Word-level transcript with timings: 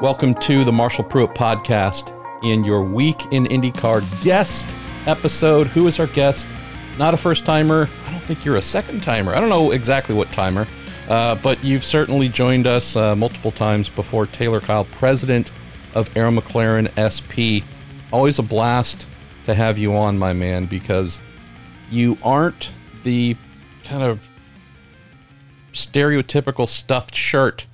Welcome 0.00 0.34
to 0.42 0.62
the 0.62 0.70
Marshall 0.70 1.02
Pruett 1.02 1.34
podcast 1.34 2.14
in 2.44 2.62
your 2.62 2.84
week 2.84 3.20
in 3.32 3.46
IndyCar 3.46 4.22
guest 4.22 4.76
episode. 5.06 5.66
Who 5.66 5.88
is 5.88 5.98
our 5.98 6.06
guest? 6.06 6.46
Not 6.98 7.14
a 7.14 7.16
first 7.16 7.44
timer. 7.44 7.88
I 8.06 8.12
don't 8.12 8.22
think 8.22 8.44
you're 8.44 8.58
a 8.58 8.62
second 8.62 9.02
timer. 9.02 9.34
I 9.34 9.40
don't 9.40 9.48
know 9.48 9.72
exactly 9.72 10.14
what 10.14 10.30
timer, 10.30 10.68
uh, 11.08 11.34
but 11.34 11.64
you've 11.64 11.82
certainly 11.82 12.28
joined 12.28 12.68
us 12.68 12.94
uh, 12.94 13.16
multiple 13.16 13.50
times 13.50 13.88
before. 13.88 14.26
Taylor 14.26 14.60
Kiel, 14.60 14.84
president 14.92 15.50
of 15.96 16.16
Arrow 16.16 16.30
McLaren 16.30 16.86
SP. 16.94 17.66
Always 18.12 18.38
a 18.38 18.44
blast 18.44 19.08
to 19.46 19.54
have 19.54 19.78
you 19.78 19.96
on, 19.96 20.16
my 20.16 20.32
man, 20.32 20.66
because 20.66 21.18
you 21.90 22.16
aren't 22.22 22.70
the 23.02 23.34
kind 23.82 24.04
of 24.04 24.30
stereotypical 25.72 26.68
stuffed 26.68 27.16
shirt 27.16 27.66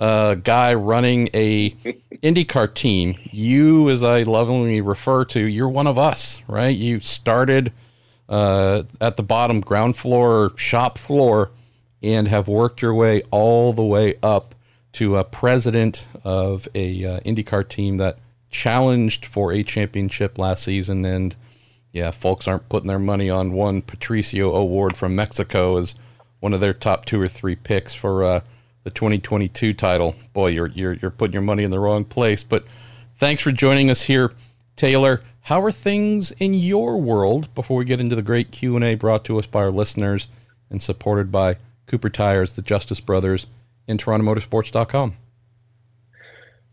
uh, 0.00 0.34
guy 0.34 0.74
running 0.74 1.28
a 1.34 1.70
IndyCar 2.22 2.74
team. 2.74 3.16
You, 3.30 3.90
as 3.90 4.02
I 4.02 4.22
lovingly 4.22 4.80
refer 4.80 5.24
to, 5.26 5.40
you're 5.40 5.68
one 5.68 5.86
of 5.86 5.98
us, 5.98 6.40
right? 6.48 6.74
You 6.74 6.98
started 7.00 7.72
uh, 8.28 8.84
at 9.00 9.16
the 9.16 9.22
bottom 9.22 9.60
ground 9.60 9.96
floor, 9.96 10.52
shop 10.56 10.96
floor, 10.96 11.50
and 12.02 12.26
have 12.28 12.48
worked 12.48 12.80
your 12.80 12.94
way 12.94 13.22
all 13.30 13.72
the 13.74 13.84
way 13.84 14.14
up 14.22 14.54
to 14.92 15.16
a 15.16 15.24
president 15.24 16.08
of 16.24 16.66
a 16.74 17.04
uh, 17.04 17.20
IndyCar 17.20 17.68
team 17.68 17.98
that 17.98 18.18
challenged 18.48 19.26
for 19.26 19.52
a 19.52 19.62
championship 19.62 20.38
last 20.38 20.64
season. 20.64 21.04
And 21.04 21.36
yeah, 21.92 22.10
folks 22.10 22.48
aren't 22.48 22.68
putting 22.68 22.88
their 22.88 22.98
money 22.98 23.28
on 23.28 23.52
one 23.52 23.82
Patricio 23.82 24.54
O'Ward 24.54 24.96
from 24.96 25.14
Mexico 25.14 25.76
as 25.76 25.94
one 26.40 26.54
of 26.54 26.60
their 26.60 26.72
top 26.72 27.04
two 27.04 27.20
or 27.20 27.28
three 27.28 27.54
picks 27.54 27.92
for 27.92 28.24
uh, 28.24 28.40
the 28.84 28.90
2022 28.90 29.74
title. 29.74 30.14
Boy, 30.32 30.48
you're 30.48 30.68
you're 30.68 30.94
you're 30.94 31.10
putting 31.10 31.34
your 31.34 31.42
money 31.42 31.64
in 31.64 31.70
the 31.70 31.78
wrong 31.78 32.04
place. 32.04 32.42
But 32.42 32.64
thanks 33.18 33.42
for 33.42 33.52
joining 33.52 33.90
us 33.90 34.02
here, 34.02 34.32
Taylor. 34.76 35.22
How 35.42 35.62
are 35.62 35.72
things 35.72 36.32
in 36.32 36.54
your 36.54 36.98
world 36.98 37.52
before 37.54 37.78
we 37.78 37.84
get 37.84 38.00
into 38.00 38.14
the 38.14 38.22
great 38.22 38.52
Q&A 38.52 38.94
brought 38.94 39.24
to 39.24 39.38
us 39.38 39.46
by 39.46 39.60
our 39.60 39.70
listeners 39.70 40.28
and 40.70 40.82
supported 40.82 41.32
by 41.32 41.56
Cooper 41.86 42.10
Tires, 42.10 42.52
the 42.52 42.62
Justice 42.62 43.00
Brothers, 43.00 43.46
and 43.88 44.02
TorontoMotorsports.com? 44.02 45.16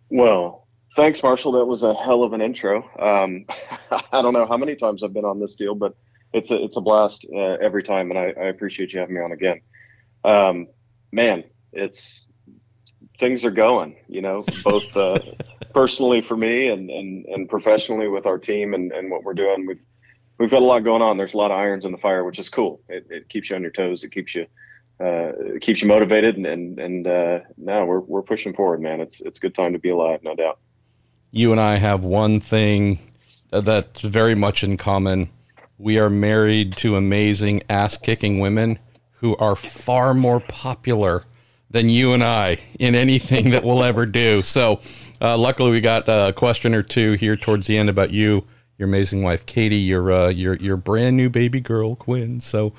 Well, 0.09 0.67
thanks, 0.95 1.23
Marshall. 1.23 1.53
That 1.53 1.65
was 1.65 1.83
a 1.83 1.93
hell 1.95 2.23
of 2.23 2.33
an 2.33 2.41
intro. 2.41 2.87
Um, 2.99 3.45
I 4.11 4.21
don't 4.21 4.33
know 4.33 4.45
how 4.45 4.57
many 4.57 4.75
times 4.75 5.01
I've 5.01 5.13
been 5.13 5.25
on 5.25 5.39
this 5.39 5.55
deal, 5.55 5.73
but 5.73 5.95
it's 6.33 6.51
a 6.51 6.61
it's 6.61 6.75
a 6.77 6.81
blast 6.81 7.25
uh, 7.33 7.57
every 7.61 7.83
time, 7.83 8.11
and 8.11 8.19
I, 8.19 8.33
I, 8.37 8.45
appreciate 8.47 8.91
you 8.91 8.99
having 8.99 9.15
me 9.15 9.21
on 9.21 9.31
again. 9.31 9.61
Um, 10.25 10.67
man, 11.11 11.45
it's 11.73 12.27
things 13.19 13.43
are 13.45 13.51
going, 13.51 13.95
you 14.07 14.21
know, 14.21 14.45
both 14.63 14.95
uh, 14.95 15.17
personally 15.73 16.21
for 16.21 16.37
me 16.37 16.69
and, 16.69 16.89
and, 16.89 17.25
and 17.25 17.49
professionally 17.49 18.07
with 18.07 18.25
our 18.25 18.37
team 18.37 18.73
and, 18.73 18.91
and 18.91 19.09
what 19.09 19.23
we're 19.23 19.33
doing. 19.33 19.65
We've 19.67 19.83
we've 20.37 20.49
got 20.49 20.61
a 20.61 20.65
lot 20.65 20.83
going 20.83 21.01
on. 21.01 21.17
There's 21.17 21.33
a 21.33 21.37
lot 21.37 21.51
of 21.51 21.57
irons 21.57 21.85
in 21.85 21.91
the 21.91 21.97
fire, 21.97 22.23
which 22.23 22.39
is 22.39 22.49
cool. 22.49 22.81
It, 22.89 23.07
it 23.09 23.29
keeps 23.29 23.49
you 23.49 23.55
on 23.55 23.61
your 23.61 23.71
toes. 23.71 24.03
It 24.03 24.11
keeps 24.11 24.35
you 24.35 24.45
uh, 24.99 25.31
it 25.55 25.61
keeps 25.61 25.81
you 25.81 25.87
motivated. 25.87 26.37
And 26.37 26.45
and, 26.45 26.79
and 26.79 27.07
uh, 27.07 27.39
now 27.57 27.85
we're 27.85 27.99
we're 27.99 28.21
pushing 28.21 28.53
forward, 28.53 28.81
man. 28.81 29.01
It's 29.01 29.21
it's 29.21 29.39
a 29.39 29.41
good 29.41 29.55
time 29.55 29.73
to 29.73 29.79
be 29.79 29.89
alive, 29.89 30.21
no 30.23 30.35
doubt. 30.35 30.59
You 31.31 31.51
and 31.51 31.59
I 31.59 31.75
have 31.75 32.03
one 32.03 32.39
thing 32.39 32.99
that's 33.51 34.01
very 34.01 34.35
much 34.35 34.63
in 34.63 34.77
common. 34.77 35.29
We 35.77 35.99
are 35.99 36.09
married 36.09 36.75
to 36.77 36.95
amazing 36.95 37.63
ass 37.69 37.97
kicking 37.97 38.39
women 38.39 38.79
who 39.19 39.35
are 39.37 39.55
far 39.55 40.13
more 40.13 40.39
popular 40.39 41.25
than 41.77 41.89
you 41.89 42.13
and 42.13 42.23
I 42.23 42.57
in 42.79 42.95
anything 42.95 43.51
that 43.51 43.63
we'll 43.63 43.83
ever 43.83 44.07
do. 44.07 44.41
So, 44.41 44.81
uh, 45.21 45.37
luckily, 45.37 45.69
we 45.69 45.79
got 45.79 46.05
a 46.07 46.33
question 46.35 46.73
or 46.73 46.81
two 46.81 47.13
here 47.13 47.37
towards 47.37 47.67
the 47.67 47.77
end 47.77 47.87
about 47.87 48.09
you, 48.09 48.45
your 48.79 48.87
amazing 48.87 49.21
wife, 49.21 49.45
Katie, 49.45 49.75
your 49.77 50.11
uh, 50.11 50.29
your 50.29 50.55
your 50.55 50.75
brand 50.75 51.15
new 51.17 51.29
baby 51.29 51.59
girl, 51.59 51.95
Quinn. 51.95 52.41
So, 52.41 52.73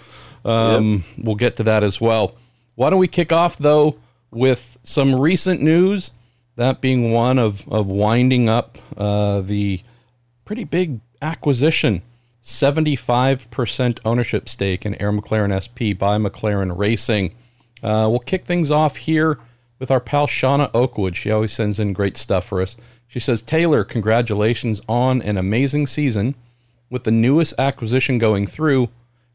um, 0.45 1.05
yep. 1.17 1.25
we'll 1.25 1.37
get 1.37 1.57
to 1.57 1.63
that 1.63 1.85
as 1.85 2.01
well. 2.01 2.35
Why 2.75 2.91
don't 2.91 2.99
we 2.99 3.07
kick 3.07 3.33
off 3.33 3.57
though 3.57 3.99
with 4.33 4.77
some 4.83 5.15
recent 5.15 5.63
news? 5.63 6.11
That 6.57 6.81
being 6.81 7.13
one 7.13 7.39
of 7.39 7.69
of 7.69 7.87
winding 7.87 8.49
up 8.49 8.79
uh, 8.97 9.43
the 9.43 9.83
pretty 10.45 10.65
big 10.65 11.01
acquisition. 11.23 12.03
75% 12.43 13.99
ownership 14.07 14.49
stake 14.49 14.87
in 14.87 14.95
Arrow 14.95 15.13
McLaren 15.13 15.53
SP 15.53 15.93
by 15.99 16.17
McLaren 16.17 16.77
Racing. 16.77 17.35
Uh, 17.83 18.07
we'll 18.11 18.19
kick 18.19 18.45
things 18.45 18.71
off 18.71 18.97
here 18.97 19.39
with 19.79 19.91
our 19.91 20.01
pal 20.01 20.27
Shauna 20.27 20.71
Oakwood. 20.75 21.17
She 21.17 21.31
always 21.31 21.53
sends 21.53 21.79
in 21.79 21.93
great 21.93 22.17
stuff 22.17 22.47
for 22.47 22.61
us. 22.61 22.77
She 23.07 23.21
says, 23.21 23.43
Taylor, 23.43 23.85
congratulations 23.85 24.81
on 24.89 25.23
an 25.23 25.37
amazing 25.37 25.87
season. 25.87 26.35
With 26.91 27.05
the 27.05 27.11
newest 27.11 27.55
acquisition 27.59 28.19
going 28.19 28.47
through, 28.47 28.89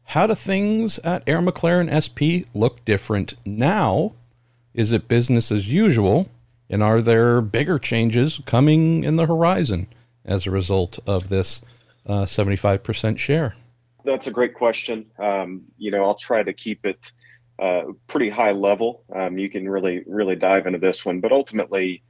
how 0.04 0.26
do 0.26 0.34
things 0.34 0.98
at 1.00 1.22
Arrow 1.26 1.42
McLaren 1.42 1.88
SP 1.90 2.46
look 2.54 2.84
different 2.84 3.34
now? 3.44 4.12
Is 4.74 4.92
it 4.92 5.08
business 5.08 5.50
as 5.50 5.72
usual? 5.72 6.28
And 6.68 6.82
are 6.82 7.00
there 7.00 7.40
bigger 7.40 7.78
changes 7.78 8.40
coming 8.46 9.04
in 9.04 9.16
the 9.16 9.26
horizon 9.26 9.86
as 10.24 10.46
a 10.46 10.50
result 10.50 10.98
of 11.06 11.28
this 11.28 11.62
uh, 12.06 12.24
75% 12.24 13.18
share? 13.18 13.54
That's 14.04 14.26
a 14.26 14.30
great 14.30 14.54
question. 14.54 15.06
Um, 15.18 15.62
you 15.78 15.90
know, 15.90 16.04
I'll 16.04 16.14
try 16.14 16.42
to 16.42 16.52
keep 16.52 16.84
it 16.84 17.12
uh, 17.58 17.82
pretty 18.06 18.30
high 18.30 18.52
level. 18.52 19.04
Um, 19.14 19.38
you 19.38 19.48
can 19.48 19.68
really 19.68 20.02
really 20.06 20.36
dive 20.36 20.66
into 20.66 20.78
this 20.78 21.04
one, 21.04 21.20
but 21.20 21.32
ultimately, 21.32 22.02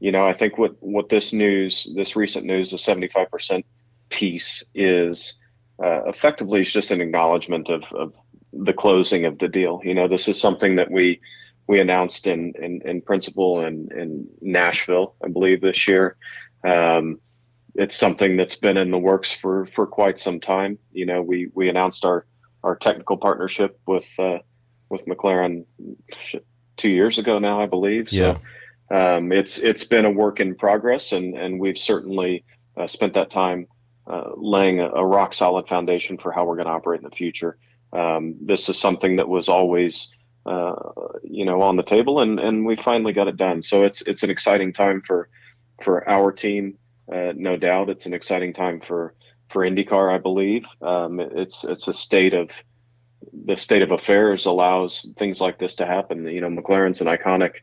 you 0.00 0.12
know, 0.12 0.26
I 0.26 0.32
think 0.32 0.58
what 0.58 0.76
what 0.80 1.08
this 1.08 1.32
news, 1.32 1.88
this 1.96 2.16
recent 2.16 2.46
news, 2.46 2.70
the 2.70 2.78
seventy 2.78 3.08
five 3.08 3.30
percent 3.30 3.66
piece 4.08 4.62
is 4.74 5.40
uh, 5.82 6.04
effectively 6.04 6.60
is 6.60 6.72
just 6.72 6.90
an 6.90 7.00
acknowledgement 7.00 7.68
of, 7.70 7.84
of 7.92 8.14
the 8.52 8.72
closing 8.72 9.24
of 9.24 9.38
the 9.38 9.48
deal. 9.48 9.80
You 9.82 9.94
know, 9.94 10.08
this 10.08 10.28
is 10.28 10.40
something 10.40 10.76
that 10.76 10.90
we 10.90 11.20
we 11.66 11.80
announced 11.80 12.26
in 12.26 12.52
in, 12.60 12.82
in 12.84 13.00
principle 13.00 13.64
in, 13.64 13.88
in 13.96 14.28
Nashville, 14.40 15.14
I 15.24 15.28
believe, 15.28 15.60
this 15.60 15.88
year. 15.88 16.16
Um, 16.64 17.20
it's 17.74 17.96
something 17.96 18.36
that's 18.36 18.56
been 18.56 18.76
in 18.76 18.90
the 18.90 18.98
works 18.98 19.32
for 19.32 19.66
for 19.66 19.86
quite 19.86 20.18
some 20.18 20.40
time. 20.40 20.78
You 20.92 21.06
know, 21.06 21.22
we 21.22 21.50
we 21.54 21.68
announced 21.68 22.04
our 22.04 22.26
our 22.62 22.76
technical 22.76 23.16
partnership 23.16 23.80
with 23.86 24.08
uh, 24.18 24.38
with 24.92 25.06
McLaren 25.06 25.64
two 26.76 26.88
years 26.90 27.18
ago 27.18 27.38
now, 27.38 27.60
I 27.60 27.66
believe. 27.66 28.12
Yeah. 28.12 28.36
So 28.90 29.16
um, 29.16 29.32
it's 29.32 29.58
it's 29.58 29.84
been 29.84 30.04
a 30.04 30.10
work 30.10 30.38
in 30.38 30.54
progress, 30.54 31.12
and 31.12 31.36
and 31.36 31.58
we've 31.58 31.78
certainly 31.78 32.44
uh, 32.76 32.86
spent 32.86 33.14
that 33.14 33.30
time 33.30 33.66
uh, 34.06 34.30
laying 34.36 34.80
a, 34.80 34.88
a, 34.90 35.04
rock 35.04 35.32
solid 35.32 35.66
foundation 35.66 36.18
for 36.18 36.32
how 36.32 36.44
we're 36.44 36.56
going 36.56 36.66
to 36.66 36.72
operate 36.72 37.00
in 37.00 37.08
the 37.08 37.16
future. 37.16 37.56
Um, 37.92 38.34
this 38.40 38.68
is 38.68 38.78
something 38.78 39.16
that 39.16 39.28
was 39.28 39.48
always 39.48 40.08
uh, 40.44 40.74
you 41.24 41.44
know 41.46 41.62
on 41.62 41.76
the 41.76 41.82
table, 41.82 42.20
and 42.20 42.38
and 42.38 42.66
we 42.66 42.76
finally 42.76 43.14
got 43.14 43.28
it 43.28 43.36
done. 43.36 43.62
So 43.62 43.82
it's 43.82 44.02
it's 44.02 44.22
an 44.22 44.30
exciting 44.30 44.72
time 44.72 45.00
for 45.00 45.30
for 45.82 46.08
our 46.08 46.30
team, 46.30 46.76
uh, 47.10 47.32
no 47.34 47.56
doubt. 47.56 47.88
It's 47.88 48.06
an 48.06 48.12
exciting 48.12 48.52
time 48.52 48.80
for 48.80 49.14
for 49.50 49.62
IndyCar, 49.62 50.14
I 50.14 50.18
believe. 50.18 50.66
Um, 50.82 51.18
it's 51.18 51.64
it's 51.64 51.88
a 51.88 51.94
state 51.94 52.34
of 52.34 52.50
the 53.46 53.56
state 53.56 53.82
of 53.82 53.90
affairs 53.90 54.46
allows 54.46 55.12
things 55.18 55.40
like 55.40 55.58
this 55.58 55.74
to 55.76 55.86
happen. 55.86 56.26
You 56.26 56.40
know, 56.40 56.48
McLaren's 56.48 57.00
an 57.00 57.06
iconic 57.06 57.56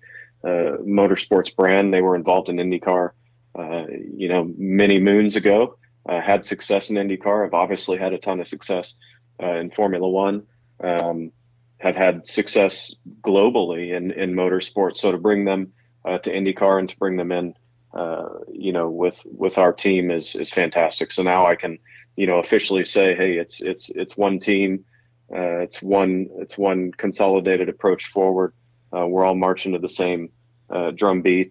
uh, 0.43 0.77
motorsports 0.81 1.55
brand. 1.55 1.93
They 1.93 2.01
were 2.01 2.15
involved 2.15 2.49
in 2.49 2.57
IndyCar, 2.57 3.11
uh, 3.57 3.85
you 4.15 4.29
know, 4.29 4.51
many 4.57 4.99
moons 4.99 5.35
ago. 5.35 5.77
Uh, 6.07 6.21
had 6.21 6.45
success 6.45 6.89
in 6.89 6.95
IndyCar. 6.95 7.43
Have 7.43 7.53
obviously 7.53 7.97
had 7.97 8.13
a 8.13 8.17
ton 8.17 8.39
of 8.39 8.47
success 8.47 8.95
uh, 9.41 9.55
in 9.55 9.69
Formula 9.71 10.07
One. 10.07 10.43
Um, 10.83 11.31
have 11.79 11.95
had 11.95 12.25
success 12.25 12.95
globally 13.21 13.95
in 13.95 14.11
in 14.11 14.33
motorsports. 14.33 14.97
So 14.97 15.11
to 15.11 15.17
bring 15.17 15.45
them 15.45 15.73
uh, 16.05 16.17
to 16.19 16.31
IndyCar 16.31 16.79
and 16.79 16.89
to 16.89 16.97
bring 16.97 17.17
them 17.17 17.31
in, 17.31 17.53
uh, 17.93 18.29
you 18.51 18.71
know, 18.71 18.89
with 18.89 19.25
with 19.31 19.57
our 19.57 19.73
team 19.73 20.09
is 20.11 20.35
is 20.35 20.49
fantastic. 20.49 21.11
So 21.11 21.23
now 21.23 21.45
I 21.45 21.55
can, 21.55 21.77
you 22.15 22.27
know, 22.27 22.39
officially 22.39 22.85
say, 22.85 23.15
hey, 23.15 23.37
it's 23.37 23.61
it's 23.61 23.89
it's 23.89 24.17
one 24.17 24.39
team 24.39 24.85
uh, 25.33 25.59
it's 25.59 25.81
one 25.81 26.27
it's 26.37 26.57
one 26.57 26.91
consolidated 26.93 27.69
approach 27.69 28.07
forward. 28.07 28.53
Uh, 28.95 29.05
we're 29.05 29.23
all 29.23 29.35
marching 29.35 29.73
to 29.73 29.79
the 29.79 29.89
same 29.89 30.29
uh, 30.69 30.91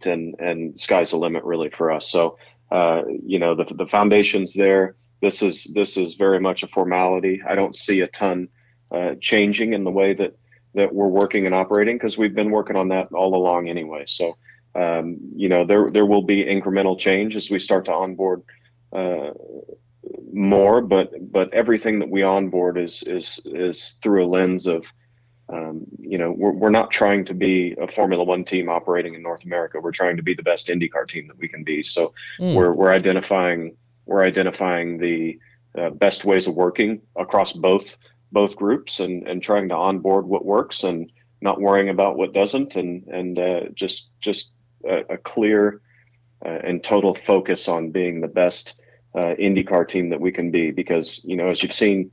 and 0.06 0.34
and 0.38 0.80
sky's 0.80 1.10
the 1.10 1.16
limit 1.16 1.44
really 1.44 1.70
for 1.70 1.90
us. 1.90 2.10
So 2.10 2.38
uh, 2.70 3.02
you 3.25 3.38
know 3.38 3.54
the 3.54 3.64
the 3.64 3.86
foundation's 3.86 4.54
there. 4.54 4.96
This 5.20 5.42
is 5.42 5.64
this 5.75 5.96
is 5.96 6.14
very 6.14 6.40
much 6.40 6.62
a 6.62 6.69
formality. 6.69 7.40
I 7.46 7.54
don't 7.54 7.75
see 7.75 8.00
a 8.00 8.08
ton 8.08 8.48
uh, 8.90 9.14
changing 9.20 9.72
in 9.72 9.84
the 9.84 9.90
way 9.90 10.14
that 10.14 10.36
that 10.75 10.94
we're 10.94 11.08
working 11.08 11.46
and 11.46 11.54
operating 11.54 11.96
because 11.96 12.19
we've 12.19 12.34
been 12.34 12.50
working 12.50 12.76
on 12.76 12.88
that 12.88 13.12
all 13.12 13.34
along 13.34 13.69
anyway. 13.69 14.04
So 14.06 14.36
um, 14.75 15.19
you 15.34 15.48
know 15.48 15.64
there 15.64 15.90
there 15.90 16.06
will 16.06 16.22
be 16.22 16.44
incremental 16.44 16.98
change 16.98 17.36
as 17.36 17.50
we 17.50 17.58
start 17.58 17.84
to 17.86 17.92
onboard 17.92 18.42
uh, 18.92 19.30
more, 20.32 20.81
but 20.81 21.12
but 21.32 21.52
everything 21.52 21.99
that 21.99 22.08
we 22.08 22.22
onboard 22.22 22.78
is 22.78 23.02
is 23.05 23.40
is 23.46 23.96
through 24.02 24.25
a 24.25 24.28
lens 24.28 24.66
of 24.66 24.87
um, 25.50 25.87
you 25.99 26.19
know, 26.19 26.31
we're, 26.31 26.52
we're 26.52 26.70
not 26.70 26.90
trying 26.90 27.25
to 27.25 27.34
be 27.34 27.75
a 27.81 27.88
Formula 27.88 28.22
One 28.22 28.44
team 28.44 28.69
operating 28.69 29.14
in 29.14 29.22
North 29.22 29.44
America. 29.44 29.81
We're 29.81 29.93
trying 29.93 30.16
to 30.19 30.22
be 30.22 30.34
the 30.34 30.43
best 30.43 30.69
IndyCar 30.69 31.08
team 31.08 31.26
that 31.28 31.38
we 31.38 31.49
can 31.49 31.64
be. 31.64 31.82
So 31.82 32.12
mm. 32.38 32.55
we're 32.55 32.72
we're 32.72 32.93
identifying 32.93 33.76
we're 34.05 34.25
identifying 34.25 34.99
the 34.99 35.38
uh, 35.78 35.90
best 35.90 36.25
ways 36.25 36.46
of 36.46 36.54
working 36.54 37.00
across 37.16 37.52
both 37.52 37.96
both 38.31 38.56
groups 38.56 39.00
and 39.00 39.26
and 39.26 39.43
trying 39.43 39.69
to 39.70 39.75
onboard 39.75 40.26
what 40.26 40.44
works 40.44 40.84
and 40.84 41.11
not 41.40 41.61
worrying 41.61 41.88
about 41.88 42.19
what 42.19 42.34
doesn't 42.34 42.76
and 42.76 43.06
and 43.08 43.38
uh, 43.38 43.61
just 43.75 44.11
just 44.20 44.50
a, 44.84 45.14
a 45.14 45.16
clear 45.16 45.81
uh, 46.44 46.58
and 46.62 46.84
total 46.84 47.14
focus 47.14 47.69
on 47.69 47.90
being 47.90 48.20
the 48.20 48.28
best 48.28 48.81
uh, 49.14 49.34
IndyCar 49.38 49.87
team 49.88 50.10
that 50.10 50.20
we 50.20 50.32
can 50.32 50.50
be. 50.50 50.70
Because 50.70 51.22
you 51.25 51.37
know, 51.37 51.49
as 51.49 51.62
you've 51.62 51.72
seen, 51.72 52.10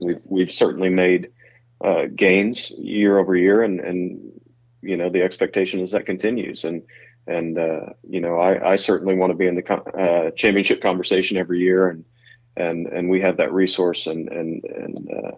we've 0.00 0.20
we've 0.24 0.52
certainly 0.52 0.90
made 0.90 1.30
uh, 1.82 2.06
gains 2.14 2.70
year 2.72 3.18
over 3.18 3.36
year, 3.36 3.62
and 3.62 3.80
and 3.80 4.40
you 4.82 4.96
know 4.96 5.10
the 5.10 5.22
expectation 5.22 5.80
is 5.80 5.92
that 5.92 6.06
continues. 6.06 6.64
And 6.64 6.82
and 7.26 7.58
uh, 7.58 7.86
you 8.08 8.20
know 8.20 8.38
I, 8.38 8.72
I 8.72 8.76
certainly 8.76 9.14
want 9.14 9.30
to 9.30 9.36
be 9.36 9.46
in 9.46 9.54
the 9.54 9.72
uh, 9.72 10.30
championship 10.32 10.82
conversation 10.82 11.36
every 11.36 11.60
year, 11.60 11.88
and 11.88 12.04
and 12.56 12.86
and 12.86 13.08
we 13.08 13.20
have 13.20 13.36
that 13.38 13.52
resource 13.52 14.06
and 14.06 14.28
and 14.28 14.64
and 14.64 15.10
uh, 15.10 15.30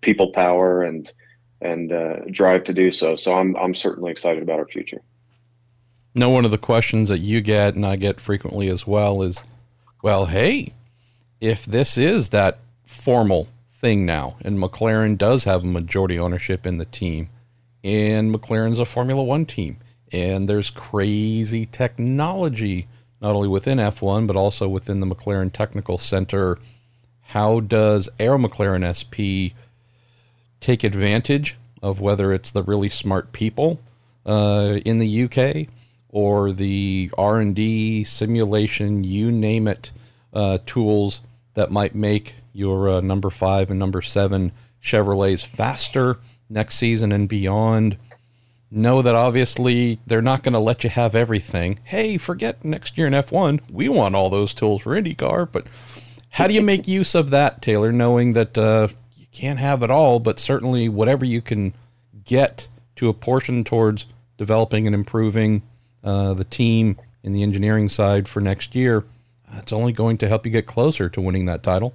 people 0.00 0.32
power 0.32 0.82
and 0.82 1.12
and 1.60 1.92
uh, 1.92 2.16
drive 2.30 2.64
to 2.64 2.72
do 2.72 2.90
so. 2.90 3.16
So 3.16 3.34
I'm 3.34 3.56
I'm 3.56 3.74
certainly 3.74 4.10
excited 4.10 4.42
about 4.42 4.58
our 4.58 4.66
future. 4.66 5.02
Now, 6.14 6.30
one 6.30 6.46
of 6.46 6.50
the 6.50 6.58
questions 6.58 7.10
that 7.10 7.18
you 7.18 7.42
get 7.42 7.74
and 7.74 7.84
I 7.84 7.96
get 7.96 8.20
frequently 8.20 8.70
as 8.70 8.86
well 8.86 9.20
is, 9.20 9.42
well, 10.06 10.26
hey, 10.26 10.72
if 11.40 11.66
this 11.66 11.98
is 11.98 12.28
that 12.28 12.60
formal 12.84 13.48
thing 13.72 14.06
now, 14.06 14.36
and 14.40 14.56
McLaren 14.56 15.18
does 15.18 15.42
have 15.42 15.64
a 15.64 15.66
majority 15.66 16.16
ownership 16.16 16.64
in 16.64 16.78
the 16.78 16.84
team, 16.84 17.28
and 17.82 18.32
McLaren's 18.32 18.78
a 18.78 18.84
Formula 18.84 19.20
One 19.20 19.44
team, 19.44 19.78
and 20.12 20.48
there's 20.48 20.70
crazy 20.70 21.66
technology 21.66 22.86
not 23.20 23.34
only 23.34 23.48
within 23.48 23.78
F1 23.78 24.28
but 24.28 24.36
also 24.36 24.68
within 24.68 25.00
the 25.00 25.08
McLaren 25.08 25.52
Technical 25.52 25.98
Center. 25.98 26.56
How 27.22 27.58
does 27.58 28.08
Arrow 28.20 28.38
McLaren 28.38 28.86
SP 28.86 29.58
take 30.60 30.84
advantage 30.84 31.56
of 31.82 32.00
whether 32.00 32.32
it's 32.32 32.52
the 32.52 32.62
really 32.62 32.90
smart 32.90 33.32
people 33.32 33.80
uh, 34.24 34.78
in 34.84 35.00
the 35.00 35.24
UK 35.24 35.66
or 36.08 36.52
the 36.52 37.10
R&D 37.18 38.04
simulation, 38.04 39.04
you 39.04 39.30
name 39.30 39.68
it, 39.68 39.92
uh, 40.32 40.58
tools 40.66 41.20
that 41.54 41.70
might 41.70 41.94
make 41.94 42.34
your 42.52 42.88
uh, 42.88 43.00
number 43.00 43.30
five 43.30 43.70
and 43.70 43.78
number 43.78 44.02
seven 44.02 44.52
Chevrolets 44.82 45.44
faster 45.44 46.18
next 46.48 46.76
season 46.76 47.12
and 47.12 47.28
beyond. 47.28 47.96
Know 48.70 49.02
that 49.02 49.14
obviously 49.14 49.98
they're 50.06 50.22
not 50.22 50.42
going 50.42 50.52
to 50.52 50.58
let 50.58 50.84
you 50.84 50.90
have 50.90 51.14
everything. 51.14 51.78
Hey, 51.84 52.18
forget 52.18 52.64
next 52.64 52.98
year 52.98 53.06
in 53.06 53.12
F1. 53.12 53.60
We 53.70 53.88
want 53.88 54.14
all 54.14 54.30
those 54.30 54.54
tools 54.54 54.82
for 54.82 55.00
IndyCar, 55.00 55.50
but 55.50 55.66
how 56.30 56.46
do 56.46 56.54
you 56.54 56.62
make 56.62 56.86
use 56.86 57.14
of 57.14 57.30
that, 57.30 57.62
Taylor, 57.62 57.92
knowing 57.92 58.32
that 58.34 58.58
uh, 58.58 58.88
you 59.16 59.26
can't 59.32 59.58
have 59.58 59.82
it 59.82 59.90
all, 59.90 60.20
but 60.20 60.38
certainly 60.38 60.88
whatever 60.88 61.24
you 61.24 61.40
can 61.40 61.74
get 62.24 62.68
to 62.96 63.08
a 63.08 63.14
portion 63.14 63.64
towards 63.64 64.06
developing 64.36 64.86
and 64.86 64.94
improving 64.94 65.62
uh, 66.06 66.32
the 66.34 66.44
team 66.44 66.96
in 67.22 67.32
the 67.32 67.42
engineering 67.42 67.88
side 67.88 68.28
for 68.28 68.40
next 68.40 68.74
year, 68.74 69.04
it's 69.54 69.72
only 69.72 69.92
going 69.92 70.16
to 70.18 70.28
help 70.28 70.46
you 70.46 70.52
get 70.52 70.66
closer 70.66 71.08
to 71.08 71.20
winning 71.20 71.46
that 71.46 71.62
title. 71.62 71.92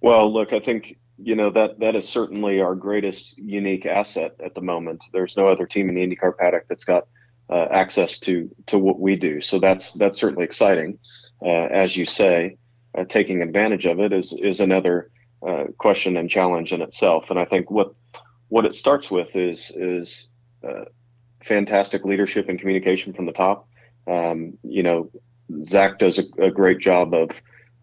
Well, 0.00 0.32
look, 0.32 0.52
I 0.52 0.60
think 0.60 0.98
you 1.16 1.36
know 1.36 1.50
that 1.50 1.78
that 1.78 1.94
is 1.94 2.08
certainly 2.08 2.60
our 2.60 2.74
greatest 2.74 3.38
unique 3.38 3.86
asset 3.86 4.34
at 4.44 4.54
the 4.54 4.60
moment. 4.60 5.04
There's 5.12 5.36
no 5.36 5.46
other 5.46 5.66
team 5.66 5.88
in 5.88 5.94
the 5.94 6.04
IndyCar 6.04 6.36
paddock 6.36 6.66
that's 6.68 6.84
got 6.84 7.06
uh, 7.48 7.68
access 7.70 8.18
to 8.20 8.50
to 8.66 8.78
what 8.78 8.98
we 8.98 9.16
do, 9.16 9.40
so 9.40 9.60
that's 9.60 9.92
that's 9.92 10.18
certainly 10.18 10.44
exciting. 10.44 10.98
Uh, 11.40 11.68
as 11.70 11.96
you 11.96 12.04
say, 12.04 12.56
uh, 12.98 13.04
taking 13.04 13.42
advantage 13.42 13.86
of 13.86 14.00
it 14.00 14.12
is 14.12 14.32
is 14.32 14.60
another 14.60 15.10
uh, 15.46 15.64
question 15.78 16.16
and 16.16 16.28
challenge 16.28 16.72
in 16.72 16.82
itself. 16.82 17.30
And 17.30 17.38
I 17.38 17.44
think 17.44 17.70
what 17.70 17.94
what 18.48 18.66
it 18.66 18.74
starts 18.74 19.10
with 19.10 19.36
is 19.36 19.70
is 19.76 20.28
uh, 20.66 20.84
fantastic 21.44 22.04
leadership 22.04 22.48
and 22.48 22.58
communication 22.58 23.12
from 23.12 23.26
the 23.26 23.32
top. 23.32 23.68
Um, 24.06 24.58
you 24.62 24.82
know, 24.82 25.10
Zak 25.64 25.98
does 25.98 26.18
a, 26.18 26.24
a, 26.38 26.50
great 26.50 26.78
job 26.78 27.14
of 27.14 27.30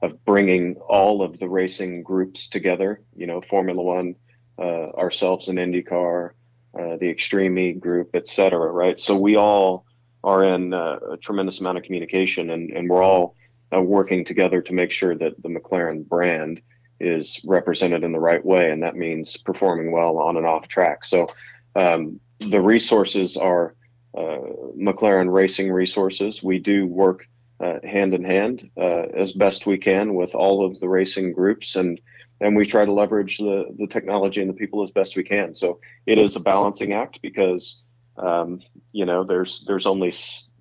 of 0.01 0.23
bringing 0.25 0.75
all 0.75 1.21
of 1.21 1.39
the 1.39 1.47
racing 1.47 2.03
groups 2.03 2.47
together. 2.47 3.01
You 3.15 3.27
know, 3.27 3.41
Formula 3.41 3.81
One, 3.81 4.15
uh, 4.57 4.91
ourselves 4.91 5.47
in 5.47 5.55
IndyCar, 5.55 6.31
uh, 6.77 6.97
the 6.97 7.09
Extreme 7.09 7.57
E 7.57 7.73
group, 7.73 8.09
et 8.13 8.27
cetera. 8.27 8.71
Right. 8.71 8.99
So 8.99 9.17
we 9.17 9.35
all 9.35 9.85
are 10.23 10.43
in 10.43 10.73
uh, 10.73 10.99
a 11.11 11.17
tremendous 11.17 11.59
amount 11.59 11.77
of 11.77 11.83
communication, 11.83 12.49
and 12.49 12.71
and 12.71 12.89
we're 12.89 13.03
all 13.03 13.35
uh, 13.73 13.81
working 13.81 14.25
together 14.25 14.61
to 14.61 14.73
make 14.73 14.91
sure 14.91 15.15
that 15.15 15.41
the 15.41 15.49
McLaren 15.49 16.07
brand 16.07 16.61
is 16.99 17.39
represented 17.45 18.03
in 18.03 18.11
the 18.11 18.19
right 18.19 18.43
way, 18.43 18.71
and 18.71 18.83
that 18.83 18.95
means 18.95 19.37
performing 19.37 19.91
well 19.91 20.17
on 20.17 20.37
and 20.37 20.45
off 20.45 20.67
track. 20.67 21.05
So 21.05 21.29
um, 21.75 22.19
the 22.39 22.61
resources 22.61 23.37
are 23.37 23.75
uh, 24.17 24.39
McLaren 24.77 25.31
Racing 25.31 25.71
resources. 25.71 26.41
We 26.41 26.59
do 26.59 26.87
work 26.87 27.27
uh, 27.59 27.79
hand 27.83 28.13
in 28.13 28.23
hand 28.23 28.69
uh, 28.77 29.03
as 29.15 29.33
best 29.33 29.65
we 29.65 29.77
can 29.77 30.13
with 30.13 30.33
all 30.33 30.65
of 30.65 30.79
the 30.79 30.87
racing 30.87 31.33
groups, 31.33 31.75
and 31.75 31.99
and 32.41 32.55
we 32.55 32.65
try 32.65 32.85
to 32.85 32.91
leverage 32.91 33.37
the 33.37 33.65
the 33.77 33.87
technology 33.87 34.41
and 34.41 34.49
the 34.49 34.53
people 34.53 34.81
as 34.83 34.91
best 34.91 35.15
we 35.15 35.23
can. 35.23 35.53
So 35.53 35.79
it 36.05 36.17
is 36.17 36.35
a 36.35 36.39
balancing 36.39 36.93
act 36.93 37.21
because 37.21 37.81
um, 38.17 38.61
you 38.93 39.05
know 39.05 39.23
there's 39.23 39.63
there's 39.67 39.85
only 39.85 40.13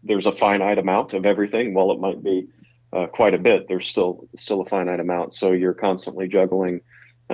there's 0.03 0.27
a 0.27 0.33
finite 0.33 0.79
amount 0.79 1.15
of 1.15 1.25
everything. 1.25 1.73
While 1.73 1.93
it 1.93 2.01
might 2.01 2.23
be 2.23 2.49
uh, 2.93 3.07
quite 3.07 3.35
a 3.35 3.39
bit, 3.39 3.69
there's 3.69 3.87
still 3.87 4.29
still 4.37 4.61
a 4.61 4.67
finite 4.67 5.01
amount. 5.01 5.35
So 5.35 5.53
you're 5.53 5.75
constantly 5.75 6.29
juggling 6.29 6.81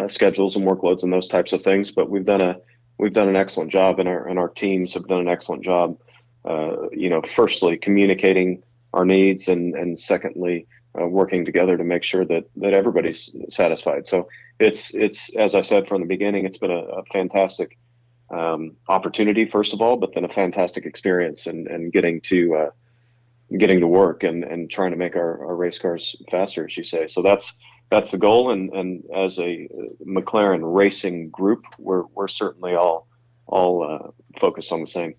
schedules 0.09 0.57
and 0.57 0.67
workloads 0.67 1.05
and 1.05 1.13
those 1.13 1.29
types 1.29 1.53
of 1.53 1.63
things. 1.63 1.93
But 1.93 2.11
we've 2.11 2.25
done 2.25 2.41
a 2.41 2.59
we've 2.99 3.13
done 3.13 3.29
an 3.29 3.37
excellent 3.37 3.71
job, 3.71 3.99
and 3.99 4.09
our 4.09 4.27
and 4.27 4.39
our 4.39 4.49
teams 4.49 4.95
have 4.95 5.07
done 5.07 5.21
an 5.21 5.29
excellent 5.29 5.63
job. 5.63 5.99
Uh, 6.45 6.89
you 6.93 7.09
know, 7.09 7.23
firstly 7.23 7.77
communicating 7.77 8.63
our 8.93 9.05
needs, 9.05 9.49
and 9.49 9.75
and 9.75 9.99
secondly 9.99 10.67
uh, 11.01 11.07
working 11.07 11.45
together 11.45 11.77
to 11.77 11.85
make 11.85 12.03
sure 12.03 12.25
that 12.25 12.45
that 12.57 12.73
everybody's 12.73 13.31
satisfied. 13.49 14.07
So 14.07 14.29
it's 14.61 14.95
it's 14.95 15.35
as 15.37 15.55
I 15.55 15.61
said 15.61 15.89
from 15.89 16.01
the 16.01 16.07
beginning, 16.07 16.45
it's 16.45 16.59
been 16.59 16.71
a, 16.71 16.85
a 16.85 17.05
fantastic 17.07 17.79
um, 18.31 18.77
opportunity 18.89 19.45
first 19.45 19.73
of 19.73 19.81
all, 19.81 19.97
but 19.97 20.15
then 20.15 20.25
a 20.25 20.29
fantastic 20.29 20.87
experience 20.87 21.47
and 21.47 21.67
and 21.67 21.93
getting 21.93 22.21
to 22.23 22.55
uh, 22.55 22.71
getting 23.59 23.81
to 23.81 23.87
work 23.87 24.25
and 24.25 24.45
and 24.45 24.71
trying 24.71 24.91
to 24.91 24.97
make 24.97 25.17
our, 25.17 25.47
our 25.47 25.57
race 25.57 25.79
cars 25.79 26.17
faster, 26.31 26.67
as 26.67 26.77
you 26.77 26.85
say. 26.85 27.07
So 27.07 27.23
that's 27.23 27.57
that's 27.91 28.11
the 28.11 28.19
goal. 28.19 28.51
And, 28.51 28.73
and 28.73 29.05
as 29.15 29.39
a 29.39 29.69
McLaren 30.05 30.61
racing 30.63 31.31
group, 31.31 31.65
we're, 31.79 32.05
we're 32.15 32.29
certainly 32.29 32.75
all, 32.75 33.07
all 33.47 33.83
uh, 33.85 34.11
focused 34.41 34.73
on 34.73 34.81
the 34.81 34.87
same. 34.87 35.15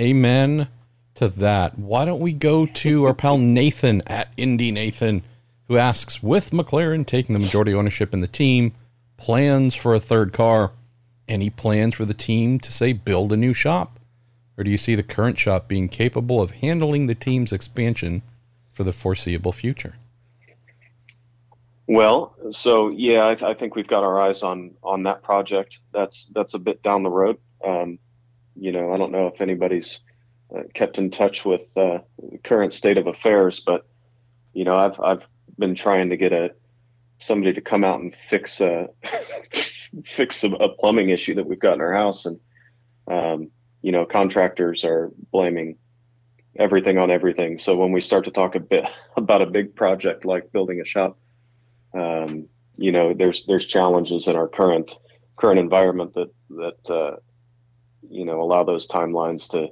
Amen 0.00 0.68
to 1.14 1.28
that. 1.28 1.78
Why 1.78 2.04
don't 2.04 2.20
we 2.20 2.32
go 2.32 2.66
to 2.66 3.04
our 3.04 3.14
pal 3.14 3.38
Nathan 3.60 4.02
at 4.06 4.32
Indy 4.36 4.72
Nathan, 4.72 5.22
who 5.68 5.76
asks, 5.76 6.22
with 6.22 6.50
McLaren 6.50 7.06
taking 7.06 7.34
the 7.34 7.38
majority 7.38 7.72
ownership 7.72 8.12
in 8.12 8.20
the 8.20 8.26
team, 8.26 8.72
plans 9.16 9.74
for 9.74 9.94
a 9.94 10.00
third 10.00 10.32
car, 10.32 10.72
any 11.28 11.50
plans 11.50 11.94
for 11.94 12.04
the 12.04 12.14
team 12.14 12.58
to 12.58 12.72
say 12.72 12.92
build 12.92 13.32
a 13.32 13.36
new 13.36 13.54
shop? 13.54 13.93
Or 14.56 14.64
do 14.64 14.70
you 14.70 14.78
see 14.78 14.94
the 14.94 15.02
current 15.02 15.38
shop 15.38 15.68
being 15.68 15.88
capable 15.88 16.40
of 16.40 16.52
handling 16.52 17.06
the 17.06 17.14
team's 17.14 17.52
expansion 17.52 18.22
for 18.72 18.84
the 18.84 18.92
foreseeable 18.92 19.52
future? 19.52 19.94
Well, 21.86 22.34
so 22.50 22.88
yeah, 22.88 23.28
I, 23.28 23.34
th- 23.34 23.50
I, 23.50 23.54
think 23.54 23.74
we've 23.74 23.86
got 23.86 24.04
our 24.04 24.18
eyes 24.18 24.42
on 24.42 24.72
on 24.82 25.02
that 25.02 25.22
project. 25.22 25.80
That's 25.92 26.30
that's 26.34 26.54
a 26.54 26.58
bit 26.58 26.82
down 26.82 27.02
the 27.02 27.10
road. 27.10 27.36
Um, 27.64 27.98
you 28.56 28.72
know, 28.72 28.92
I 28.92 28.96
don't 28.96 29.12
know 29.12 29.26
if 29.26 29.40
anybody's 29.40 30.00
uh, 30.54 30.62
kept 30.72 30.98
in 30.98 31.10
touch 31.10 31.44
with 31.44 31.64
uh, 31.76 31.98
the 32.30 32.38
current 32.42 32.72
state 32.72 32.96
of 32.96 33.06
affairs, 33.06 33.60
but 33.60 33.86
you 34.54 34.64
know, 34.64 34.76
I've 34.76 34.98
I've 34.98 35.22
been 35.58 35.74
trying 35.74 36.08
to 36.10 36.16
get 36.16 36.32
a 36.32 36.52
somebody 37.18 37.52
to 37.52 37.60
come 37.60 37.84
out 37.84 38.00
and 38.00 38.14
fix 38.28 38.62
a 38.62 38.88
fix 40.04 40.42
a, 40.42 40.48
a 40.52 40.70
plumbing 40.70 41.10
issue 41.10 41.34
that 41.34 41.46
we've 41.46 41.60
got 41.60 41.74
in 41.74 41.80
our 41.82 41.92
house, 41.92 42.24
and 42.24 42.40
um, 43.08 43.50
you 43.84 43.92
know, 43.92 44.04
contractors 44.04 44.84
are 44.84 45.10
blaming 45.30 45.76
everything 46.56 46.98
on 46.98 47.10
everything. 47.10 47.58
So 47.58 47.76
when 47.76 47.92
we 47.92 48.00
start 48.00 48.24
to 48.24 48.30
talk 48.30 48.54
a 48.54 48.60
bit 48.60 48.84
about 49.16 49.42
a 49.42 49.46
big 49.46 49.74
project 49.74 50.24
like 50.24 50.52
building 50.52 50.80
a 50.80 50.84
shop 50.84 51.18
um, 51.94 52.48
you 52.76 52.92
know, 52.92 53.14
there's 53.14 53.44
there's 53.46 53.66
challenges 53.66 54.28
in 54.28 54.36
our 54.36 54.48
current 54.48 54.98
current 55.36 55.60
environment 55.60 56.14
that 56.14 56.30
that 56.50 56.90
uh, 56.90 57.16
you 58.10 58.24
know 58.24 58.42
allow 58.42 58.64
those 58.64 58.88
timelines 58.88 59.48
to 59.50 59.68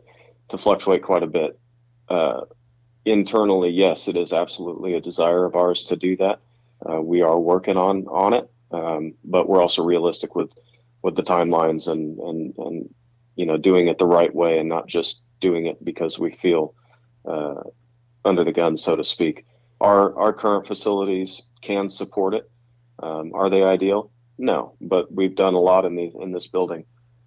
to 0.49 0.59
fluctuate 0.59 1.03
quite 1.03 1.23
a 1.23 1.27
bit. 1.27 1.59
Uh, 2.09 2.43
internally, 3.05 3.71
yes, 3.71 4.07
it 4.07 4.17
is 4.17 4.33
absolutely 4.33 4.95
a 4.95 5.01
desire 5.01 5.45
of 5.45 5.57
ours 5.57 5.85
to 5.87 5.97
do 5.97 6.17
that. 6.17 6.41
Uh, 6.89 7.01
we 7.01 7.23
are 7.23 7.39
working 7.39 7.77
on 7.77 8.07
on 8.07 8.35
it, 8.35 8.49
um, 8.71 9.15
but 9.25 9.49
we're 9.49 9.61
also 9.61 9.83
realistic 9.83 10.37
with 10.37 10.51
with 11.03 11.17
the 11.17 11.23
timelines 11.25 11.89
and 11.89 12.19
and 12.21 12.55
and 12.59 12.95
you 13.43 13.47
know 13.47 13.57
doing 13.57 13.89
it 13.89 13.99
the 13.99 14.07
right 14.07 14.33
way 14.33 14.59
and 14.61 14.69
not 14.69 14.87
just 14.87 15.21
doing 15.41 15.67
it 15.67 15.85
because 15.85 16.17
we 16.17 16.31
feel 16.41 16.75
uh, 17.29 17.63
under 18.25 18.45
the 18.45 18.53
gun, 18.53 18.77
so 18.77 18.95
to 18.95 19.03
speak. 19.03 19.45
Our 19.81 20.17
our 20.17 20.33
current 20.33 20.69
facilities 20.69 21.43
can 21.61 21.91
support 21.91 22.35
it. 22.35 22.49
Um, 23.03 23.33
are 23.35 23.51
they 23.51 23.65
ideal? 23.65 24.13
No, 24.39 24.75
but 24.81 25.13
we've 25.13 25.35
done 25.35 25.55
a 25.55 25.61
lot 25.61 25.85
in 25.85 25.97
the 25.97 26.13
in 26.21 26.31
this 26.31 26.47
building 26.47 26.85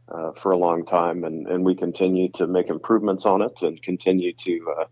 uh, 0.07 0.31
for 0.41 0.51
a 0.53 0.57
long 0.57 0.86
time, 0.86 1.25
and, 1.25 1.48
and 1.48 1.65
we 1.65 1.75
continue 1.75 2.29
to 2.39 2.48
make 2.48 2.69
improvements 2.69 3.25
on 3.25 3.41
it 3.41 3.62
and 3.62 3.81
continue 3.81 4.31
to 4.31 4.53
uh, 4.79 4.86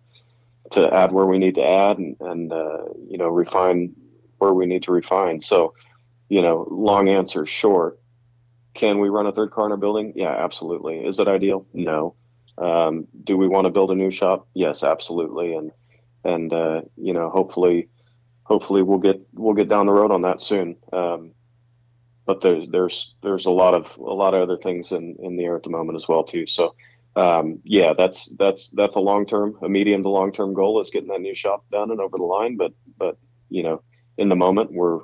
to 0.72 0.94
add 0.94 1.14
where 1.14 1.26
we 1.26 1.38
need 1.38 1.56
to 1.56 1.66
add 1.66 2.00
and, 2.00 2.18
and 2.20 2.52
uh, 2.52 2.84
you 3.08 3.18
know 3.18 3.30
refine 3.30 3.96
where 4.40 4.54
we 4.54 4.66
need 4.66 4.84
to 4.84 4.92
refine. 4.92 5.42
So, 5.42 5.74
you 6.28 6.42
know, 6.42 6.68
long 6.70 7.08
answer 7.08 7.46
short. 7.46 7.98
Can 8.74 9.00
we 9.00 9.10
run 9.10 9.28
a 9.28 9.32
third 9.32 9.52
car 9.52 9.66
in 9.66 9.72
our 9.72 9.78
building? 9.78 10.14
Yeah, 10.16 10.32
absolutely. 10.32 11.00
Is 11.06 11.20
it 11.20 11.28
ideal? 11.28 11.66
No. 11.74 12.16
Um, 12.58 13.08
do 13.24 13.38
we 13.38 13.48
want 13.48 13.66
to 13.66 13.72
build 13.72 13.92
a 13.92 13.96
new 13.96 14.12
shop? 14.12 14.48
Yes, 14.54 14.84
absolutely. 14.84 15.56
And 15.56 15.72
and 16.24 16.54
uh, 16.54 16.82
you 16.96 17.14
know, 17.14 17.30
hopefully, 17.30 17.90
hopefully 18.44 18.82
we'll 18.82 19.00
get 19.00 19.22
we'll 19.34 19.54
get 19.54 19.70
down 19.70 19.86
the 19.86 19.92
road 19.92 20.12
on 20.12 20.22
that 20.24 20.42
soon. 20.42 20.78
Um, 20.92 21.32
but 22.26 22.42
there's 22.42 22.68
there's 22.70 23.16
there's 23.22 23.46
a 23.46 23.52
lot 23.52 23.74
of 23.74 23.86
a 23.98 24.14
lot 24.14 24.34
of 24.34 24.42
other 24.42 24.58
things 24.58 24.92
in 24.92 25.18
in 25.22 25.36
the 25.36 25.44
air 25.44 25.56
at 25.56 25.64
the 25.64 25.70
moment 25.70 25.98
as 25.98 26.08
well 26.08 26.24
too. 26.24 26.46
So 26.48 26.76
um, 27.16 27.60
yeah, 27.64 27.94
that's 27.94 28.36
that's 28.38 28.70
that's 28.72 28.96
a 28.96 29.02
long 29.02 29.26
term, 29.26 29.58
a 29.62 29.70
medium 29.70 30.04
to 30.04 30.10
long 30.10 30.32
term 30.32 30.54
goal 30.54 30.82
is 30.82 30.90
getting 30.90 31.10
that 31.10 31.22
new 31.22 31.36
shop 31.36 31.66
done 31.72 31.92
and 31.92 32.00
over 32.00 32.18
the 32.18 32.24
line. 32.24 32.58
But 32.58 32.74
but 32.98 33.18
you 33.50 33.64
know, 33.64 33.84
in 34.18 34.30
the 34.30 34.36
moment, 34.36 34.72
we're 34.72 35.02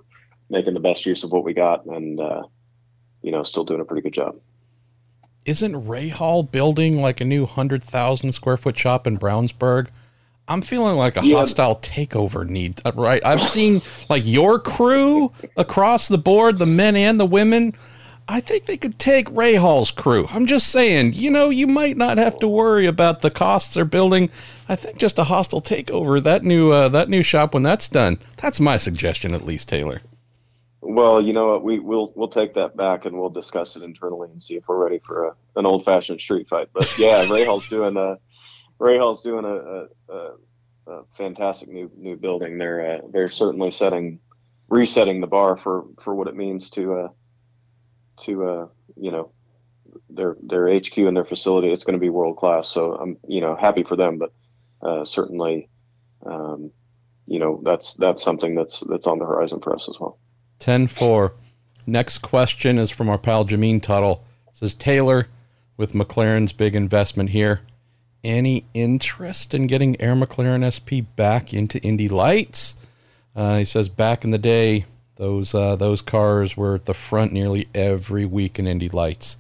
making 0.50 0.74
the 0.74 0.80
best 0.80 1.06
use 1.06 1.24
of 1.24 1.32
what 1.32 1.44
we 1.44 1.54
got, 1.54 1.86
and 1.86 2.20
uh, 2.20 2.44
you 3.22 3.32
know, 3.32 3.44
still 3.44 3.64
doing 3.64 3.82
a 3.82 3.86
pretty 3.86 4.02
good 4.02 4.14
job. 4.14 4.36
Isn't 5.46 5.74
Rahal 5.74 6.50
building 6.50 7.02
like 7.02 7.22
a 7.22 7.26
new 7.26 7.46
hundred 7.46 7.84
thousand 7.84 8.34
square 8.34 8.58
foot 8.58 8.78
shop 8.78 9.08
in 9.08 9.18
Brownsburg? 9.18 9.88
I'm 10.48 10.62
feeling 10.64 10.98
like 10.98 11.16
a 11.16 11.24
yeah. 11.24 11.38
hostile 11.38 11.76
takeover 11.78 12.48
need, 12.48 12.82
uh, 12.84 12.92
right? 12.96 13.24
I've 13.24 13.44
seen 13.44 13.82
like 14.10 14.24
your 14.26 14.60
crew 14.60 15.32
across 15.56 16.08
the 16.08 16.18
board, 16.18 16.58
the 16.58 16.66
men 16.66 16.96
and 16.96 17.20
the 17.20 17.26
women. 17.26 17.76
I 18.28 18.42
think 18.42 18.66
they 18.66 18.78
could 18.78 19.00
take 19.00 19.28
Rahal's 19.30 19.90
crew. 19.90 20.28
I'm 20.30 20.46
just 20.46 20.68
saying, 20.68 21.14
you 21.14 21.32
know, 21.32 21.50
you 21.50 21.66
might 21.66 21.98
not 21.98 22.20
have 22.20 22.38
to 22.40 22.48
worry 22.48 22.86
about 22.86 23.22
the 23.22 23.32
costs 23.32 23.74
they're 23.74 23.86
building. 23.86 24.30
I 24.68 24.76
think 24.76 24.98
just 24.98 25.18
a 25.18 25.24
hostile 25.24 25.62
takeover 25.62 26.22
that 26.22 26.44
new 26.44 26.72
uh, 26.72 26.90
that 26.90 27.10
new 27.10 27.24
shop 27.24 27.54
when 27.54 27.64
that's 27.64 27.90
done. 27.90 28.20
That's 28.38 28.60
my 28.60 28.78
suggestion, 28.78 29.34
at 29.34 29.46
least, 29.46 29.70
Taylor. 29.70 30.02
Well, 30.82 31.22
you 31.22 31.34
know 31.34 31.48
what? 31.48 31.64
We 31.64 31.80
we'll 31.80 32.14
we'll 32.16 32.30
take 32.30 32.54
that 32.54 32.78
back 32.78 33.06
and 33.06 33.18
we'll 33.18 33.30
discuss 33.30 33.76
it 33.76 33.84
internally 33.84 34.30
and 34.32 34.42
see 34.42 34.56
if 34.56 34.68
we're 34.68 34.82
ready 34.82 35.00
for 35.00 35.28
a, 35.28 35.36
an 35.58 35.66
old 35.66 35.84
fashioned 35.84 36.22
street 36.22 36.48
fight. 36.48 36.70
But 36.74 36.98
yeah, 36.98 37.26
Rahal's 37.28 37.68
doing 37.68 37.98
a 37.98 38.18
Rahal's 38.80 39.22
doing 39.22 39.44
a, 39.44 40.14
a, 40.14 40.32
a, 40.88 41.04
fantastic 41.18 41.68
new 41.68 41.92
new 41.98 42.16
building. 42.16 42.58
They're 42.58 42.98
uh, 42.98 43.02
they're 43.12 43.28
certainly 43.28 43.72
setting 43.72 44.20
resetting 44.70 45.20
the 45.20 45.28
bar 45.28 45.58
for 45.58 45.86
for 46.00 46.16
what 46.16 46.28
it 46.28 46.36
means 46.36 46.70
to 46.72 46.94
uh, 46.94 47.08
to 48.22 48.46
uh, 48.48 48.68
you 48.96 49.12
know 49.12 49.32
their 50.10 50.38
their 50.42 50.74
HQ 50.74 50.98
and 50.98 51.16
their 51.16 51.26
facility. 51.26 51.74
It's 51.74 51.84
going 51.84 51.96
to 51.96 52.00
be 52.00 52.10
world 52.10 52.38
class. 52.38 52.70
So 52.70 52.94
I'm 52.94 53.18
you 53.28 53.42
know 53.42 53.58
happy 53.58 53.84
for 53.84 53.98
them, 53.98 54.18
but 54.18 54.32
uh, 54.82 55.04
certainly 55.04 55.68
um, 56.26 56.72
you 57.28 57.40
know 57.40 57.62
that's 57.66 57.96
that's 57.96 58.24
something 58.24 58.56
that's 58.56 58.80
that's 58.88 59.08
on 59.08 59.20
the 59.20 59.26
horizon 59.26 59.60
for 59.60 59.76
us 59.76 59.90
as 59.90 60.00
well. 60.00 60.18
10-4. 60.60 61.34
Next 61.86 62.20
question 62.20 62.78
is 62.78 62.90
from 62.90 63.10
our 63.10 63.18
pal 63.18 63.46
Jameen 63.46 63.82
Tuttle. 63.82 64.24
It 64.48 64.58
says 64.58 64.74
Taylor 64.74 65.28
with 65.78 65.94
McLaren's 65.94 66.52
big 66.52 66.76
investment 66.76 67.30
here 67.32 67.62
any 68.24 68.66
interest 68.74 69.54
in 69.54 69.68
getting 69.68 70.00
Arrow 70.02 70.16
McLaren 70.16 70.68
SP 70.68 71.06
back 71.16 71.54
into 71.54 71.80
Indy 71.82 72.10
Lights? 72.10 72.76
Uh, 73.36 73.60
he 73.60 73.66
says 73.66 73.90
back 73.90 74.24
in 74.24 74.32
the 74.32 74.38
day, 74.38 74.86
those 75.16 75.54
uh, 75.54 75.76
those 75.76 76.02
cars 76.02 76.56
were 76.58 76.76
at 76.76 76.86
the 76.86 76.94
front 76.94 77.32
nearly 77.34 77.68
every 77.74 78.26
week 78.26 78.60
in 78.60 78.68
Indy 78.68 78.90
Lights. 78.90 79.38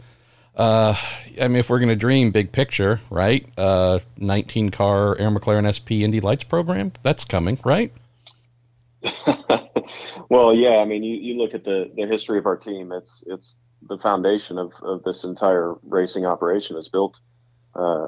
Uh, 0.55 0.95
I 1.39 1.47
mean, 1.47 1.57
if 1.57 1.69
we're 1.69 1.79
going 1.79 1.89
to 1.89 1.95
dream 1.95 2.31
big 2.31 2.51
picture, 2.51 2.99
right? 3.09 3.47
Uh, 3.57 3.99
19 4.17 4.71
car 4.71 5.17
Arrow 5.17 5.31
McLaren 5.31 5.71
SP 5.71 6.03
Indy 6.03 6.19
Lights 6.19 6.43
program 6.43 6.91
that's 7.01 7.23
coming, 7.23 7.59
right? 7.63 7.93
well, 10.29 10.53
yeah. 10.53 10.77
I 10.77 10.85
mean, 10.85 11.03
you, 11.03 11.15
you 11.15 11.37
look 11.37 11.53
at 11.53 11.63
the, 11.63 11.91
the 11.95 12.07
history 12.07 12.37
of 12.37 12.45
our 12.45 12.57
team. 12.57 12.91
It's 12.91 13.23
it's 13.27 13.57
the 13.87 13.97
foundation 13.97 14.57
of, 14.57 14.71
of 14.81 15.03
this 15.03 15.23
entire 15.23 15.75
racing 15.83 16.25
operation 16.25 16.77
is 16.77 16.89
built 16.89 17.19
uh, 17.75 18.07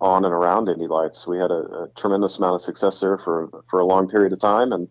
on 0.00 0.24
and 0.24 0.34
around 0.34 0.68
Indy 0.68 0.86
Lights. 0.86 1.26
We 1.26 1.38
had 1.38 1.50
a, 1.50 1.54
a, 1.54 1.88
tremendous 1.96 2.38
amount 2.38 2.56
of 2.56 2.62
success 2.62 3.00
there 3.00 3.18
for 3.18 3.48
for 3.70 3.80
a 3.80 3.86
long 3.86 4.08
period 4.08 4.32
of 4.32 4.40
time, 4.40 4.72
and 4.72 4.88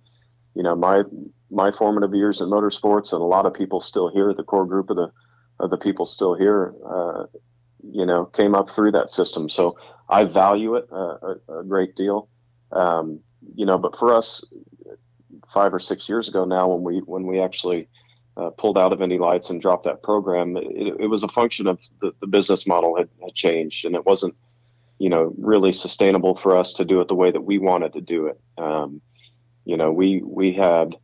you 0.56 0.64
know 0.64 0.76
my 0.76 1.04
my 1.50 1.72
formative 1.72 2.16
years 2.16 2.42
in 2.42 2.48
motorsports, 2.48 3.14
and 3.14 3.22
a 3.22 3.26
lot 3.26 3.46
of 3.46 3.54
people 3.54 3.82
still 3.82 4.10
here, 4.10 4.34
the 4.34 4.44
core 4.44 4.66
group 4.66 4.90
of 4.90 4.96
the 4.96 5.12
of 5.60 5.70
the 5.70 5.78
people 5.78 6.06
still 6.06 6.34
here, 6.34 6.74
uh, 6.90 7.26
you 7.84 8.06
know, 8.06 8.26
came 8.26 8.56
up 8.56 8.70
through 8.70 8.92
that 8.92 9.12
system. 9.12 9.50
So 9.50 9.78
I 10.10 10.24
value 10.24 10.76
it 10.76 10.88
a, 10.92 11.36
a 11.60 11.64
great 11.64 11.96
deal. 11.96 12.30
Um, 12.72 13.20
you 13.56 13.66
know, 13.66 13.78
but 13.78 13.98
for 13.98 14.14
us, 14.14 14.44
five 15.54 15.74
or 15.74 15.80
six 15.80 16.08
years 16.10 16.28
ago 16.28 16.46
now, 16.46 16.68
when 16.70 16.84
we 16.84 17.00
when 17.00 17.26
we 17.26 17.40
actually 17.42 17.88
uh, 18.38 18.50
pulled 18.52 18.78
out 18.78 18.94
of 18.94 19.02
Indy 19.02 19.18
Lights 19.18 19.50
and 19.50 19.62
dropped 19.62 19.86
that 19.86 20.04
program, 20.04 20.58
it, 20.58 20.96
it 21.00 21.08
was 21.08 21.24
a 21.24 21.28
function 21.28 21.68
of 21.68 21.80
the, 22.02 22.12
the 22.22 22.28
business 22.28 22.66
model 22.66 22.98
had, 22.98 23.10
had 23.24 23.34
changed, 23.36 23.86
and 23.86 23.96
it 23.96 24.06
wasn't 24.06 24.36
you 25.02 25.10
know, 25.10 25.34
really 25.40 25.74
sustainable 25.74 26.36
for 26.36 26.56
us 26.56 26.74
to 26.74 26.86
do 26.86 27.02
it 27.02 27.08
the 27.08 27.16
way 27.16 27.32
that 27.32 27.42
we 27.42 27.58
wanted 27.58 27.92
to 27.92 28.02
do 28.02 28.28
it. 28.28 28.40
Um, 28.60 29.02
you 29.66 29.76
know, 29.76 29.92
we 29.92 30.22
we 30.24 30.54
had 30.54 30.96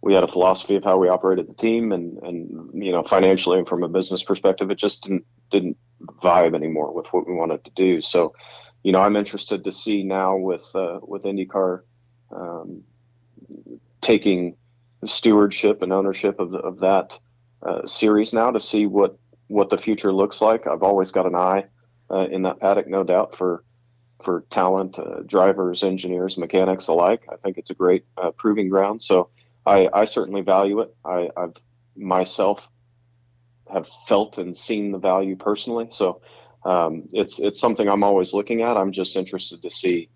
we 0.00 0.14
had 0.14 0.22
a 0.22 0.28
philosophy 0.28 0.76
of 0.76 0.84
how 0.84 0.96
we 0.96 1.08
operated 1.08 1.48
the 1.48 1.54
team, 1.54 1.90
and 1.90 2.18
and 2.18 2.70
you 2.72 2.92
know, 2.92 3.02
financially 3.02 3.58
and 3.58 3.66
from 3.66 3.82
a 3.82 3.88
business 3.88 4.22
perspective, 4.22 4.70
it 4.70 4.78
just 4.78 5.02
didn't 5.02 5.24
didn't 5.50 5.76
vibe 6.22 6.54
anymore 6.54 6.94
with 6.94 7.06
what 7.06 7.26
we 7.26 7.34
wanted 7.34 7.64
to 7.64 7.70
do. 7.74 8.00
So, 8.00 8.32
you 8.84 8.92
know, 8.92 9.00
I'm 9.00 9.16
interested 9.16 9.64
to 9.64 9.72
see 9.72 10.04
now 10.04 10.36
with 10.36 10.64
uh, 10.76 11.00
with 11.02 11.24
IndyCar 11.24 11.80
um, 12.30 12.84
taking 14.00 14.56
stewardship 15.04 15.82
and 15.82 15.92
ownership 15.92 16.38
of, 16.40 16.54
of 16.54 16.80
that 16.80 17.18
uh, 17.62 17.86
series 17.86 18.32
now 18.32 18.50
to 18.50 18.60
see 18.60 18.86
what 18.86 19.18
what 19.48 19.70
the 19.70 19.78
future 19.78 20.12
looks 20.12 20.40
like. 20.40 20.66
I've 20.66 20.82
always 20.82 21.12
got 21.12 21.26
an 21.26 21.36
eye 21.36 21.66
uh, 22.10 22.26
in 22.30 22.42
that 22.42 22.60
paddock, 22.60 22.88
no 22.88 23.04
doubt 23.04 23.36
for 23.36 23.64
for 24.22 24.44
talent, 24.50 24.98
uh, 24.98 25.20
drivers, 25.26 25.82
engineers, 25.82 26.38
mechanics 26.38 26.88
alike. 26.88 27.22
I 27.30 27.36
think 27.36 27.58
it's 27.58 27.70
a 27.70 27.74
great 27.74 28.04
uh, 28.16 28.30
proving 28.32 28.68
ground. 28.68 29.02
So 29.02 29.30
I, 29.66 29.88
I 29.92 30.04
certainly 30.04 30.40
value 30.40 30.80
it. 30.80 30.94
I, 31.04 31.28
I've 31.36 31.54
myself 31.96 32.66
have 33.72 33.86
felt 34.06 34.38
and 34.38 34.56
seen 34.56 34.92
the 34.92 34.98
value 34.98 35.36
personally. 35.36 35.88
So 35.92 36.20
um, 36.64 37.04
it's 37.12 37.38
it's 37.38 37.60
something 37.60 37.88
I'm 37.88 38.04
always 38.04 38.32
looking 38.32 38.62
at. 38.62 38.76
I'm 38.76 38.92
just 38.92 39.16
interested 39.16 39.62
to 39.62 39.70
see. 39.70 40.08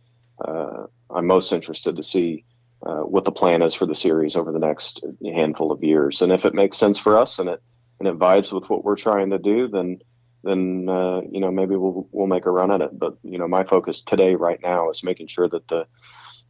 Uh, 0.44 0.86
I'm 1.10 1.26
most 1.26 1.52
interested 1.52 1.96
to 1.96 2.02
see 2.02 2.44
uh, 2.84 3.00
what 3.00 3.24
the 3.24 3.32
plan 3.32 3.62
is 3.62 3.74
for 3.74 3.86
the 3.86 3.94
series 3.94 4.36
over 4.36 4.52
the 4.52 4.58
next 4.58 5.04
handful 5.24 5.70
of 5.72 5.82
years, 5.82 6.22
and 6.22 6.32
if 6.32 6.44
it 6.44 6.54
makes 6.54 6.78
sense 6.78 6.98
for 6.98 7.18
us 7.18 7.38
and 7.38 7.48
it 7.48 7.62
and 7.98 8.08
it 8.08 8.18
vibes 8.18 8.52
with 8.52 8.68
what 8.70 8.84
we're 8.84 8.96
trying 8.96 9.30
to 9.30 9.38
do, 9.38 9.68
then 9.68 9.98
then 10.42 10.88
uh, 10.88 11.20
you 11.30 11.40
know 11.40 11.50
maybe 11.50 11.76
we'll 11.76 12.08
we'll 12.12 12.26
make 12.26 12.46
a 12.46 12.50
run 12.50 12.70
at 12.70 12.80
it. 12.80 12.98
But 12.98 13.16
you 13.22 13.38
know, 13.38 13.46
my 13.46 13.64
focus 13.64 14.02
today, 14.02 14.34
right 14.34 14.60
now, 14.62 14.90
is 14.90 15.04
making 15.04 15.28
sure 15.28 15.48
that 15.48 15.68
the 15.68 15.86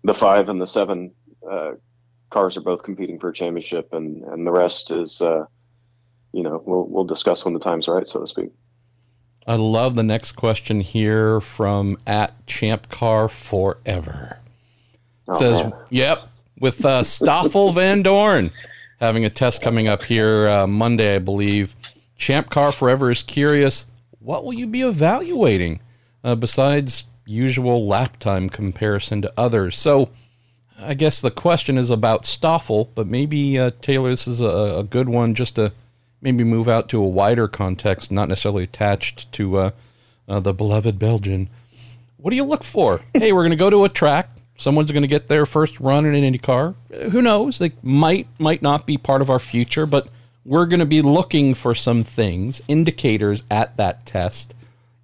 the 0.04 0.14
five 0.14 0.48
and 0.48 0.60
the 0.60 0.66
seven 0.66 1.12
uh, 1.50 1.72
cars 2.30 2.56
are 2.56 2.62
both 2.62 2.82
competing 2.82 3.18
for 3.18 3.30
a 3.30 3.34
championship, 3.34 3.92
and 3.92 4.22
and 4.24 4.46
the 4.46 4.52
rest 4.52 4.90
is 4.90 5.20
uh, 5.20 5.44
you 6.32 6.42
know 6.42 6.62
we'll 6.64 6.86
we'll 6.86 7.04
discuss 7.04 7.44
when 7.44 7.54
the 7.54 7.60
time's 7.60 7.88
right, 7.88 8.08
so 8.08 8.20
to 8.20 8.26
speak. 8.26 8.50
I 9.46 9.56
love 9.56 9.96
the 9.96 10.02
next 10.02 10.32
question 10.32 10.82
here 10.82 11.40
from 11.40 11.98
at 12.06 12.46
Champ 12.46 12.90
Car 12.90 13.28
Forever. 13.28 14.39
Oh, 15.30 15.38
says, 15.38 15.62
man. 15.62 15.72
"Yep, 15.90 16.28
with 16.58 16.84
uh, 16.84 17.02
Stoffel 17.02 17.72
Vandoorne 17.74 18.52
having 19.00 19.24
a 19.24 19.30
test 19.30 19.62
coming 19.62 19.88
up 19.88 20.04
here 20.04 20.48
uh, 20.48 20.66
Monday, 20.66 21.16
I 21.16 21.18
believe." 21.18 21.74
Champ 22.16 22.50
Car 22.50 22.70
Forever 22.70 23.10
is 23.10 23.22
curious 23.22 23.86
what 24.20 24.44
will 24.44 24.52
you 24.52 24.66
be 24.66 24.82
evaluating 24.82 25.80
uh, 26.22 26.34
besides 26.34 27.04
usual 27.24 27.86
lap 27.86 28.18
time 28.18 28.48
comparison 28.48 29.22
to 29.22 29.32
others? 29.36 29.76
So, 29.76 30.10
I 30.78 30.94
guess 30.94 31.20
the 31.20 31.30
question 31.30 31.76
is 31.76 31.90
about 31.90 32.24
Stoffel, 32.24 32.90
but 32.94 33.06
maybe 33.06 33.58
uh, 33.58 33.72
Taylor, 33.82 34.10
this 34.10 34.26
is 34.26 34.40
a, 34.40 34.78
a, 34.78 34.84
good 34.84 35.08
one 35.08 35.34
just 35.34 35.56
to 35.56 35.72
maybe 36.22 36.42
move 36.42 36.68
out 36.68 36.88
to 36.90 37.02
a 37.02 37.08
wider 37.08 37.48
context, 37.48 38.10
not 38.10 38.28
necessarily 38.28 38.64
attached 38.64 39.30
to 39.32 39.56
uh, 39.56 39.70
uh 40.28 40.40
the 40.40 40.54
beloved 40.54 40.98
Belgian. 40.98 41.50
What 42.16 42.30
do 42.30 42.36
you 42.36 42.44
look 42.44 42.64
for? 42.64 43.02
hey, 43.14 43.32
we're 43.32 43.42
going 43.42 43.50
to 43.50 43.56
go 43.56 43.70
to 43.70 43.84
a 43.84 43.88
track. 43.88 44.30
Someone's 44.60 44.92
going 44.92 45.02
to 45.02 45.08
get 45.08 45.28
their 45.28 45.46
first 45.46 45.80
run 45.80 46.04
in 46.04 46.14
an 46.14 46.22
Indy 46.22 46.38
car. 46.38 46.74
Who 46.92 47.22
knows? 47.22 47.58
They 47.58 47.70
might 47.82 48.26
might 48.38 48.60
not 48.60 48.86
be 48.86 48.98
part 48.98 49.22
of 49.22 49.30
our 49.30 49.38
future, 49.38 49.86
but 49.86 50.08
we're 50.44 50.66
going 50.66 50.80
to 50.80 50.86
be 50.86 51.00
looking 51.00 51.54
for 51.54 51.74
some 51.74 52.04
things, 52.04 52.60
indicators 52.68 53.42
at 53.50 53.78
that 53.78 54.04
test 54.04 54.54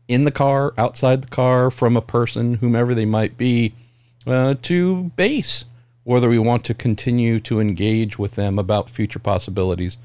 in 0.08 0.24
the 0.24 0.30
car, 0.30 0.74
outside 0.76 1.22
the 1.22 1.28
car, 1.28 1.70
from 1.70 1.96
a 1.96 2.02
person, 2.02 2.54
whomever 2.54 2.94
they 2.94 3.06
might 3.06 3.38
be, 3.38 3.72
uh, 4.26 4.56
to 4.60 5.04
base 5.16 5.64
whether 6.04 6.28
we 6.28 6.38
want 6.38 6.62
to 6.66 6.74
continue 6.74 7.40
to 7.40 7.58
engage 7.58 8.18
with 8.18 8.34
them 8.34 8.58
about 8.58 8.90
future 8.90 9.18
possibilities. 9.18 9.96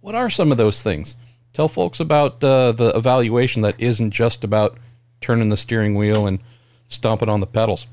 What 0.00 0.16
are 0.16 0.28
some 0.28 0.50
of 0.50 0.58
those 0.58 0.82
things? 0.82 1.16
Tell 1.52 1.68
folks 1.68 2.00
about 2.00 2.42
uh, 2.42 2.72
the 2.72 2.88
evaluation 2.96 3.62
that 3.62 3.76
isn't 3.78 4.10
just 4.10 4.42
about 4.42 4.76
turning 5.20 5.48
the 5.50 5.56
steering 5.56 5.94
wheel 5.94 6.26
and 6.26 6.40
stomping 6.88 7.28
on 7.28 7.38
the 7.38 7.46
pedals. 7.46 7.86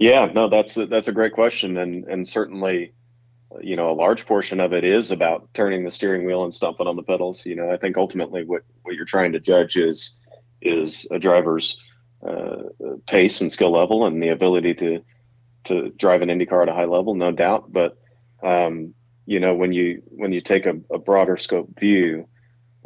Yeah, 0.00 0.30
no, 0.34 0.48
that's 0.48 0.78
a, 0.78 0.86
that's 0.86 1.08
a 1.08 1.12
great 1.12 1.34
question, 1.34 1.76
and 1.76 2.06
and 2.06 2.26
certainly, 2.26 2.94
you 3.60 3.76
know, 3.76 3.90
a 3.90 3.92
large 3.92 4.24
portion 4.24 4.58
of 4.58 4.72
it 4.72 4.82
is 4.82 5.10
about 5.10 5.52
turning 5.52 5.84
the 5.84 5.90
steering 5.90 6.24
wheel 6.24 6.42
and 6.42 6.54
stomping 6.54 6.86
on 6.86 6.96
the 6.96 7.02
pedals. 7.02 7.44
You 7.44 7.54
know, 7.54 7.70
I 7.70 7.76
think 7.76 7.98
ultimately 7.98 8.42
what 8.42 8.62
what 8.80 8.94
you're 8.94 9.04
trying 9.04 9.32
to 9.32 9.40
judge 9.40 9.76
is 9.76 10.18
is 10.62 11.06
a 11.10 11.18
driver's 11.18 11.78
uh, 12.26 12.62
pace 13.06 13.42
and 13.42 13.52
skill 13.52 13.72
level 13.72 14.06
and 14.06 14.22
the 14.22 14.30
ability 14.30 14.72
to 14.76 15.02
to 15.64 15.90
drive 15.90 16.22
an 16.22 16.30
IndyCar 16.30 16.62
at 16.62 16.70
a 16.70 16.74
high 16.74 16.86
level, 16.86 17.14
no 17.14 17.30
doubt. 17.30 17.70
But 17.70 17.98
um, 18.42 18.94
you 19.26 19.38
know, 19.38 19.54
when 19.54 19.74
you 19.74 20.02
when 20.06 20.32
you 20.32 20.40
take 20.40 20.64
a, 20.64 20.80
a 20.90 20.98
broader 20.98 21.36
scope 21.36 21.78
view, 21.78 22.26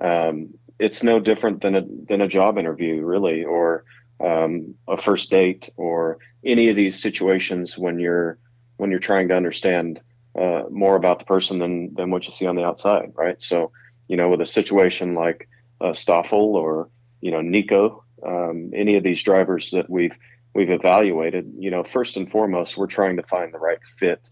um, 0.01 0.55
it's 0.81 1.05
no 1.05 1.21
different 1.21 1.63
than 1.63 1.77
a 1.77 1.85
than 2.09 2.23
a 2.23 2.29
job 2.29 2.59
interview, 2.59 3.05
really, 3.05 3.45
or 3.45 3.85
um, 4.21 4.75
a 4.89 4.97
first 4.97 5.31
date, 5.31 5.71
or 5.77 6.19
any 6.45 6.69
of 6.69 6.77
these 6.77 7.01
situations 7.01 7.79
when 7.79 7.99
you're 7.99 8.39
when 8.77 8.91
you're 8.91 9.01
trying 9.01 9.29
to 9.29 9.37
understand 9.37 10.01
uh, 10.39 10.65
more 10.71 10.97
about 10.97 11.19
the 11.19 11.25
person 11.25 11.59
than 11.59 11.95
than 11.95 12.11
what 12.11 12.27
you 12.27 12.33
see 12.33 12.47
on 12.47 12.57
the 12.57 12.65
outside, 12.65 13.13
right? 13.15 13.41
So, 13.41 13.71
you 14.09 14.17
know, 14.17 14.29
with 14.29 14.41
a 14.41 14.47
situation 14.47 15.15
like 15.15 15.49
uh, 15.81 15.93
Stoffel 15.93 16.57
or 16.57 16.89
you 17.21 17.31
know 17.31 17.41
Nico, 17.41 18.05
um, 18.27 18.71
any 18.75 18.97
of 18.97 19.03
these 19.03 19.23
drivers 19.23 19.71
that 19.71 19.89
we've 19.89 20.17
we've 20.55 20.71
evaluated, 20.71 21.53
you 21.59 21.71
know, 21.71 21.83
first 21.85 22.17
and 22.17 22.31
foremost, 22.31 22.77
we're 22.77 22.87
trying 22.87 23.17
to 23.17 23.23
find 23.25 23.53
the 23.53 23.59
right 23.59 23.79
fit 23.99 24.29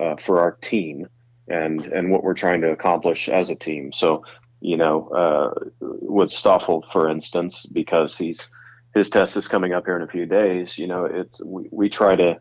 uh, 0.00 0.16
for 0.16 0.40
our 0.40 0.52
team 0.52 1.08
and 1.48 1.82
and 1.88 2.10
what 2.10 2.24
we're 2.24 2.34
trying 2.34 2.60
to 2.62 2.70
accomplish 2.70 3.28
as 3.28 3.50
a 3.50 3.54
team. 3.54 3.92
So, 3.92 4.24
you 4.60 4.76
know, 4.76 5.08
uh, 5.08 5.68
with 5.80 6.30
Stoffel, 6.30 6.84
for 6.92 7.08
instance, 7.08 7.66
because 7.66 8.16
he's 8.16 8.50
his 8.94 9.10
test 9.10 9.36
is 9.36 9.48
coming 9.48 9.72
up 9.72 9.84
here 9.84 9.96
in 9.96 10.02
a 10.02 10.08
few 10.08 10.24
days. 10.24 10.78
You 10.78 10.86
know, 10.86 11.04
it's 11.04 11.42
we, 11.44 11.68
we 11.70 11.88
try 11.88 12.16
to 12.16 12.38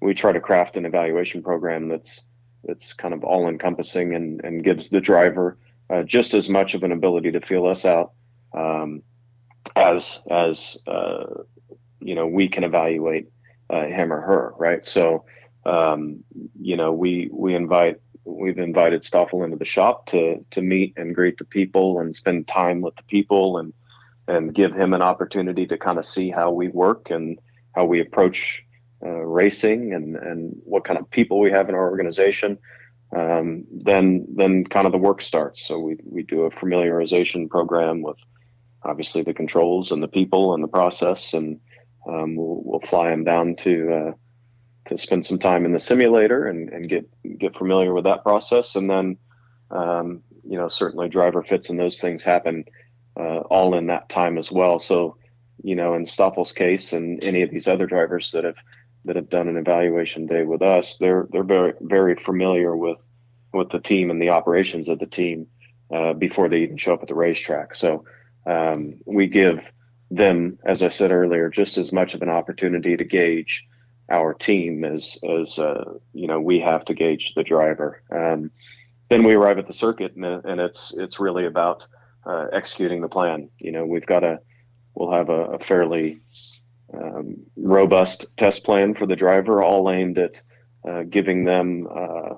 we 0.00 0.14
try 0.14 0.32
to 0.32 0.40
craft 0.40 0.76
an 0.76 0.86
evaluation 0.86 1.42
program 1.42 1.88
that's 1.88 2.24
that's 2.64 2.94
kind 2.94 3.12
of 3.12 3.24
all 3.24 3.48
encompassing 3.48 4.14
and 4.14 4.42
and 4.44 4.64
gives 4.64 4.88
the 4.88 5.00
driver 5.00 5.58
uh, 5.90 6.02
just 6.02 6.34
as 6.34 6.48
much 6.48 6.74
of 6.74 6.82
an 6.82 6.92
ability 6.92 7.32
to 7.32 7.40
feel 7.40 7.66
us 7.66 7.84
out 7.84 8.12
um, 8.54 9.02
as 9.74 10.22
as 10.30 10.78
uh, 10.86 11.24
you 12.00 12.14
know 12.14 12.26
we 12.26 12.48
can 12.48 12.64
evaluate 12.64 13.28
uh, 13.70 13.86
him 13.86 14.12
or 14.12 14.20
her, 14.20 14.54
right? 14.58 14.86
So 14.86 15.24
um, 15.64 16.22
you 16.60 16.76
know 16.76 16.92
we 16.92 17.28
we 17.32 17.54
invite 17.54 18.00
we've 18.24 18.58
invited 18.58 19.04
Stoffel 19.04 19.44
into 19.44 19.56
the 19.56 19.64
shop 19.64 20.06
to 20.06 20.44
to 20.52 20.62
meet 20.62 20.94
and 20.96 21.14
greet 21.14 21.38
the 21.38 21.44
people 21.44 21.98
and 21.98 22.14
spend 22.14 22.46
time 22.46 22.80
with 22.80 22.94
the 22.96 23.02
people 23.04 23.58
and 23.58 23.72
and 24.28 24.54
give 24.54 24.72
him 24.72 24.92
an 24.94 25.02
opportunity 25.02 25.66
to 25.66 25.78
kind 25.78 25.98
of 25.98 26.04
see 26.04 26.30
how 26.30 26.50
we 26.50 26.68
work 26.68 27.10
and 27.10 27.38
how 27.74 27.84
we 27.84 28.00
approach 28.00 28.64
uh, 29.04 29.08
racing 29.08 29.92
and 29.92 30.16
and 30.16 30.56
what 30.64 30.84
kind 30.84 30.98
of 30.98 31.10
people 31.10 31.38
we 31.38 31.50
have 31.50 31.68
in 31.68 31.74
our 31.74 31.88
organization. 31.90 32.58
Um, 33.16 33.64
then 33.70 34.26
then 34.34 34.64
kind 34.64 34.86
of 34.86 34.92
the 34.92 34.98
work 34.98 35.22
starts. 35.22 35.66
So 35.66 35.78
we 35.78 35.96
we 36.04 36.22
do 36.22 36.42
a 36.42 36.50
familiarization 36.50 37.48
program 37.48 38.02
with 38.02 38.18
obviously 38.82 39.22
the 39.22 39.34
controls 39.34 39.92
and 39.92 40.02
the 40.02 40.08
people 40.08 40.54
and 40.54 40.62
the 40.62 40.68
process 40.68 41.34
and 41.34 41.60
um, 42.08 42.36
we'll, 42.36 42.62
we'll 42.64 42.80
fly 42.80 43.10
them 43.10 43.24
down 43.24 43.56
to 43.56 43.92
uh, 43.92 44.12
to 44.86 44.98
spend 44.98 45.26
some 45.26 45.38
time 45.38 45.64
in 45.64 45.72
the 45.72 45.80
simulator 45.80 46.46
and, 46.46 46.68
and 46.70 46.88
get 46.88 47.08
get 47.38 47.56
familiar 47.56 47.92
with 47.92 48.04
that 48.04 48.22
process, 48.22 48.76
and 48.76 48.88
then 48.88 49.16
um, 49.70 50.22
you 50.48 50.56
know 50.56 50.68
certainly 50.68 51.08
driver 51.08 51.42
fits 51.42 51.70
and 51.70 51.78
those 51.78 52.00
things 52.00 52.22
happen 52.22 52.64
uh, 53.18 53.40
all 53.50 53.74
in 53.74 53.86
that 53.86 54.08
time 54.08 54.38
as 54.38 54.50
well. 54.50 54.78
So 54.78 55.16
you 55.62 55.74
know 55.74 55.94
in 55.94 56.04
Stoffel's 56.04 56.52
case 56.52 56.92
and 56.92 57.22
any 57.22 57.42
of 57.42 57.50
these 57.50 57.68
other 57.68 57.86
drivers 57.86 58.30
that 58.32 58.44
have 58.44 58.58
that 59.04 59.16
have 59.16 59.30
done 59.30 59.48
an 59.48 59.56
evaluation 59.56 60.26
day 60.26 60.42
with 60.42 60.62
us, 60.62 60.98
they're 60.98 61.28
they're 61.30 61.44
very 61.44 61.72
very 61.80 62.16
familiar 62.16 62.76
with 62.76 63.04
with 63.52 63.70
the 63.70 63.80
team 63.80 64.10
and 64.10 64.20
the 64.20 64.30
operations 64.30 64.88
of 64.88 64.98
the 64.98 65.06
team 65.06 65.46
uh, 65.94 66.12
before 66.12 66.48
they 66.48 66.58
even 66.58 66.76
show 66.76 66.94
up 66.94 67.02
at 67.02 67.08
the 67.08 67.14
racetrack. 67.14 67.74
So 67.74 68.04
um, 68.46 68.96
we 69.06 69.26
give 69.26 69.64
them, 70.10 70.58
as 70.64 70.82
I 70.82 70.88
said 70.88 71.10
earlier, 71.10 71.48
just 71.48 71.78
as 71.78 71.92
much 71.92 72.14
of 72.14 72.22
an 72.22 72.28
opportunity 72.28 72.96
to 72.96 73.04
gauge 73.04 73.66
our 74.08 74.32
team 74.34 74.84
as 74.84 75.18
as 75.28 75.58
uh, 75.58 75.94
you 76.12 76.26
know 76.26 76.40
we 76.40 76.60
have 76.60 76.84
to 76.86 76.94
gauge 76.94 77.34
the 77.34 77.42
driver. 77.42 78.02
Um, 78.10 78.50
then 79.08 79.24
we 79.24 79.34
arrive 79.34 79.58
at 79.58 79.66
the 79.66 79.72
circuit, 79.72 80.14
and, 80.16 80.24
and 80.24 80.60
it's 80.60 80.94
it's 80.96 81.20
really 81.20 81.46
about 81.46 81.86
uh, 82.26 82.46
executing 82.52 83.00
the 83.00 83.08
plan. 83.08 83.48
You 83.58 83.72
know, 83.72 83.86
we've 83.86 84.06
got 84.06 84.24
a 84.24 84.40
we'll 84.94 85.12
have 85.12 85.28
a, 85.28 85.44
a 85.52 85.58
fairly 85.58 86.20
um, 86.92 87.36
robust 87.56 88.26
test 88.36 88.64
plan 88.64 88.94
for 88.94 89.06
the 89.06 89.16
driver, 89.16 89.62
all 89.62 89.90
aimed 89.90 90.18
at 90.18 90.42
uh, 90.88 91.02
giving 91.02 91.44
them 91.44 91.86
uh, 91.94 92.34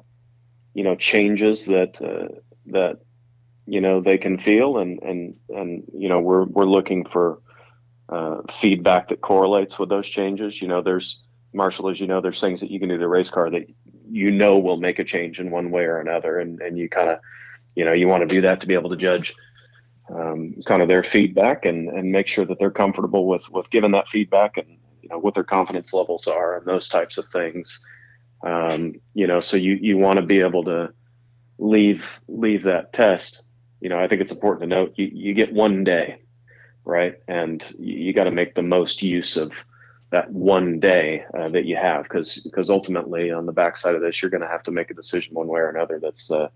you 0.74 0.84
know 0.84 0.94
changes 0.94 1.66
that 1.66 2.00
uh, 2.02 2.34
that 2.66 2.98
you 3.66 3.80
know 3.80 4.00
they 4.00 4.18
can 4.18 4.38
feel, 4.38 4.78
and 4.78 5.02
and 5.02 5.34
and 5.48 5.84
you 5.94 6.08
know 6.08 6.20
we're 6.20 6.44
we're 6.44 6.64
looking 6.64 7.04
for 7.04 7.40
uh, 8.08 8.42
feedback 8.50 9.08
that 9.08 9.20
correlates 9.20 9.78
with 9.78 9.88
those 9.88 10.08
changes. 10.08 10.60
You 10.60 10.68
know, 10.68 10.82
there's 10.82 11.20
Marshall, 11.52 11.90
as 11.90 12.00
you 12.00 12.06
know, 12.06 12.20
there's 12.20 12.40
things 12.40 12.60
that 12.60 12.70
you 12.70 12.78
can 12.78 12.88
do 12.88 12.96
to 12.96 13.00
the 13.00 13.08
race 13.08 13.30
car 13.30 13.50
that 13.50 13.66
you 14.10 14.30
know 14.30 14.58
will 14.58 14.78
make 14.78 14.98
a 14.98 15.04
change 15.04 15.40
in 15.40 15.50
one 15.50 15.70
way 15.70 15.84
or 15.84 15.98
another, 15.98 16.38
and 16.38 16.60
and 16.60 16.78
you 16.78 16.88
kind 16.88 17.10
of, 17.10 17.18
you 17.74 17.84
know, 17.84 17.92
you 17.92 18.08
want 18.08 18.22
to 18.22 18.34
do 18.34 18.40
that 18.42 18.60
to 18.60 18.66
be 18.66 18.74
able 18.74 18.90
to 18.90 18.96
judge 18.96 19.34
um, 20.14 20.54
kind 20.66 20.82
of 20.82 20.88
their 20.88 21.02
feedback 21.02 21.64
and 21.64 21.88
and 21.88 22.10
make 22.10 22.26
sure 22.26 22.44
that 22.46 22.58
they're 22.58 22.70
comfortable 22.70 23.26
with 23.26 23.48
with 23.50 23.70
giving 23.70 23.92
that 23.92 24.08
feedback 24.08 24.56
and 24.56 24.68
you 25.02 25.08
know 25.08 25.18
what 25.18 25.34
their 25.34 25.44
confidence 25.44 25.92
levels 25.92 26.26
are 26.26 26.56
and 26.56 26.66
those 26.66 26.88
types 26.88 27.18
of 27.18 27.26
things. 27.28 27.82
Um, 28.42 28.94
you 29.14 29.26
know, 29.26 29.40
so 29.40 29.56
you 29.56 29.78
you 29.80 29.98
want 29.98 30.18
to 30.18 30.24
be 30.24 30.40
able 30.40 30.64
to 30.64 30.92
leave 31.58 32.20
leave 32.28 32.62
that 32.64 32.92
test. 32.92 33.42
You 33.80 33.88
know, 33.88 33.98
I 33.98 34.08
think 34.08 34.20
it's 34.20 34.32
important 34.32 34.68
to 34.70 34.76
note 34.76 34.94
you, 34.96 35.10
you 35.12 35.34
get 35.34 35.52
one 35.52 35.84
day 35.84 36.18
right? 36.88 37.16
And 37.28 37.62
you, 37.78 38.14
got 38.14 38.24
to 38.24 38.30
make 38.30 38.54
the 38.54 38.62
most 38.62 39.02
use 39.02 39.36
of 39.36 39.52
that 40.10 40.32
one 40.32 40.80
day 40.80 41.22
uh, 41.38 41.50
that 41.50 41.66
you 41.66 41.76
have, 41.76 42.04
because 42.04 42.40
because 42.40 42.70
ultimately 42.70 43.30
on 43.30 43.44
the 43.44 43.52
backside 43.52 43.94
of 43.94 44.00
this, 44.00 44.22
you're 44.22 44.30
going 44.30 44.40
to 44.40 44.48
have 44.48 44.62
to 44.62 44.70
make 44.70 44.90
a 44.90 44.94
decision 44.94 45.34
one 45.34 45.48
way 45.48 45.60
or 45.60 45.68
another 45.68 46.00
that's 46.00 46.30
uh, 46.30 46.48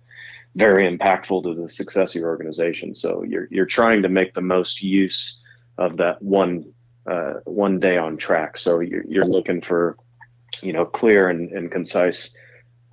very 0.55 0.85
impactful 0.85 1.43
to 1.45 1.55
the 1.55 1.69
success 1.69 2.15
of 2.15 2.21
your 2.21 2.31
organization. 2.31 2.95
So 2.95 3.23
you're 3.23 3.49
you're 3.51 3.67
trying 3.67 4.03
to 4.03 4.09
make 4.09 4.35
the 4.35 4.41
most 4.41 4.83
use 4.83 5.41
of 5.79 5.97
that 5.97 6.21
one 6.23 6.73
uh, 7.11 7.35
one 7.45 7.81
day 7.81 7.97
on 7.97 8.17
track. 8.17 8.57
So 8.57 8.81
you're, 8.81 9.05
you're 9.09 9.25
looking 9.25 9.61
for 9.61 9.97
you 10.63 10.73
know 10.73 10.85
clear 10.85 11.29
and, 11.29 11.51
and 11.53 11.71
concise 11.71 12.37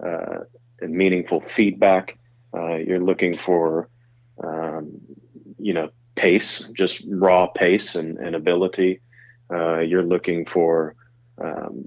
uh, 0.03 0.39
and 0.81 0.93
meaningful 0.93 1.41
feedback. 1.41 2.17
Uh, 2.53 2.75
you're 2.75 3.03
looking 3.03 3.35
for 3.35 3.89
um, 4.43 4.99
you 5.57 5.73
know 5.73 5.89
pace, 6.19 6.69
just 6.75 7.01
raw 7.07 7.47
pace 7.47 7.95
and, 7.95 8.17
and 8.17 8.35
ability. 8.35 9.01
Uh, 9.51 9.79
you're 9.79 10.03
looking 10.03 10.45
for, 10.45 10.95
um, 11.41 11.85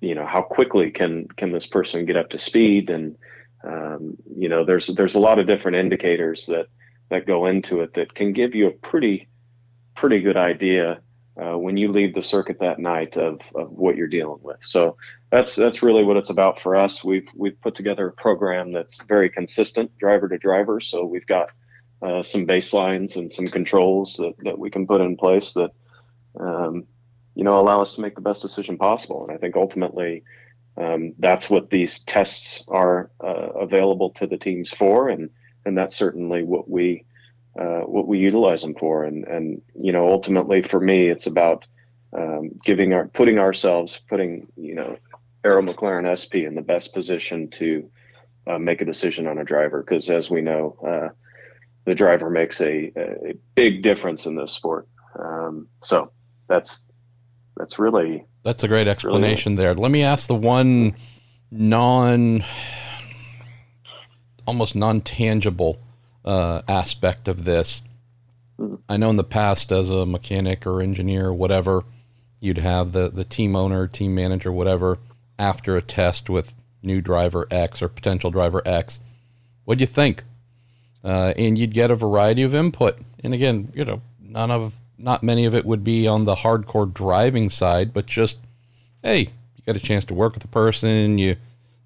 you 0.00 0.14
know, 0.14 0.26
how 0.26 0.42
quickly 0.42 0.90
can 0.90 1.28
can 1.36 1.52
this 1.52 1.66
person 1.66 2.04
get 2.04 2.16
up 2.16 2.30
to 2.30 2.38
speed, 2.38 2.90
and 2.90 3.16
um, 3.64 4.16
you 4.36 4.48
know, 4.48 4.64
there's 4.64 4.86
there's 4.88 5.14
a 5.14 5.20
lot 5.20 5.38
of 5.38 5.46
different 5.46 5.76
indicators 5.76 6.46
that 6.46 6.66
that 7.10 7.26
go 7.26 7.46
into 7.46 7.80
it 7.80 7.94
that 7.94 8.14
can 8.14 8.32
give 8.32 8.54
you 8.54 8.68
a 8.68 8.72
pretty 8.72 9.28
pretty 9.94 10.20
good 10.20 10.36
idea 10.36 11.00
uh, 11.40 11.56
when 11.56 11.76
you 11.76 11.90
leave 11.90 12.14
the 12.14 12.22
circuit 12.22 12.58
that 12.60 12.78
night 12.78 13.16
of, 13.16 13.40
of 13.54 13.70
what 13.70 13.96
you're 13.96 14.06
dealing 14.06 14.40
with. 14.42 14.58
So 14.60 14.96
that's 15.30 15.54
that's 15.54 15.82
really 15.82 16.04
what 16.04 16.16
it's 16.16 16.30
about 16.30 16.60
for 16.60 16.76
us. 16.76 17.04
We've 17.04 17.28
we've 17.34 17.60
put 17.60 17.74
together 17.74 18.08
a 18.08 18.12
program 18.12 18.72
that's 18.72 19.02
very 19.04 19.30
consistent, 19.30 19.96
driver 19.98 20.28
to 20.28 20.38
driver. 20.38 20.80
So 20.80 21.04
we've 21.04 21.26
got 21.26 21.50
uh, 22.02 22.22
some 22.22 22.46
baselines 22.46 23.16
and 23.16 23.30
some 23.30 23.46
controls 23.46 24.16
that, 24.16 24.34
that 24.44 24.58
we 24.58 24.70
can 24.70 24.86
put 24.86 25.00
in 25.00 25.16
place 25.16 25.52
that 25.52 25.70
um, 26.38 26.84
you 27.34 27.44
know 27.44 27.60
allow 27.60 27.80
us 27.80 27.94
to 27.94 28.00
make 28.00 28.14
the 28.14 28.20
best 28.20 28.42
decision 28.42 28.76
possible. 28.76 29.24
And 29.24 29.32
I 29.32 29.38
think 29.38 29.56
ultimately 29.56 30.24
um, 30.76 31.14
that's 31.18 31.50
what 31.50 31.70
these 31.70 32.00
tests 32.00 32.64
are 32.68 33.10
uh, 33.22 33.50
available 33.58 34.10
to 34.10 34.26
the 34.26 34.38
teams 34.38 34.70
for, 34.70 35.08
and 35.08 35.30
and 35.64 35.76
that's 35.76 35.96
certainly 35.96 36.42
what 36.42 36.68
we 36.68 37.04
uh, 37.58 37.80
what 37.80 38.06
we 38.06 38.18
utilize 38.18 38.62
them 38.62 38.74
for. 38.74 39.04
And 39.04 39.24
and 39.26 39.62
you 39.74 39.92
know 39.92 40.10
ultimately 40.10 40.62
for 40.62 40.80
me, 40.80 41.08
it's 41.08 41.26
about 41.26 41.66
um, 42.16 42.50
giving 42.64 42.92
our 42.92 43.08
putting 43.08 43.38
ourselves 43.38 44.00
putting 44.08 44.46
you 44.56 44.74
know 44.74 44.96
Arrow 45.44 45.62
McLaren 45.62 46.06
SP 46.08 46.46
in 46.46 46.54
the 46.54 46.62
best 46.62 46.92
position 46.92 47.48
to 47.50 47.90
uh, 48.46 48.58
make 48.58 48.80
a 48.80 48.84
decision 48.84 49.26
on 49.26 49.38
a 49.38 49.44
driver 49.44 49.82
because, 49.82 50.10
as 50.10 50.30
we 50.30 50.40
know, 50.40 50.76
uh, 50.86 51.08
the 51.84 51.94
driver 51.94 52.30
makes 52.30 52.60
a, 52.60 52.92
a, 52.96 53.34
big 53.54 53.82
difference 53.82 54.26
in 54.26 54.36
this 54.36 54.52
sport. 54.52 54.86
Um, 55.18 55.66
so 55.82 56.12
that's 56.48 56.89
that's 57.60 57.78
really 57.78 58.24
that's 58.42 58.64
a 58.64 58.68
great 58.68 58.88
explanation 58.88 59.52
really, 59.52 59.64
there. 59.64 59.74
Let 59.74 59.90
me 59.90 60.02
ask 60.02 60.26
the 60.26 60.34
one 60.34 60.94
non 61.50 62.42
almost 64.46 64.74
non 64.74 65.02
tangible 65.02 65.78
uh, 66.24 66.62
aspect 66.66 67.28
of 67.28 67.44
this. 67.44 67.82
Mm-hmm. 68.58 68.76
I 68.88 68.96
know 68.96 69.10
in 69.10 69.16
the 69.16 69.24
past, 69.24 69.70
as 69.72 69.90
a 69.90 70.06
mechanic 70.06 70.66
or 70.66 70.80
engineer 70.80 71.26
or 71.26 71.34
whatever, 71.34 71.84
you'd 72.40 72.58
have 72.58 72.92
the, 72.92 73.10
the 73.10 73.24
team 73.24 73.54
owner, 73.54 73.86
team 73.86 74.14
manager, 74.14 74.50
whatever, 74.50 74.98
after 75.38 75.76
a 75.76 75.82
test 75.82 76.30
with 76.30 76.54
new 76.82 77.02
driver 77.02 77.46
X 77.50 77.82
or 77.82 77.88
potential 77.88 78.30
driver 78.30 78.62
X. 78.64 79.00
What'd 79.64 79.80
you 79.80 79.86
think? 79.86 80.24
Uh, 81.04 81.34
and 81.36 81.58
you'd 81.58 81.74
get 81.74 81.90
a 81.90 81.96
variety 81.96 82.42
of 82.42 82.54
input. 82.54 82.98
And 83.22 83.34
again, 83.34 83.70
you 83.74 83.84
know, 83.84 84.00
none 84.18 84.50
of, 84.50 84.79
not 85.02 85.22
many 85.22 85.44
of 85.44 85.54
it 85.54 85.64
would 85.64 85.82
be 85.82 86.06
on 86.06 86.24
the 86.24 86.36
hardcore 86.36 86.92
driving 86.92 87.50
side, 87.50 87.92
but 87.92 88.06
just, 88.06 88.38
hey, 89.02 89.30
you 89.56 89.62
got 89.66 89.76
a 89.76 89.80
chance 89.80 90.04
to 90.06 90.14
work 90.14 90.34
with 90.34 90.44
a 90.44 90.48
person. 90.48 91.18
You 91.18 91.36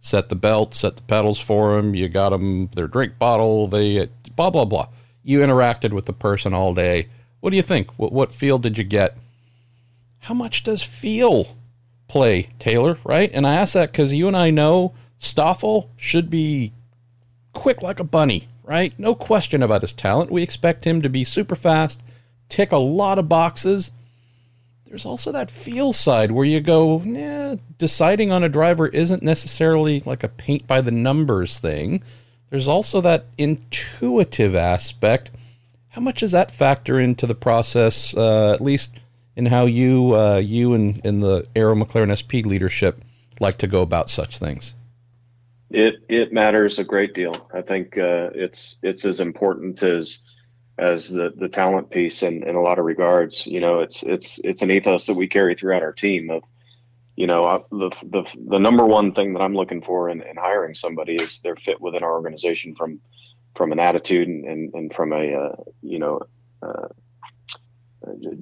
set 0.00 0.28
the 0.28 0.36
belt, 0.36 0.74
set 0.74 0.96
the 0.96 1.02
pedals 1.02 1.38
for 1.38 1.76
them. 1.76 1.94
You 1.94 2.08
got 2.08 2.30
them 2.30 2.68
their 2.74 2.86
drink 2.86 3.18
bottle. 3.18 3.68
They 3.68 4.08
blah 4.36 4.50
blah 4.50 4.64
blah. 4.64 4.88
You 5.22 5.40
interacted 5.40 5.92
with 5.92 6.06
the 6.06 6.12
person 6.12 6.52
all 6.52 6.74
day. 6.74 7.08
What 7.40 7.50
do 7.50 7.56
you 7.56 7.62
think? 7.62 7.90
What 7.98 8.12
what 8.12 8.32
feel 8.32 8.58
did 8.58 8.78
you 8.78 8.84
get? 8.84 9.16
How 10.20 10.34
much 10.34 10.62
does 10.62 10.82
feel 10.82 11.56
play, 12.08 12.48
Taylor? 12.58 12.98
Right? 13.04 13.30
And 13.32 13.46
I 13.46 13.54
ask 13.54 13.74
that 13.74 13.92
because 13.92 14.12
you 14.12 14.28
and 14.28 14.36
I 14.36 14.50
know 14.50 14.94
Stoffel 15.18 15.90
should 15.96 16.30
be 16.30 16.72
quick 17.52 17.82
like 17.82 18.00
a 18.00 18.04
bunny. 18.04 18.48
Right? 18.62 18.98
No 18.98 19.14
question 19.14 19.62
about 19.62 19.82
his 19.82 19.92
talent. 19.92 20.30
We 20.30 20.42
expect 20.42 20.86
him 20.86 21.02
to 21.02 21.10
be 21.10 21.22
super 21.22 21.54
fast, 21.54 22.02
tick 22.54 22.70
a 22.70 22.78
lot 22.78 23.18
of 23.18 23.28
boxes 23.28 23.90
there's 24.94 25.06
also 25.06 25.32
that 25.32 25.50
feel 25.50 25.92
side 25.92 26.30
where 26.30 26.44
you 26.44 26.60
go, 26.60 27.02
yeah, 27.02 27.56
deciding 27.78 28.30
on 28.30 28.44
a 28.44 28.48
driver 28.48 28.86
isn't 28.86 29.24
necessarily 29.24 30.04
like 30.06 30.22
a 30.22 30.28
paint 30.28 30.68
by 30.68 30.80
the 30.80 30.92
numbers 30.92 31.58
thing. 31.58 32.00
There's 32.48 32.68
also 32.68 33.00
that 33.00 33.26
intuitive 33.36 34.54
aspect. 34.54 35.32
How 35.88 36.00
much 36.00 36.20
does 36.20 36.30
that 36.30 36.52
factor 36.52 37.00
into 37.00 37.26
the 37.26 37.34
process, 37.34 38.16
uh, 38.16 38.52
at 38.52 38.60
least 38.60 38.92
in 39.34 39.46
how 39.46 39.66
you, 39.66 40.14
uh, 40.14 40.36
you 40.36 40.74
and, 40.74 41.04
and 41.04 41.20
the 41.20 41.48
Arrow 41.56 41.74
McLaren 41.74 42.14
SP 42.14 42.46
leadership 42.46 43.00
like 43.40 43.58
to 43.58 43.66
go 43.66 43.82
about 43.82 44.10
such 44.10 44.38
things? 44.38 44.76
It 45.70 46.04
it 46.08 46.32
matters 46.32 46.78
a 46.78 46.84
great 46.84 47.14
deal. 47.14 47.48
I 47.52 47.62
think 47.62 47.98
uh, 47.98 48.30
it's 48.32 48.76
it's 48.84 49.04
as 49.04 49.18
important 49.18 49.82
as 49.82 50.20
as 50.78 51.08
the 51.08 51.32
the 51.36 51.48
talent 51.48 51.90
piece 51.90 52.22
in, 52.22 52.42
in 52.42 52.56
a 52.56 52.62
lot 52.62 52.78
of 52.78 52.84
regards. 52.84 53.46
You 53.46 53.60
know, 53.60 53.80
it's 53.80 54.02
it's 54.02 54.38
it's 54.44 54.62
an 54.62 54.70
ethos 54.70 55.06
that 55.06 55.14
we 55.14 55.28
carry 55.28 55.54
throughout 55.54 55.82
our 55.82 55.92
team 55.92 56.30
of 56.30 56.42
you 57.16 57.26
know 57.26 57.64
the 57.70 57.90
the 58.02 58.24
the 58.48 58.58
number 58.58 58.84
one 58.84 59.12
thing 59.12 59.32
that 59.34 59.42
I'm 59.42 59.54
looking 59.54 59.82
for 59.82 60.10
in, 60.10 60.22
in 60.22 60.36
hiring 60.36 60.74
somebody 60.74 61.16
is 61.16 61.38
their 61.40 61.56
fit 61.56 61.80
within 61.80 62.02
our 62.02 62.12
organization 62.12 62.74
from 62.74 63.00
from 63.56 63.72
an 63.72 63.78
attitude 63.78 64.28
and 64.28 64.44
and, 64.44 64.74
and 64.74 64.94
from 64.94 65.12
a 65.12 65.34
uh, 65.34 65.56
you 65.82 65.98
know 65.98 66.20
uh, 66.62 66.88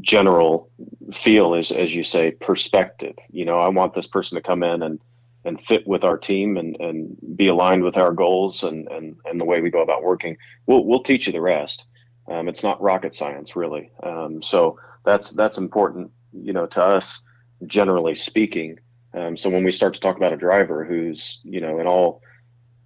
general 0.01 0.71
feel 1.13 1.55
as 1.55 1.71
as 1.71 1.95
you 1.95 2.03
say 2.03 2.31
perspective. 2.31 3.17
You 3.31 3.45
know, 3.45 3.59
I 3.59 3.69
want 3.69 3.95
this 3.95 4.07
person 4.07 4.37
to 4.37 4.43
come 4.43 4.63
in 4.63 4.83
and 4.83 4.99
and 5.45 5.61
fit 5.61 5.87
with 5.87 6.05
our 6.05 6.17
team 6.17 6.57
and, 6.57 6.77
and 6.81 7.17
be 7.37 7.49
aligned 7.49 7.83
with 7.83 7.97
our 7.97 8.13
goals 8.13 8.63
and, 8.63 8.87
and, 8.89 9.17
and 9.25 9.41
the 9.41 9.45
way 9.45 9.61
we 9.61 9.71
go 9.71 9.83
about 9.83 10.03
working. 10.03 10.37
We'll, 10.67 10.85
we'll 10.85 11.03
teach 11.03 11.27
you 11.27 11.33
the 11.33 11.41
rest. 11.41 11.87
Um, 12.29 12.49
it's 12.49 12.63
not 12.63 12.81
rocket 12.81 13.15
science, 13.15 13.57
really. 13.57 13.91
Um, 14.03 14.43
so 14.43 14.79
that's 15.05 15.31
that's 15.31 15.59
important, 15.59 16.11
you 16.33 16.53
know, 16.53 16.67
to 16.67 16.83
us, 16.83 17.21
generally 17.67 18.15
speaking. 18.15 18.79
Um, 19.15 19.37
so 19.37 19.51
when 19.51 19.65
we 19.65 19.71
start 19.71 19.95
to 19.95 20.01
talk 20.01 20.17
about 20.17 20.33
a 20.33 20.37
driver 20.37 20.85
who's, 20.85 21.41
you 21.45 21.61
know, 21.61 21.79
in 21.79 21.87
all 21.87 22.23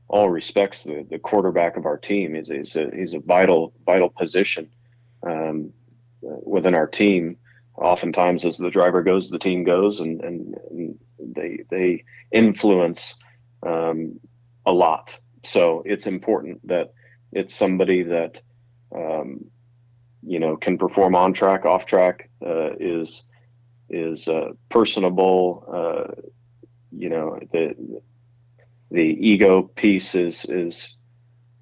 all 0.09 0.31
respects, 0.31 0.85
the, 0.85 1.07
the 1.11 1.19
quarterback 1.19 1.77
of 1.77 1.87
our 1.87 1.99
team 1.99 2.35
is 2.35 2.51
is 2.51 2.77
a, 2.77 2.91
he's 2.95 3.15
a 3.15 3.21
vital 3.21 3.73
vital 3.85 4.09
position 4.09 4.69
um, 5.27 5.73
within 6.23 6.75
our 6.75 6.87
team. 6.87 7.37
Oftentimes, 7.77 8.45
as 8.47 8.57
the 8.57 8.71
driver 8.71 9.03
goes, 9.03 9.29
the 9.29 9.39
team 9.39 9.65
goes, 9.65 10.01
and 10.01 10.23
and, 10.23 10.55
and 10.71 10.99
they 11.19 11.61
they 11.71 12.05
influence 12.33 13.17
um, 13.63 14.19
a 14.65 14.73
lot. 14.73 15.19
So 15.43 15.83
it's 15.85 16.07
important 16.07 16.67
that 16.67 16.93
it's 17.33 17.55
somebody 17.55 18.03
that 18.03 18.41
um, 18.95 19.45
you 20.23 20.39
know, 20.39 20.57
can 20.57 20.79
perform 20.79 21.15
on 21.15 21.33
track, 21.33 21.65
off 21.65 21.87
track, 21.87 22.29
uh, 22.45 22.75
is 22.79 23.25
is 23.89 24.29
uh, 24.29 24.51
personable. 24.69 25.65
Uh, 25.73 26.21
you 26.91 27.09
know, 27.09 27.39
the 27.53 28.01
the 28.91 29.03
ego 29.03 29.63
piece 29.63 30.15
is 30.15 30.45
is 30.47 30.97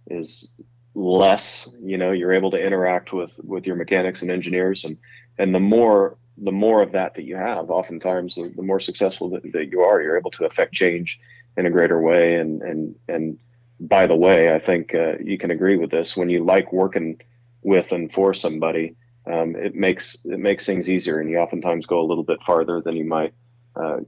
is 0.09 0.51
less. 0.95 1.75
You 1.81 1.99
know, 1.99 2.13
you're 2.13 2.33
able 2.33 2.51
to 2.53 2.63
interact 2.63 3.13
with 3.13 3.39
with 3.43 3.67
your 3.67 3.77
mechanics 3.77 4.23
and 4.23 4.31
engineers, 4.31 4.85
and 4.85 4.97
and 5.39 5.55
the 5.55 5.61
more 5.61 6.17
the 6.39 6.53
more 6.53 6.83
of 6.83 6.93
that 6.93 7.15
that 7.15 7.25
you 7.25 7.37
have, 7.37 7.71
oftentimes 7.71 8.35
the, 8.35 8.53
the 8.57 8.63
more 8.63 8.81
successful 8.81 9.31
that, 9.31 9.43
that 9.53 9.71
you 9.71 9.81
are, 9.83 10.03
you're 10.03 10.19
able 10.19 10.33
to 10.33 10.47
affect 10.47 10.75
change 10.75 11.21
in 11.57 11.67
a 11.67 11.71
greater 11.71 12.01
way, 12.01 12.37
and 12.37 12.63
and 12.63 12.95
and 13.09 13.39
by 13.81 14.07
the 14.07 14.17
way, 14.17 14.55
I 14.55 14.59
think 14.59 14.95
uh, 14.95 15.15
you 15.23 15.39
can 15.39 15.51
agree 15.51 15.77
with 15.77 15.91
this. 15.91 16.17
When 16.17 16.29
you 16.29 16.45
like 16.45 16.73
working 16.73 17.21
with 17.63 17.93
and 17.93 18.13
for 18.13 18.35
somebody, 18.35 18.97
um, 19.27 19.57
it 19.57 19.75
makes 19.75 20.19
it 20.25 20.39
makes 20.39 20.67
things 20.67 20.89
easier, 20.89 21.19
and 21.19 21.31
you 21.31 21.39
oftentimes 21.39 21.87
go 21.87 22.01
a 22.01 22.07
little 22.07 22.25
bit 22.25 22.43
farther 22.43 22.81
than 22.81 22.97
you 22.97 23.05
might, 23.05 23.33
uh, 23.77 23.99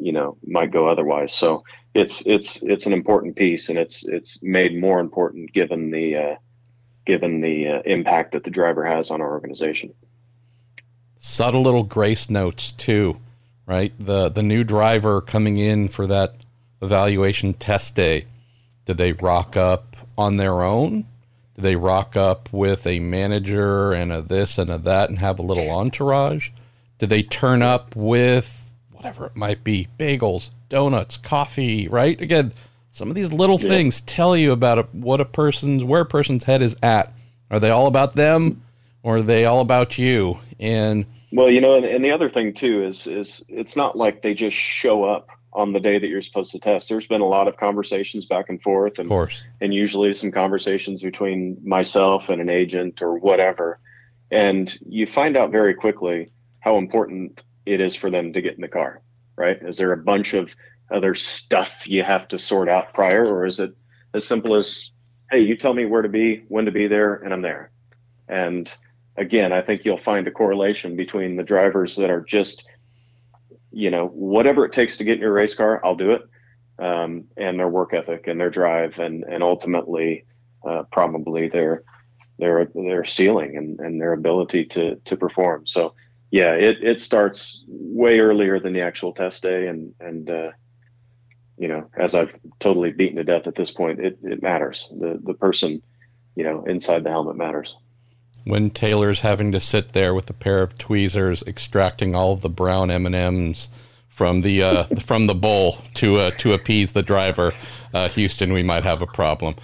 you 0.00 0.12
know, 0.12 0.36
might 0.44 0.70
go 0.70 0.88
otherwise. 0.88 1.32
So 1.32 1.64
it's 1.94 2.26
it's 2.26 2.62
it's 2.62 2.86
an 2.86 2.92
important 2.92 3.36
piece, 3.36 3.68
and 3.68 3.78
it's 3.78 4.04
it's 4.04 4.42
made 4.42 4.78
more 4.78 5.00
important 5.00 5.52
given 5.52 5.90
the 5.90 6.16
uh, 6.16 6.34
given 7.06 7.40
the 7.40 7.68
uh, 7.68 7.82
impact 7.86 8.32
that 8.32 8.44
the 8.44 8.50
driver 8.50 8.84
has 8.84 9.10
on 9.10 9.20
our 9.20 9.30
organization. 9.30 9.94
Subtle 11.18 11.62
little 11.62 11.84
grace 11.84 12.28
notes 12.28 12.72
too, 12.72 13.16
right? 13.66 13.92
The 13.98 14.28
the 14.28 14.42
new 14.42 14.64
driver 14.64 15.20
coming 15.20 15.56
in 15.56 15.88
for 15.88 16.06
that 16.08 16.34
evaluation 16.82 17.54
test 17.54 17.94
day 17.94 18.26
did 18.86 18.96
they 18.96 19.12
rock 19.12 19.56
up 19.56 19.96
on 20.16 20.38
their 20.38 20.62
own? 20.62 21.04
Did 21.56 21.62
they 21.62 21.76
rock 21.76 22.16
up 22.16 22.48
with 22.52 22.86
a 22.86 23.00
manager 23.00 23.92
and 23.92 24.12
a 24.12 24.22
this 24.22 24.56
and 24.56 24.70
a 24.70 24.78
that 24.78 25.10
and 25.10 25.18
have 25.18 25.38
a 25.38 25.42
little 25.42 25.70
entourage? 25.70 26.50
Did 26.98 27.10
they 27.10 27.22
turn 27.22 27.62
up 27.62 27.94
with 27.94 28.64
whatever 28.90 29.26
it 29.26 29.36
might 29.36 29.62
be 29.64 29.88
bagels, 29.98 30.50
donuts, 30.68 31.16
coffee, 31.16 31.88
right? 31.88 32.18
Again, 32.20 32.52
some 32.92 33.08
of 33.08 33.14
these 33.14 33.32
little 33.32 33.60
yeah. 33.60 33.68
things 33.68 34.00
tell 34.02 34.36
you 34.36 34.52
about 34.52 34.78
a, 34.78 34.82
what 34.92 35.20
a 35.20 35.26
person's, 35.26 35.84
where 35.84 36.02
a 36.02 36.06
person's 36.06 36.44
head 36.44 36.62
is 36.62 36.76
at. 36.82 37.12
Are 37.50 37.60
they 37.60 37.70
all 37.70 37.86
about 37.86 38.14
them 38.14 38.62
or 39.02 39.18
are 39.18 39.22
they 39.22 39.44
all 39.44 39.60
about 39.60 39.98
you? 39.98 40.38
And 40.58 41.06
well, 41.32 41.50
you 41.50 41.60
know, 41.60 41.74
and, 41.74 41.84
and 41.84 42.04
the 42.04 42.10
other 42.10 42.30
thing 42.30 42.54
too 42.54 42.84
is, 42.84 43.06
is 43.06 43.44
it's 43.48 43.76
not 43.76 43.96
like 43.96 44.22
they 44.22 44.32
just 44.32 44.56
show 44.56 45.04
up 45.04 45.30
on 45.56 45.72
the 45.72 45.80
day 45.80 45.98
that 45.98 46.06
you're 46.06 46.22
supposed 46.22 46.52
to 46.52 46.60
test. 46.60 46.88
There's 46.88 47.06
been 47.06 47.22
a 47.22 47.28
lot 47.28 47.48
of 47.48 47.56
conversations 47.56 48.26
back 48.26 48.48
and 48.48 48.62
forth, 48.62 48.98
and 48.98 49.06
of 49.06 49.10
course, 49.10 49.42
and 49.60 49.74
usually 49.74 50.14
some 50.14 50.30
conversations 50.30 51.02
between 51.02 51.58
myself 51.64 52.28
and 52.28 52.40
an 52.40 52.50
agent 52.50 53.02
or 53.02 53.18
whatever, 53.18 53.80
and 54.30 54.78
you 54.86 55.06
find 55.06 55.36
out 55.36 55.50
very 55.50 55.74
quickly 55.74 56.30
how 56.60 56.76
important 56.76 57.42
it 57.64 57.80
is 57.80 57.96
for 57.96 58.10
them 58.10 58.32
to 58.32 58.40
get 58.40 58.54
in 58.54 58.60
the 58.60 58.68
car. 58.68 59.00
Right? 59.36 59.58
Is 59.62 59.76
there 59.76 59.92
a 59.92 59.98
bunch 59.98 60.32
of 60.34 60.54
other 60.90 61.14
stuff 61.14 61.86
you 61.86 62.02
have 62.02 62.28
to 62.28 62.38
sort 62.38 62.68
out 62.68 62.94
prior, 62.94 63.26
or 63.26 63.44
is 63.44 63.60
it 63.60 63.74
as 64.14 64.24
simple 64.24 64.54
as, 64.54 64.92
hey, 65.30 65.40
you 65.40 65.56
tell 65.56 65.74
me 65.74 65.84
where 65.84 66.02
to 66.02 66.08
be, 66.08 66.44
when 66.48 66.64
to 66.64 66.70
be 66.70 66.86
there, 66.86 67.14
and 67.16 67.34
I'm 67.34 67.42
there. 67.42 67.70
And 68.28 68.72
again, 69.16 69.52
I 69.52 69.60
think 69.60 69.84
you'll 69.84 69.98
find 69.98 70.26
a 70.26 70.30
correlation 70.30 70.96
between 70.96 71.36
the 71.36 71.42
drivers 71.42 71.96
that 71.96 72.08
are 72.08 72.22
just 72.22 72.66
you 73.76 73.90
know, 73.90 74.06
whatever 74.06 74.64
it 74.64 74.72
takes 74.72 74.96
to 74.96 75.04
get 75.04 75.16
in 75.16 75.20
your 75.20 75.34
race 75.34 75.54
car, 75.54 75.84
I'll 75.84 75.94
do 75.94 76.12
it. 76.12 76.22
Um, 76.78 77.24
and 77.36 77.58
their 77.58 77.68
work 77.68 77.92
ethic 77.92 78.26
and 78.26 78.40
their 78.40 78.48
drive 78.48 78.98
and, 78.98 79.22
and 79.24 79.42
ultimately, 79.42 80.24
uh, 80.66 80.84
probably 80.90 81.48
their, 81.48 81.82
their, 82.38 82.66
their 82.74 83.04
ceiling 83.04 83.56
and, 83.56 83.78
and 83.80 84.00
their 84.00 84.14
ability 84.14 84.64
to, 84.66 84.96
to 85.04 85.16
perform. 85.16 85.66
So 85.66 85.94
yeah, 86.30 86.52
it, 86.54 86.82
it 86.82 87.02
starts 87.02 87.64
way 87.68 88.18
earlier 88.18 88.58
than 88.58 88.72
the 88.72 88.80
actual 88.80 89.12
test 89.12 89.42
day. 89.42 89.68
And, 89.68 89.94
and, 90.00 90.30
uh, 90.30 90.50
you 91.58 91.68
know, 91.68 91.90
as 91.98 92.14
I've 92.14 92.34
totally 92.60 92.92
beaten 92.92 93.16
to 93.16 93.24
death 93.24 93.46
at 93.46 93.56
this 93.56 93.72
point, 93.72 94.00
it, 94.00 94.18
it 94.22 94.42
matters. 94.42 94.88
The, 94.98 95.20
the 95.22 95.34
person, 95.34 95.82
you 96.34 96.44
know, 96.44 96.64
inside 96.64 97.04
the 97.04 97.10
helmet 97.10 97.36
matters 97.36 97.76
when 98.46 98.70
Taylor's 98.70 99.20
having 99.20 99.50
to 99.50 99.58
sit 99.58 99.92
there 99.92 100.14
with 100.14 100.30
a 100.30 100.32
pair 100.32 100.62
of 100.62 100.78
tweezers 100.78 101.42
extracting 101.42 102.14
all 102.14 102.32
of 102.32 102.42
the 102.42 102.48
brown 102.48 102.92
M&Ms 102.92 103.68
from 104.08 104.42
the 104.42 104.62
uh, 104.62 104.82
from 105.00 105.26
the 105.26 105.34
bowl 105.34 105.78
to 105.94 106.16
uh, 106.16 106.30
to 106.38 106.52
appease 106.52 106.92
the 106.92 107.02
driver. 107.02 107.52
Uh, 107.92 108.08
Houston, 108.10 108.52
we 108.52 108.62
might 108.62 108.84
have 108.84 109.02
a 109.02 109.06
problem. 109.06 109.56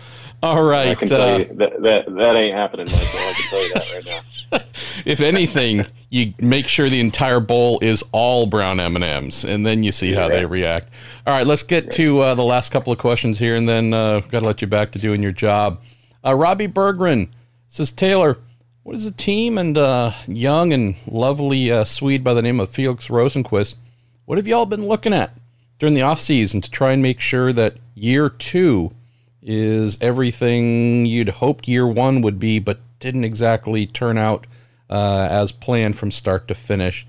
All 0.43 0.65
right. 0.65 0.89
I 0.89 0.95
can 0.97 1.07
tell 1.07 1.23
uh, 1.23 1.39
you 1.39 1.45
that, 1.45 1.83
that, 1.83 2.15
that 2.17 2.35
ain't 2.35 2.57
happening, 2.57 2.87
Michael. 2.87 3.21
I 3.21 3.33
can 3.33 3.49
tell 3.49 3.63
you 3.63 3.75
that 3.75 3.93
right 3.93 4.05
now. 4.05 4.59
if 5.07 5.21
anything, 5.21 5.87
you 6.11 6.35
make 6.41 6.67
sure 6.67 6.89
the 6.89 6.99
entire 6.99 7.39
bowl 7.39 7.79
is 7.81 8.03
all 8.11 8.47
brown 8.47 8.81
M 8.81 8.97
and 8.97 9.05
M's, 9.05 9.45
and 9.45 9.65
then 9.65 9.85
you 9.85 9.93
see 9.93 10.13
how 10.13 10.23
right. 10.23 10.33
they 10.33 10.47
react. 10.47 10.89
All 11.29 11.33
right, 11.33 11.47
let's 11.47 11.63
get 11.63 11.85
right. 11.85 11.93
to 11.93 12.19
uh, 12.19 12.35
the 12.35 12.43
last 12.43 12.73
couple 12.73 12.93
of 12.93 12.99
questions 12.99 13.39
here, 13.39 13.55
and 13.55 13.69
then 13.69 13.95
uh, 13.95 14.21
got 14.31 14.41
to 14.41 14.47
let 14.47 14.61
you 14.61 14.67
back 14.67 14.91
to 14.93 14.99
doing 14.99 15.23
your 15.23 15.31
job. 15.31 15.81
Uh, 16.25 16.35
Robbie 16.35 16.67
Bergren 16.67 17.29
says, 17.69 17.93
Taylor, 17.93 18.39
what 18.83 18.97
is 18.97 19.07
a 19.07 19.13
team 19.13 19.59
and 19.59 19.79
uh, 19.79 20.13
young 20.27 20.73
and 20.73 20.97
lovely 21.07 21.71
uh, 21.71 21.85
Swede 21.85 22.25
by 22.25 22.35
the 22.35 22.43
name 22.43 22.61
of 22.61 22.71
Felix 22.71 23.09
Rosenqvist? 23.09 23.77
What 24.25 24.39
have 24.39 24.47
y'all 24.47 24.67
been 24.67 24.87
looking 24.89 25.13
at 25.13 25.37
during 25.79 25.95
the 25.95 26.03
off 26.03 26.21
season 26.21 26.61
to 26.61 26.71
try 26.71 26.93
and 26.93 27.03
make 27.03 27.21
sure 27.21 27.53
that 27.53 27.77
year 27.95 28.29
two 28.29 28.93
is 29.41 29.99
everything 30.01 31.07
you'd 31.07 31.29
hoped 31.29 31.69
year 31.69 31.87
one 31.87 32.23
would 32.23 32.39
be, 32.39 32.59
but 32.59 32.81
didn't 32.99 33.25
exactly 33.25 33.87
turn 33.87 34.19
out 34.19 34.47
uh, 34.91 35.29
as 35.31 35.53
planned 35.53 35.97
from 35.97 36.11
start 36.11 36.49
to 36.49 36.55
finish. 36.55 37.07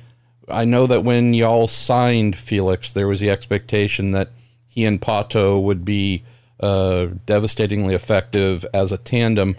I 0.48 0.66
know 0.66 0.88
that 0.88 1.04
when 1.04 1.34
y'all 1.34 1.68
signed 1.68 2.38
Felix, 2.38 2.92
there 2.92 3.08
was 3.08 3.20
the 3.20 3.30
expectation 3.30 4.12
that 4.12 4.30
he 4.68 4.86
and 4.86 5.02
Pato 5.02 5.62
would 5.62 5.86
be 5.86 6.24
uh, 6.60 7.08
devastatingly 7.26 7.96
effective 7.96 8.66
as 8.74 8.92
a 8.92 8.98
tandem. 8.98 9.56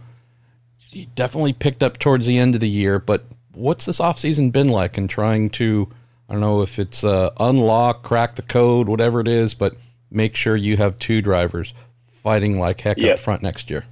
He 0.95 1.07
definitely 1.17 1.53
picked 1.53 1.83
up 1.83 1.99
towards 1.99 2.25
the 2.25 2.39
end 2.39 2.55
of 2.55 2.61
the 2.61 2.69
year, 2.69 3.01
but 3.01 3.25
what's 3.53 3.87
this 3.87 3.99
offseason 3.99 4.53
been 4.53 4.69
like 4.69 4.97
in 4.97 5.09
trying 5.09 5.51
to, 5.51 5.89
I 6.29 6.33
don't 6.33 6.41
know 6.41 6.63
if 6.63 6.79
it's 6.79 7.03
uh, 7.03 7.31
unlock, 7.41 8.05
crack 8.05 8.37
the 8.37 8.43
code, 8.43 8.89
whatever 8.89 9.21
it 9.21 9.27
is, 9.27 9.55
but 9.55 9.77
make 10.11 10.37
sure 10.37 10.57
you 10.57 10.77
have 10.77 10.99
two 10.99 11.21
drivers 11.21 11.75
fighting 12.07 12.59
like 12.59 12.81
heck 12.81 12.99
yep. 12.99 13.15
up 13.15 13.19
front 13.19 13.43
next 13.43 13.71
year. 13.71 13.85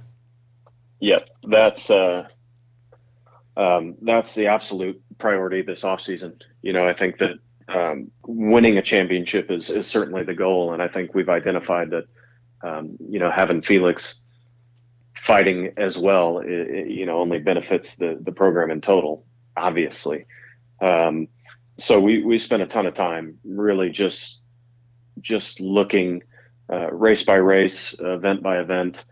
Yeah, 0.99 1.19
that's 1.43 1.89
uh, 1.89 2.27
um, 3.57 3.95
that's 4.01 4.33
the 4.33 4.47
absolute 4.47 5.01
priority 5.17 5.61
this 5.61 5.83
offseason. 5.83 6.41
You 6.61 6.71
know, 6.71 6.87
I 6.87 6.93
think 6.93 7.17
that 7.17 7.33
um, 7.67 8.11
winning 8.25 8.77
a 8.77 8.81
championship 8.81 9.51
is 9.51 9.69
is 9.69 9.85
certainly 9.85 10.23
the 10.23 10.33
goal, 10.33 10.73
and 10.73 10.81
I 10.81 10.87
think 10.87 11.13
we've 11.13 11.29
identified 11.29 11.91
that 11.91 12.05
um, 12.63 12.97
you 13.09 13.19
know 13.19 13.29
having 13.29 13.61
Felix 13.61 14.21
fighting 15.23 15.71
as 15.77 15.97
well, 15.97 16.39
it, 16.39 16.49
it, 16.49 16.87
you 16.89 17.05
know, 17.05 17.19
only 17.19 17.39
benefits 17.39 17.95
the 17.95 18.19
the 18.21 18.31
program 18.31 18.71
in 18.71 18.81
total, 18.81 19.25
obviously. 19.55 20.25
Um, 20.81 21.27
so 21.79 21.99
we 21.99 22.23
we 22.23 22.37
spent 22.37 22.61
a 22.61 22.67
ton 22.67 22.85
of 22.85 22.93
time 22.93 23.39
really 23.45 23.89
just 23.89 24.41
just 25.21 25.61
looking 25.61 26.23
uh, 26.71 26.91
race 26.91 27.23
by 27.23 27.35
race, 27.35 27.95
event 27.99 28.43
by 28.43 28.59
event, 28.59 29.05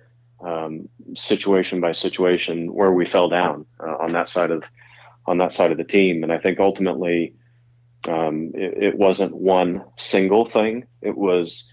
um, 0.46 0.90
situation 1.16 1.80
by 1.80 1.94
situation, 1.94 2.74
where 2.74 2.92
we 2.92 3.06
fell 3.06 3.30
down 3.30 3.66
uh, 3.80 3.96
on 4.00 4.12
that 4.12 4.28
side 4.28 4.52
of 4.52 4.64
on 5.28 5.38
that 5.38 5.54
side 5.54 5.72
of 5.72 5.78
the 5.78 5.84
team. 5.84 6.24
And 6.24 6.34
I 6.34 6.40
think 6.40 6.60
ultimately, 6.60 7.36
um, 8.08 8.52
it, 8.54 8.84
it, 8.84 8.98
wasn't 8.98 9.36
one 9.36 9.84
single 9.98 10.46
thing. 10.46 10.86
It 11.02 11.16
was 11.16 11.72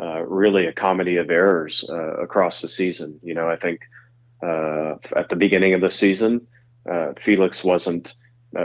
uh, 0.00 0.22
really 0.22 0.66
a 0.66 0.72
comedy 0.72 1.16
of 1.16 1.30
errors 1.30 1.84
uh, 1.88 2.16
across 2.16 2.60
the 2.60 2.68
season. 2.68 3.18
You 3.22 3.34
know, 3.34 3.48
I 3.48 3.56
think 3.56 3.80
uh, 4.42 4.96
at 5.16 5.28
the 5.28 5.36
beginning 5.36 5.74
of 5.74 5.80
the 5.80 5.90
season, 5.90 6.46
uh, 6.90 7.12
Felix 7.20 7.64
wasn't 7.64 8.14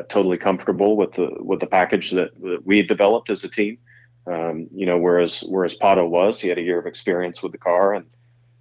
totally 0.08 0.38
comfortable 0.38 0.96
with 0.96 1.12
the 1.13 1.30
with 1.39 1.60
the 1.60 1.67
package 1.67 2.12
that, 2.12 2.30
that 2.41 2.65
we 2.65 2.82
developed 2.82 3.30
as 3.30 3.44
a 3.44 3.50
team. 3.50 3.78
Um, 4.26 4.67
you 4.74 4.86
know, 4.86 4.98
whereas 4.98 5.44
whereas 5.50 5.78
Pato 5.78 6.08
was, 6.08 6.39
he 6.39 6.48
had 6.48 6.58
a 6.58 6.62
year 6.62 6.80
of 6.80 6.86
experience 6.86 7.41
with 7.41 7.52
the 7.52 7.58
car, 7.58 7.94
and 7.94 8.06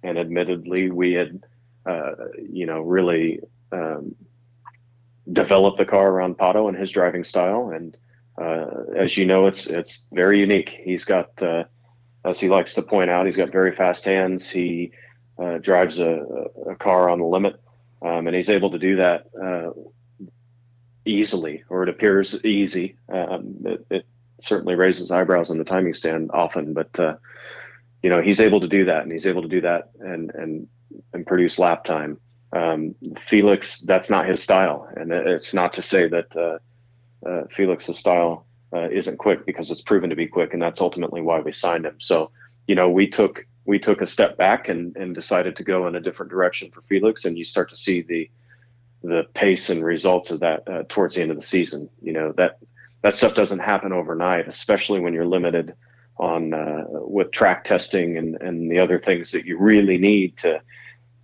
and 0.03 0.17
admittedly, 0.17 0.89
we 0.89 1.13
had, 1.13 1.43
uh, 1.85 2.11
you 2.51 2.65
know, 2.65 2.81
really 2.81 3.39
um, 3.71 4.15
developed 5.31 5.77
the 5.77 5.85
car 5.85 6.09
around 6.09 6.37
Pato 6.37 6.67
and 6.67 6.77
his 6.77 6.91
driving 6.91 7.23
style. 7.23 7.69
And 7.69 7.95
uh, 8.41 8.67
as 8.97 9.17
you 9.17 9.25
know, 9.25 9.47
it's 9.47 9.67
it's 9.67 10.07
very 10.11 10.39
unique. 10.39 10.81
He's 10.83 11.05
got, 11.05 11.41
uh, 11.41 11.65
as 12.23 12.39
he 12.39 12.49
likes 12.49 12.73
to 12.75 12.81
point 12.81 13.09
out, 13.09 13.25
he's 13.25 13.37
got 13.37 13.51
very 13.51 13.75
fast 13.75 14.05
hands. 14.05 14.49
He 14.49 14.91
uh, 15.41 15.57
drives 15.57 15.99
a, 15.99 16.23
a, 16.69 16.75
car 16.75 17.09
on 17.09 17.19
the 17.19 17.25
limit, 17.25 17.59
um, 18.01 18.27
and 18.27 18.35
he's 18.35 18.49
able 18.49 18.69
to 18.71 18.79
do 18.79 18.97
that 18.97 19.25
uh, 19.41 19.71
easily, 21.05 21.63
or 21.69 21.83
it 21.83 21.89
appears 21.89 22.43
easy. 22.45 22.95
Um, 23.11 23.55
it, 23.65 23.85
it 23.89 24.05
certainly 24.39 24.75
raises 24.75 25.11
eyebrows 25.11 25.49
on 25.49 25.57
the 25.57 25.63
timing 25.63 25.93
stand 25.93 26.29
often, 26.31 26.73
but 26.73 26.99
uh, 26.99 27.15
you 28.03 28.09
know 28.09 28.21
he's 28.21 28.39
able 28.39 28.61
to 28.61 28.67
do 28.67 28.85
that, 28.85 29.03
and 29.03 29.11
he's 29.11 29.27
able 29.27 29.41
to 29.41 29.47
do 29.47 29.61
that 29.61 29.89
and 29.99 30.31
and 30.35 30.67
and 31.13 31.25
produce 31.25 31.57
lap 31.57 31.83
time. 31.83 32.19
Um, 32.53 32.95
Felix, 33.19 33.79
that's 33.81 34.09
not 34.09 34.27
his 34.27 34.43
style, 34.43 34.87
and 34.95 35.11
it's 35.11 35.53
not 35.53 35.73
to 35.73 35.81
say 35.81 36.07
that 36.07 36.35
uh, 36.35 37.27
uh, 37.27 37.43
Felix's 37.49 37.97
style 37.97 38.45
uh, 38.73 38.89
isn't 38.89 39.17
quick 39.17 39.45
because 39.45 39.71
it's 39.71 39.81
proven 39.81 40.09
to 40.09 40.15
be 40.15 40.27
quick, 40.27 40.53
and 40.53 40.61
that's 40.61 40.81
ultimately 40.81 41.21
why 41.21 41.39
we 41.39 41.51
signed 41.51 41.85
him. 41.85 41.99
So, 41.99 42.31
you 42.67 42.75
know, 42.75 42.89
we 42.89 43.07
took 43.07 43.45
we 43.65 43.77
took 43.79 44.01
a 44.01 44.07
step 44.07 44.37
back 44.37 44.69
and 44.69 44.95
and 44.95 45.13
decided 45.13 45.55
to 45.55 45.63
go 45.63 45.87
in 45.87 45.95
a 45.95 46.01
different 46.01 46.31
direction 46.31 46.71
for 46.71 46.81
Felix, 46.83 47.25
and 47.25 47.37
you 47.37 47.43
start 47.43 47.69
to 47.69 47.75
see 47.75 48.01
the 48.01 48.29
the 49.03 49.23
pace 49.33 49.69
and 49.69 49.83
results 49.83 50.29
of 50.31 50.39
that 50.41 50.67
uh, 50.67 50.83
towards 50.87 51.15
the 51.15 51.21
end 51.21 51.31
of 51.31 51.37
the 51.37 51.43
season. 51.43 51.89
You 52.01 52.13
know 52.13 52.33
that 52.37 52.59
that 53.01 53.15
stuff 53.15 53.33
doesn't 53.33 53.59
happen 53.59 53.91
overnight, 53.91 54.47
especially 54.47 54.99
when 54.99 55.13
you're 55.13 55.25
limited 55.25 55.73
on 56.17 56.53
uh, 56.53 56.85
with 56.87 57.31
track 57.31 57.63
testing 57.63 58.17
and, 58.17 58.39
and 58.41 58.69
the 58.69 58.79
other 58.79 58.99
things 58.99 59.31
that 59.31 59.45
you 59.45 59.57
really 59.57 59.97
need 59.97 60.37
to 60.37 60.61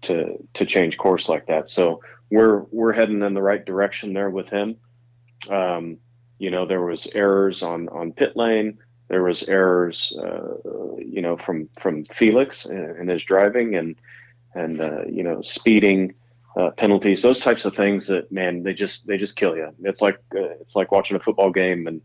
to 0.02 0.38
to 0.54 0.66
change 0.66 0.98
course 0.98 1.30
like 1.30 1.46
that. 1.48 1.70
So 1.70 2.02
we're 2.30 2.64
we're 2.72 2.94
heading 2.94 3.22
in 3.22 3.34
the 3.34 3.42
right 3.42 3.64
direction 3.64 4.14
there 4.14 4.30
with 4.30 4.50
him. 4.50 4.78
Um, 5.50 5.98
you 6.40 6.52
know, 6.52 6.66
there 6.66 6.82
was 6.82 7.08
errors 7.14 7.64
on 7.64 7.90
on 7.90 8.12
pit 8.12 8.36
lane. 8.36 8.78
There 9.10 9.24
was 9.24 9.44
errors, 9.44 10.14
uh, 10.22 10.56
you 10.98 11.22
know, 11.22 11.38
from 11.38 11.70
from 11.80 12.06
Felix 12.06 12.66
and 12.66 13.10
his 13.10 13.24
driving 13.24 13.76
and 13.76 13.96
and 14.54 14.82
uh, 14.82 15.06
you 15.08 15.24
know 15.24 15.42
speeding 15.42 16.14
uh, 16.58 16.72
penalties, 16.72 17.22
those 17.22 17.40
types 17.40 17.66
of 17.66 17.76
things 17.76 18.08
that 18.08 18.32
man, 18.32 18.64
they 18.64 18.74
just 18.74 19.08
they 19.08 19.18
just 19.18 19.36
kill 19.36 19.56
you. 19.56 19.70
It's 19.84 20.02
like 20.02 20.16
uh, 20.36 20.50
it's 20.62 20.76
like 20.76 20.92
watching 20.92 21.16
a 21.16 21.20
football 21.20 21.52
game 21.52 21.88
and 21.88 22.02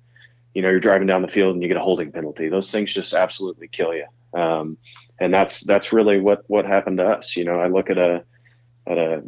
you 0.55 0.63
know 0.63 0.69
you're 0.69 0.81
driving 0.81 1.07
down 1.07 1.23
the 1.23 1.29
field 1.29 1.55
and 1.55 1.63
you 1.63 1.69
get 1.69 1.79
a 1.79 1.83
holding 1.83 2.13
penalty. 2.13 2.49
Those 2.49 2.71
things 2.71 2.93
just 2.93 3.15
absolutely 3.15 3.69
kill 3.69 3.95
you. 3.95 4.07
Um, 4.39 4.77
and 5.21 5.33
that's 5.33 5.61
that's 5.65 5.93
really 5.93 6.21
what 6.21 6.45
what 6.49 6.67
happened 6.67 6.99
to 6.99 7.07
us. 7.07 7.37
You 7.37 7.45
know, 7.45 7.61
I 7.61 7.69
look 7.69 7.91
at 7.91 7.99
a 7.99 8.25
at 8.87 8.99
a 8.99 9.23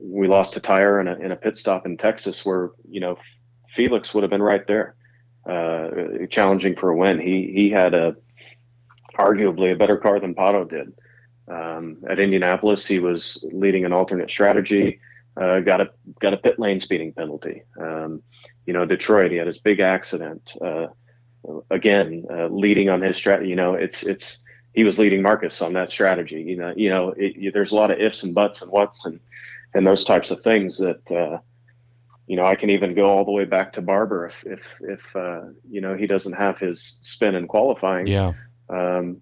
we 0.00 0.26
lost 0.26 0.56
a 0.56 0.60
tire 0.60 1.00
in 1.00 1.08
a 1.08 1.16
in 1.16 1.32
a 1.32 1.36
pit 1.36 1.58
stop 1.58 1.84
in 1.84 1.96
Texas 1.96 2.44
where 2.46 2.70
you 2.88 3.00
know 3.00 3.18
Felix 3.72 4.12
would 4.12 4.22
have 4.22 4.30
been 4.30 4.42
right 4.42 4.66
there, 4.66 4.94
uh, 5.48 6.26
challenging 6.30 6.76
for 6.76 6.90
a 6.90 6.96
win. 6.96 7.18
He 7.18 7.50
he 7.54 7.70
had 7.70 7.94
a 7.94 8.16
arguably 9.18 9.72
a 9.72 9.76
better 9.76 9.96
car 9.96 10.20
than 10.20 10.34
Pato 10.34 10.68
did. 10.68 10.92
Um, 11.48 11.98
at 12.08 12.18
Indianapolis, 12.18 12.86
he 12.86 12.98
was 12.98 13.44
leading 13.52 13.84
an 13.84 13.92
alternate 13.92 14.30
strategy. 14.30 15.00
Uh, 15.36 15.60
got 15.60 15.80
a 15.80 15.90
got 16.20 16.34
a 16.34 16.36
pit 16.36 16.58
lane 16.58 16.80
speeding 16.80 17.12
penalty. 17.12 17.62
Um, 17.80 18.22
you 18.66 18.72
know, 18.72 18.84
Detroit, 18.84 19.30
he 19.30 19.38
had 19.38 19.46
his 19.46 19.58
big 19.58 19.80
accident. 19.80 20.52
Uh, 20.60 20.88
again, 21.70 22.24
uh, 22.30 22.46
leading 22.48 22.88
on 22.88 23.00
his 23.00 23.16
strategy. 23.16 23.48
You 23.48 23.56
know, 23.56 23.74
it's 23.74 24.04
it's 24.04 24.44
he 24.74 24.84
was 24.84 24.98
leading 24.98 25.22
Marcus 25.22 25.60
on 25.62 25.72
that 25.72 25.90
strategy. 25.90 26.42
You 26.42 26.56
know, 26.56 26.72
you 26.76 26.90
know, 26.90 27.14
it, 27.16 27.52
there's 27.52 27.72
a 27.72 27.76
lot 27.76 27.90
of 27.90 28.00
ifs 28.00 28.22
and 28.22 28.34
buts 28.34 28.62
and 28.62 28.70
whats 28.70 29.06
and 29.06 29.18
and 29.74 29.86
those 29.86 30.04
types 30.04 30.30
of 30.30 30.42
things 30.42 30.78
that 30.78 31.10
uh, 31.10 31.38
you 32.32 32.36
know 32.36 32.46
I 32.46 32.54
can 32.54 32.70
even 32.70 32.94
go 32.94 33.10
all 33.10 33.26
the 33.26 33.30
way 33.30 33.44
back 33.44 33.74
to 33.74 33.82
Barber 33.82 34.24
if 34.24 34.42
if 34.46 34.62
if 34.80 35.14
uh, 35.14 35.42
you 35.70 35.82
know 35.82 35.94
he 35.94 36.06
doesn't 36.06 36.32
have 36.32 36.58
his 36.58 36.98
spin 37.02 37.34
in 37.34 37.46
qualifying. 37.46 38.06
Yeah. 38.06 38.32
Um, 38.70 39.20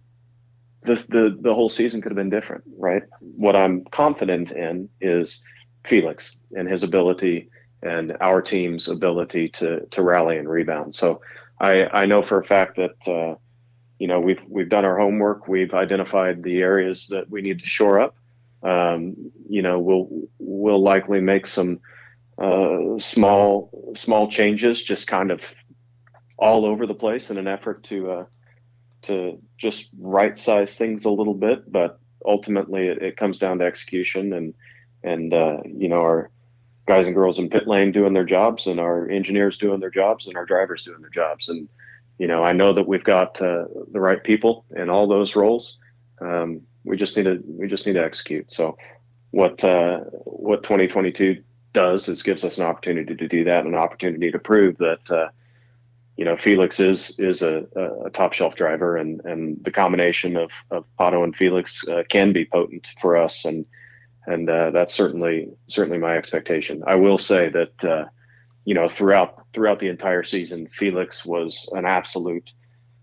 the, 0.82 0.94
the 1.08 1.36
the 1.40 1.52
whole 1.52 1.68
season 1.68 2.02
could 2.02 2.12
have 2.12 2.16
been 2.16 2.30
different, 2.30 2.62
right? 2.78 3.02
What 3.18 3.56
I'm 3.56 3.84
confident 3.86 4.52
in 4.52 4.88
is 5.00 5.42
Felix 5.84 6.38
and 6.52 6.68
his 6.68 6.84
ability 6.84 7.50
and 7.82 8.16
our 8.20 8.40
team's 8.40 8.86
ability 8.86 9.48
to 9.58 9.84
to 9.86 10.02
rally 10.04 10.36
and 10.38 10.48
rebound. 10.48 10.94
So 10.94 11.20
I 11.58 11.86
I 11.86 12.06
know 12.06 12.22
for 12.22 12.38
a 12.38 12.44
fact 12.44 12.76
that 12.76 13.08
uh, 13.08 13.34
you 13.98 14.06
know 14.06 14.20
we've 14.20 14.42
we've 14.46 14.68
done 14.68 14.84
our 14.84 15.00
homework. 15.00 15.48
We've 15.48 15.74
identified 15.74 16.44
the 16.44 16.60
areas 16.60 17.08
that 17.08 17.28
we 17.28 17.42
need 17.42 17.58
to 17.58 17.66
shore 17.66 17.98
up. 17.98 18.14
Um, 18.62 19.32
you 19.48 19.62
know 19.62 19.80
we'll 19.80 20.08
we'll 20.38 20.80
likely 20.80 21.20
make 21.20 21.48
some 21.48 21.80
uh, 22.40 22.98
small 22.98 23.92
small 23.96 24.28
changes, 24.28 24.82
just 24.82 25.06
kind 25.06 25.30
of 25.30 25.40
all 26.38 26.64
over 26.64 26.86
the 26.86 26.94
place 26.94 27.30
in 27.30 27.38
an 27.38 27.46
effort 27.46 27.84
to 27.84 28.10
uh, 28.10 28.24
to 29.02 29.38
just 29.58 29.90
right 29.98 30.36
size 30.38 30.74
things 30.76 31.04
a 31.04 31.10
little 31.10 31.34
bit, 31.34 31.70
but 31.70 32.00
ultimately 32.24 32.88
it, 32.88 33.02
it 33.02 33.16
comes 33.16 33.38
down 33.38 33.58
to 33.58 33.64
execution 33.64 34.32
and 34.32 34.54
and 35.02 35.32
uh, 35.34 35.58
you 35.66 35.88
know 35.88 36.00
our 36.00 36.30
guys 36.86 37.06
and 37.06 37.14
girls 37.14 37.38
in 37.38 37.48
pit 37.48 37.68
lane 37.68 37.92
doing 37.92 38.14
their 38.14 38.24
jobs 38.24 38.66
and 38.66 38.80
our 38.80 39.08
engineers 39.08 39.58
doing 39.58 39.78
their 39.78 39.90
jobs 39.90 40.26
and 40.26 40.36
our 40.36 40.44
drivers 40.44 40.82
doing 40.84 41.00
their 41.00 41.10
jobs 41.10 41.48
and 41.48 41.68
you 42.20 42.26
know, 42.26 42.44
I 42.44 42.52
know 42.52 42.74
that 42.74 42.86
we've 42.86 43.02
got 43.02 43.40
uh, 43.40 43.64
the 43.92 43.98
right 43.98 44.22
people 44.22 44.66
in 44.76 44.90
all 44.90 45.08
those 45.08 45.34
roles. 45.34 45.78
Um, 46.20 46.60
we 46.84 46.98
just 46.98 47.16
need 47.16 47.22
to 47.22 47.42
we 47.46 47.66
just 47.66 47.86
need 47.86 47.94
to 47.94 48.04
execute. 48.04 48.52
So, 48.52 48.76
what 49.30 49.64
uh, 49.64 50.00
what 50.24 50.62
2022 50.62 51.42
does 51.72 52.08
is 52.08 52.22
gives 52.22 52.44
us 52.44 52.58
an 52.58 52.64
opportunity 52.64 53.14
to 53.14 53.28
do 53.28 53.44
that, 53.44 53.66
an 53.66 53.74
opportunity 53.74 54.30
to 54.30 54.38
prove 54.38 54.78
that 54.78 55.10
uh, 55.10 55.28
you 56.16 56.24
know 56.24 56.36
Felix 56.36 56.80
is 56.80 57.18
is 57.18 57.42
a, 57.42 57.64
a, 58.06 58.10
top 58.10 58.32
shelf 58.32 58.54
driver, 58.54 58.96
and 58.96 59.20
and 59.24 59.62
the 59.64 59.70
combination 59.70 60.36
of 60.36 60.50
of 60.70 60.84
Pato 60.98 61.24
and 61.24 61.34
Felix 61.34 61.86
uh, 61.88 62.02
can 62.08 62.32
be 62.32 62.44
potent 62.44 62.88
for 63.00 63.16
us, 63.16 63.44
and 63.44 63.64
and 64.26 64.48
uh, 64.48 64.70
that's 64.70 64.94
certainly 64.94 65.48
certainly 65.68 65.98
my 65.98 66.16
expectation. 66.16 66.82
I 66.86 66.96
will 66.96 67.18
say 67.18 67.48
that 67.50 67.84
uh, 67.84 68.04
you 68.64 68.74
know 68.74 68.88
throughout 68.88 69.44
throughout 69.52 69.78
the 69.78 69.88
entire 69.88 70.24
season, 70.24 70.68
Felix 70.68 71.24
was 71.24 71.68
an 71.72 71.86
absolute 71.86 72.50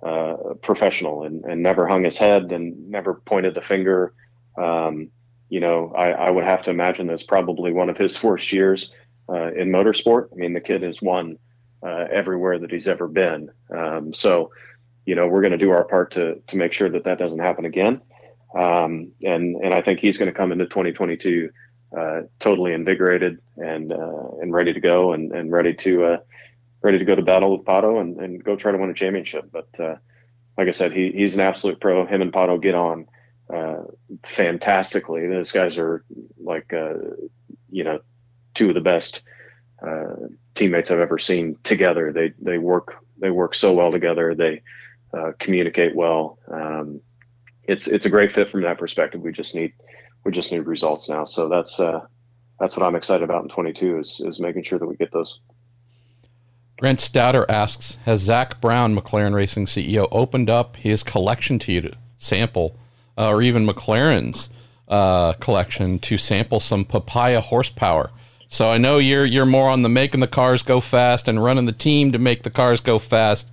uh, 0.03 0.35
professional 0.61 1.23
and, 1.23 1.43
and 1.45 1.63
never 1.63 1.87
hung 1.87 2.03
his 2.03 2.17
head 2.17 2.51
and 2.51 2.89
never 2.89 3.15
pointed 3.25 3.55
the 3.55 3.61
finger. 3.61 4.13
Um, 4.57 5.09
you 5.49 5.59
know, 5.59 5.93
I, 5.95 6.11
I, 6.11 6.29
would 6.29 6.43
have 6.43 6.63
to 6.63 6.71
imagine 6.71 7.07
that's 7.07 7.23
probably 7.23 7.71
one 7.71 7.89
of 7.89 7.97
his 7.97 8.21
worst 8.21 8.51
years 8.51 8.91
uh, 9.29 9.53
in 9.53 9.69
motorsport. 9.69 10.29
I 10.31 10.35
mean, 10.35 10.53
the 10.53 10.59
kid 10.59 10.83
has 10.83 11.01
won 11.01 11.37
uh, 11.83 12.05
everywhere 12.11 12.59
that 12.59 12.71
he's 12.71 12.87
ever 12.87 13.07
been. 13.07 13.49
Um, 13.69 14.13
so, 14.13 14.51
you 15.05 15.15
know, 15.15 15.27
we're 15.27 15.41
going 15.41 15.51
to 15.51 15.57
do 15.57 15.71
our 15.71 15.85
part 15.85 16.11
to 16.11 16.41
to 16.47 16.57
make 16.57 16.73
sure 16.73 16.89
that 16.89 17.05
that 17.05 17.17
doesn't 17.17 17.39
happen 17.39 17.65
again. 17.65 18.01
Um, 18.55 19.11
and 19.23 19.55
and 19.57 19.73
I 19.73 19.81
think 19.81 19.99
he's 19.99 20.17
going 20.17 20.31
to 20.31 20.37
come 20.37 20.51
into 20.51 20.65
2022 20.65 21.49
uh, 21.97 22.21
totally 22.39 22.73
invigorated 22.73 23.39
and 23.55 23.93
uh, 23.93 24.27
and 24.41 24.53
ready 24.53 24.73
to 24.73 24.79
go 24.79 25.13
and, 25.13 25.31
and 25.31 25.51
ready 25.51 25.73
to 25.73 26.03
uh, 26.03 26.17
ready 26.81 26.97
to 26.99 27.05
go 27.05 27.15
to 27.15 27.21
battle 27.21 27.55
with 27.55 27.65
Pato 27.65 28.01
and, 28.01 28.17
and 28.19 28.43
go 28.43 28.55
try 28.55 28.71
to 28.71 28.77
win 28.77 28.89
a 28.89 28.93
championship. 28.93 29.49
But 29.51 29.69
uh, 29.79 29.95
like 30.57 30.67
I 30.67 30.71
said, 30.71 30.91
he, 30.91 31.11
he's 31.11 31.35
an 31.35 31.41
absolute 31.41 31.79
pro. 31.79 32.05
Him 32.05 32.21
and 32.21 32.33
Pato 32.33 32.61
get 32.61 32.75
on 32.75 33.07
uh, 33.53 33.83
fantastically. 34.23 35.27
Those 35.27 35.51
guys 35.51 35.77
are 35.77 36.03
like, 36.37 36.73
uh, 36.73 36.95
you 37.69 37.83
know, 37.83 37.99
two 38.53 38.69
of 38.69 38.75
the 38.75 38.81
best 38.81 39.23
uh, 39.85 40.15
teammates 40.55 40.91
I've 40.91 40.99
ever 40.99 41.17
seen 41.17 41.57
together. 41.63 42.11
They 42.11 42.33
they 42.41 42.57
work 42.57 42.95
they 43.19 43.31
work 43.31 43.53
so 43.55 43.73
well 43.73 43.91
together. 43.91 44.35
They 44.35 44.61
uh, 45.13 45.31
communicate 45.39 45.95
well. 45.95 46.39
Um, 46.51 47.01
it's 47.63 47.87
it's 47.87 48.05
a 48.05 48.09
great 48.09 48.33
fit 48.33 48.49
from 48.49 48.61
that 48.61 48.77
perspective. 48.77 49.21
We 49.21 49.31
just 49.31 49.55
need 49.55 49.73
we 50.23 50.31
just 50.31 50.51
need 50.51 50.59
results 50.59 51.09
now. 51.09 51.25
So 51.25 51.47
that's 51.47 51.79
uh, 51.79 52.01
that's 52.59 52.75
what 52.75 52.85
I'm 52.85 52.95
excited 52.95 53.23
about 53.23 53.43
in 53.43 53.49
22 53.49 53.99
is 53.99 54.21
is 54.25 54.39
making 54.39 54.63
sure 54.63 54.79
that 54.79 54.87
we 54.87 54.95
get 54.95 55.11
those. 55.11 55.39
Grant 56.79 56.99
Stouter 56.99 57.45
asks, 57.49 57.97
has 58.05 58.21
Zak 58.21 58.61
Brown, 58.61 58.95
McLaren 58.95 59.33
Racing 59.33 59.65
CEO, 59.65 60.07
opened 60.11 60.47
up 60.47 60.75
his 60.75 61.01
collection 61.01 61.57
to 61.59 61.71
you 61.71 61.81
to 61.81 61.91
sample, 62.17 62.77
uh, 63.17 63.29
or 63.29 63.41
even 63.41 63.67
McLaren's 63.67 64.49
uh, 64.87 65.33
collection 65.33 65.99
to 65.99 66.17
sample 66.17 66.59
some 66.59 66.85
papaya 66.85 67.41
horsepower? 67.41 68.11
So 68.49 68.69
I 68.69 68.77
know 68.77 68.97
you're 68.97 69.25
you're 69.25 69.45
more 69.45 69.69
on 69.69 69.81
the 69.81 69.89
making 69.89 70.21
the 70.21 70.27
cars 70.27 70.63
go 70.63 70.79
fast 70.79 71.27
and 71.27 71.43
running 71.43 71.65
the 71.65 71.73
team 71.73 72.11
to 72.13 72.19
make 72.19 72.43
the 72.43 72.49
cars 72.49 72.79
go 72.79 72.99
fast. 72.99 73.51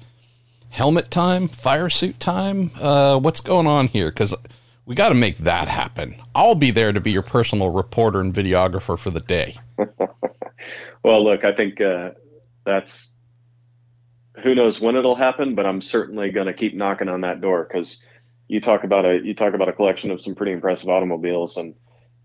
Helmet 0.70 1.10
time, 1.10 1.48
fire 1.48 1.88
suit 1.88 2.18
time. 2.18 2.70
Uh, 2.80 3.18
what's 3.18 3.40
going 3.40 3.66
on 3.66 3.88
here? 3.88 4.10
Because 4.10 4.34
we 4.86 4.94
got 4.94 5.10
to 5.10 5.14
make 5.14 5.38
that 5.38 5.68
happen. 5.68 6.16
I'll 6.34 6.54
be 6.54 6.70
there 6.70 6.92
to 6.92 7.00
be 7.00 7.12
your 7.12 7.22
personal 7.22 7.70
reporter 7.70 8.20
and 8.20 8.34
videographer 8.34 8.98
for 8.98 9.10
the 9.10 9.20
day. 9.20 9.56
well, 11.02 11.24
look, 11.24 11.44
I 11.44 11.52
think 11.52 11.80
uh, 11.80 12.10
that's 12.64 13.14
who 14.42 14.54
knows 14.54 14.80
when 14.80 14.96
it'll 14.96 15.14
happen, 15.14 15.54
but 15.54 15.64
I'm 15.64 15.80
certainly 15.80 16.30
going 16.30 16.46
to 16.46 16.52
keep 16.52 16.74
knocking 16.74 17.08
on 17.08 17.22
that 17.22 17.40
door 17.40 17.68
because 17.70 18.04
you 18.54 18.60
talk 18.60 18.84
about 18.84 19.04
a 19.04 19.20
you 19.22 19.34
talk 19.34 19.54
about 19.54 19.68
a 19.68 19.72
collection 19.72 20.10
of 20.12 20.20
some 20.20 20.34
pretty 20.34 20.52
impressive 20.52 20.88
automobiles 20.88 21.56
and 21.56 21.74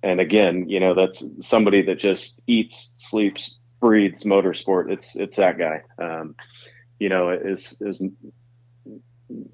and 0.01 0.21
again, 0.21 0.69
you 0.69 0.79
know 0.79 0.93
that's 0.93 1.23
somebody 1.41 1.81
that 1.83 1.99
just 1.99 2.39
eats, 2.47 2.93
sleeps, 2.97 3.57
breathes 3.81 4.23
motorsport. 4.23 4.91
It's 4.91 5.15
it's 5.15 5.37
that 5.37 5.57
guy. 5.57 5.81
Um, 5.97 6.35
you 6.99 7.09
know, 7.09 7.31
is 7.31 7.81
is 7.81 8.01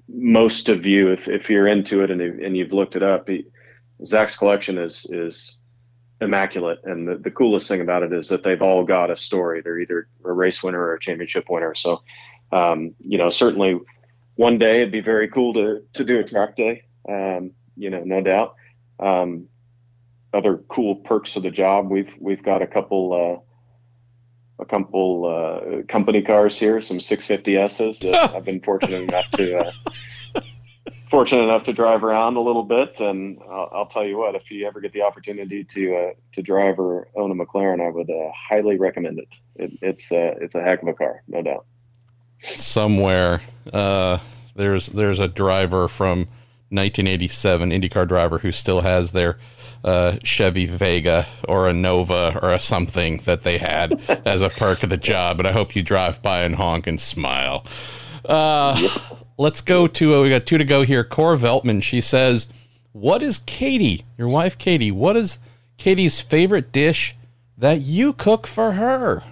most 0.08 0.68
of 0.68 0.86
you, 0.86 1.10
if 1.10 1.28
if 1.28 1.50
you're 1.50 1.66
into 1.66 2.02
it 2.02 2.10
and 2.10 2.20
and 2.20 2.56
you've 2.56 2.72
looked 2.72 2.94
it 2.94 3.02
up, 3.02 3.28
he, 3.28 3.46
Zak's 4.04 4.36
collection 4.36 4.78
is 4.78 5.06
is 5.10 5.60
immaculate. 6.20 6.78
And 6.84 7.08
the, 7.08 7.16
the 7.16 7.30
coolest 7.30 7.68
thing 7.68 7.80
about 7.80 8.02
it 8.02 8.12
is 8.12 8.28
that 8.28 8.42
they've 8.42 8.62
all 8.62 8.84
got 8.84 9.10
a 9.10 9.16
story. 9.16 9.60
They're 9.60 9.80
either 9.80 10.08
a 10.24 10.32
race 10.32 10.62
winner 10.62 10.80
or 10.80 10.94
a 10.94 11.00
championship 11.00 11.46
winner. 11.48 11.74
So 11.74 12.02
um, 12.52 12.94
you 13.00 13.18
know, 13.18 13.30
certainly 13.30 13.80
one 14.36 14.58
day 14.58 14.78
it'd 14.78 14.92
be 14.92 15.00
very 15.00 15.28
cool 15.28 15.52
to 15.54 15.82
to 15.94 16.04
do 16.04 16.20
a 16.20 16.24
track 16.24 16.56
day. 16.56 16.84
Um, 17.08 17.52
you 17.76 17.90
know, 17.90 18.02
no 18.04 18.20
doubt. 18.20 18.54
Um, 19.00 19.48
other 20.32 20.58
cool 20.68 20.96
perks 20.96 21.36
of 21.36 21.42
the 21.42 21.50
job. 21.50 21.90
We've 21.90 22.14
we've 22.20 22.42
got 22.42 22.62
a 22.62 22.66
couple 22.66 23.42
uh, 24.58 24.62
a 24.62 24.66
couple 24.66 25.26
uh, 25.26 25.82
company 25.86 26.22
cars 26.22 26.58
here, 26.58 26.80
some 26.80 26.98
650s's. 26.98 28.00
That 28.00 28.34
I've 28.34 28.44
been 28.44 28.60
fortunate 28.60 29.02
enough 29.02 29.30
to 29.32 29.58
uh, 29.58 30.40
fortunate 31.10 31.44
enough 31.44 31.64
to 31.64 31.72
drive 31.72 32.04
around 32.04 32.36
a 32.36 32.40
little 32.40 32.64
bit, 32.64 33.00
and 33.00 33.38
I'll, 33.48 33.70
I'll, 33.72 33.86
tell 33.86 34.04
you 34.04 34.18
what, 34.18 34.34
if 34.34 34.50
you 34.50 34.66
ever 34.66 34.80
get 34.80 34.92
the 34.92 35.02
opportunity 35.02 35.64
to 35.64 35.96
uh, 35.96 36.10
to 36.34 36.42
drive 36.42 36.78
or 36.78 37.08
own 37.16 37.30
a 37.30 37.34
McLaren, 37.34 37.84
I 37.86 37.90
would 37.90 38.10
uh, 38.10 38.30
highly 38.34 38.76
recommend 38.76 39.18
it. 39.18 39.34
it 39.54 39.72
it's 39.80 40.12
uh, 40.12 40.34
it's 40.40 40.54
a 40.54 40.62
heck 40.62 40.82
of 40.82 40.88
a 40.88 40.94
car, 40.94 41.22
no 41.28 41.40
doubt 41.40 41.66
somewhere. 42.40 43.42
Uh, 43.72 44.18
there's 44.54 44.86
there's 44.88 45.18
a 45.18 45.28
driver 45.28 45.88
from 45.88 46.20
1987 46.70 47.70
IndyCar 47.70 48.08
driver 48.08 48.38
who 48.38 48.50
still 48.50 48.80
has 48.80 49.12
their 49.12 49.38
uh, 49.84 50.16
Chevy 50.24 50.66
Vega 50.66 51.26
or 51.48 51.68
a 51.68 51.72
Nova 51.72 52.38
or 52.42 52.50
a 52.52 52.58
something 52.60 53.18
that 53.18 53.42
they 53.42 53.58
had 53.58 54.00
as 54.26 54.42
a 54.42 54.50
perk 54.50 54.82
of 54.82 54.90
the 54.90 54.96
job. 54.96 55.38
And 55.38 55.46
I 55.46 55.52
hope 55.52 55.76
you 55.76 55.82
drive 55.82 56.20
by 56.22 56.42
and 56.42 56.56
honk 56.56 56.86
and 56.86 57.00
smile. 57.00 57.64
Uh, 58.24 58.76
yep. 58.80 59.22
Let's 59.38 59.60
go 59.60 59.86
to 59.86 60.14
uh, 60.14 60.22
we 60.22 60.30
got 60.30 60.46
two 60.46 60.58
to 60.58 60.64
go 60.64 60.82
here. 60.82 61.04
Cora 61.04 61.36
Veltman. 61.36 61.82
She 61.82 62.00
says, 62.00 62.48
"What 62.92 63.22
is 63.22 63.38
Katie, 63.46 64.04
your 64.16 64.28
wife, 64.28 64.58
Katie? 64.58 64.90
What 64.90 65.16
is 65.16 65.38
Katie's 65.76 66.20
favorite 66.20 66.72
dish 66.72 67.14
that 67.56 67.80
you 67.80 68.12
cook 68.12 68.46
for 68.46 68.72
her?" 68.72 69.22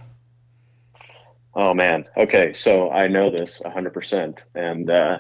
Oh 1.57 1.75
man. 1.75 2.07
Okay, 2.17 2.53
so 2.53 2.91
I 2.91 3.07
know 3.07 3.31
this 3.31 3.63
100%, 3.65 4.45
and 4.55 4.91
uh, 4.91 5.19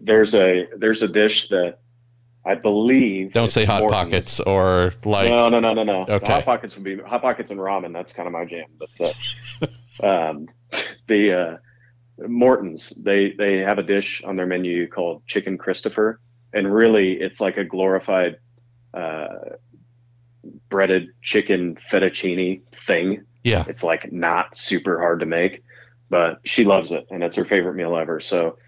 there's 0.00 0.34
a 0.34 0.66
there's 0.76 1.02
a 1.02 1.08
dish 1.08 1.48
that 1.48 1.78
I 2.44 2.54
believe. 2.54 3.32
Don't 3.32 3.50
say 3.50 3.64
hot 3.64 3.80
Morton's. 3.80 4.02
pockets 4.02 4.40
or 4.40 4.92
like. 5.04 5.28
No, 5.28 5.48
no, 5.48 5.60
no, 5.60 5.74
no, 5.74 5.84
no. 5.84 6.06
Okay. 6.08 6.26
hot 6.26 6.44
pockets 6.44 6.74
would 6.74 6.84
be 6.84 6.98
hot 6.98 7.22
pockets 7.22 7.50
and 7.50 7.60
ramen. 7.60 7.92
That's 7.92 8.12
kind 8.12 8.26
of 8.26 8.32
my 8.32 8.44
jam. 8.44 8.66
But 8.78 9.14
uh, 10.02 10.06
um, 10.06 10.48
the 11.06 11.32
uh, 11.32 12.26
Morton's 12.26 12.90
they 13.02 13.32
they 13.38 13.58
have 13.58 13.78
a 13.78 13.82
dish 13.82 14.22
on 14.24 14.36
their 14.36 14.46
menu 14.46 14.88
called 14.88 15.26
chicken 15.26 15.58
Christopher, 15.58 16.20
and 16.52 16.72
really 16.72 17.12
it's 17.12 17.40
like 17.40 17.56
a 17.56 17.64
glorified 17.64 18.38
uh, 18.94 19.28
breaded 20.70 21.08
chicken 21.22 21.76
fettuccine 21.90 22.62
thing 22.86 23.24
yeah. 23.42 23.64
It's 23.68 23.82
like 23.82 24.12
not 24.12 24.56
super 24.56 24.98
hard 24.98 25.20
to 25.20 25.26
make, 25.26 25.62
but 26.08 26.40
she 26.44 26.64
loves 26.64 26.92
it 26.92 27.06
and 27.10 27.22
it's 27.22 27.36
her 27.36 27.44
favorite 27.44 27.74
meal 27.74 27.96
ever. 27.96 28.20
So 28.20 28.58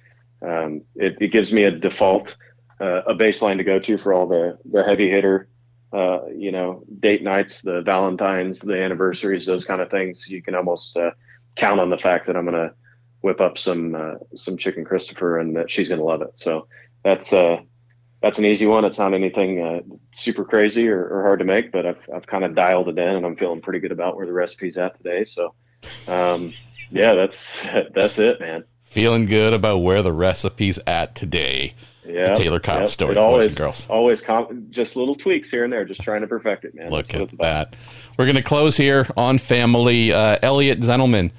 um, 0.47 0.83
it, 0.97 1.17
it, 1.21 1.29
gives 1.29 1.53
me 1.53 1.65
a 1.65 1.71
default, 1.71 2.37
uh, 2.81 3.03
a 3.07 3.15
baseline 3.15 3.59
to 3.59 3.65
go 3.65 3.79
to 3.79 3.99
for 3.99 4.13
all 4.13 4.27
the, 4.27 4.59
the 4.71 4.83
heavy 4.83 5.11
hitter, 5.11 5.49
uh, 5.93 6.27
you 6.35 6.51
know, 6.51 6.83
date 7.01 7.23
nights, 7.23 7.61
the 7.63 7.83
Valentine's, 7.83 8.59
the 8.59 8.83
anniversaries, 8.83 9.47
those 9.47 9.65
kind 9.65 9.81
of 9.81 9.91
things. 9.91 10.29
You 10.29 10.43
can 10.43 10.55
almost 10.55 10.97
uh, 10.97 11.11
count 11.55 11.81
on 11.81 11.91
the 11.91 11.99
fact 11.99 12.27
that 12.27 12.37
I'm 12.37 12.47
going 12.47 12.57
to 12.57 12.75
whip 13.21 13.41
up 13.41 13.59
some, 13.59 13.95
uh, 13.95 14.15
some 14.35 14.57
chicken 14.57 14.85
Christopher 14.85 15.39
and 15.39 15.55
that 15.57 15.71
she's 15.71 15.89
going 15.89 16.01
to 16.01 16.05
love 16.05 16.23
it. 16.23 16.33
So 16.37 16.67
that's, 17.05 17.33
uh, 17.33 17.59
that's 18.23 18.39
an 18.39 18.45
easy 18.45 18.67
one. 18.67 18.85
It's 18.85 18.99
not 18.99 19.15
anything 19.15 19.61
uh, 19.61 19.81
super 20.13 20.45
crazy 20.45 20.89
or, 20.89 21.05
or, 21.07 21.23
hard 21.23 21.41
to 21.41 21.45
make, 21.45 21.73
but 21.73 21.85
I've, 21.85 22.09
I've 22.14 22.27
kind 22.27 22.45
of 22.45 22.55
dialed 22.55 22.89
it 22.89 22.99
in 22.99 23.09
and 23.09 23.27
I'm 23.27 23.37
feeling 23.37 23.61
pretty 23.61 23.81
good 23.81 23.93
about 23.93 24.16
where 24.16 24.27
the 24.27 24.33
recipe's 24.33 24.79
at 24.79 24.97
today. 24.97 25.25
So, 25.25 25.55
um, 26.07 26.53
yeah, 26.91 27.14
that's, 27.14 27.66
that's 27.95 28.18
it, 28.18 28.41
man. 28.41 28.64
Feeling 28.83 29.27
good 29.27 29.53
about 29.53 29.79
where 29.79 30.03
the 30.03 30.12
recipe's 30.12 30.79
at 30.87 31.14
today. 31.14 31.75
Yeah. 32.07 32.35
Taylor 32.35 32.61
Kiel 32.61 32.81
yep. 32.81 32.89
story, 32.89 33.12
it 33.12 33.16
always, 33.16 33.45
boys 33.45 33.49
and 33.49 33.57
girls. 33.57 33.87
Always 33.89 34.20
com- 34.23 34.66
just 34.70 34.97
little 34.97 35.14
tweaks 35.14 35.51
here 35.51 35.64
and 35.64 35.73
there, 35.73 35.85
just 35.85 36.03
trying 36.03 36.20
to 36.20 36.27
perfect 36.27 36.64
it, 36.64 36.75
man. 36.75 36.91
Look 36.91 37.09
that's 37.09 37.33
at 37.33 37.39
that. 37.39 37.77
We're 38.16 38.25
going 38.25 38.37
to 38.37 38.43
close 38.43 38.77
here 38.77 39.07
on 39.16 39.39
family. 39.39 40.12
Uh, 40.12 40.37
Elliot 40.43 40.81
Zenelman 40.81 41.31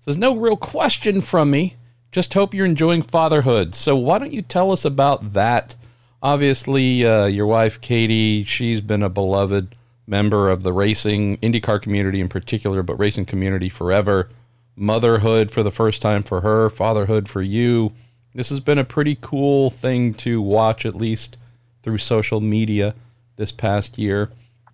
says, 0.00 0.16
no 0.16 0.36
real 0.36 0.56
question 0.56 1.20
from 1.20 1.50
me. 1.50 1.76
Just 2.10 2.34
hope 2.34 2.52
you're 2.52 2.66
enjoying 2.66 3.02
fatherhood. 3.02 3.74
So 3.74 3.96
why 3.96 4.18
don't 4.18 4.32
you 4.32 4.42
tell 4.42 4.70
us 4.70 4.84
about 4.84 5.32
that? 5.34 5.76
Obviously, 6.22 7.04
uh, 7.04 7.26
your 7.26 7.46
wife, 7.46 7.80
Katie, 7.80 8.44
she's 8.44 8.80
been 8.80 9.02
a 9.02 9.08
beloved 9.08 9.74
member 10.06 10.50
of 10.50 10.62
the 10.62 10.72
racing 10.72 11.36
IndyCar 11.38 11.80
community 11.80 12.20
in 12.20 12.28
particular, 12.28 12.82
but 12.82 12.98
racing 12.98 13.26
community 13.26 13.68
forever. 13.68 14.28
motherhood 14.74 15.50
for 15.50 15.62
the 15.62 15.70
first 15.70 16.00
time 16.00 16.22
for 16.22 16.40
her, 16.40 16.70
fatherhood 16.70 17.28
for 17.28 17.42
you. 17.42 17.92
This 18.34 18.48
has 18.48 18.58
been 18.58 18.78
a 18.78 18.84
pretty 18.84 19.18
cool 19.20 19.68
thing 19.68 20.14
to 20.14 20.40
watch, 20.40 20.86
at 20.86 20.94
least 20.96 21.36
through 21.82 21.98
social 21.98 22.40
media 22.40 22.94
this 23.36 23.52
past 23.52 23.98
year. 23.98 24.30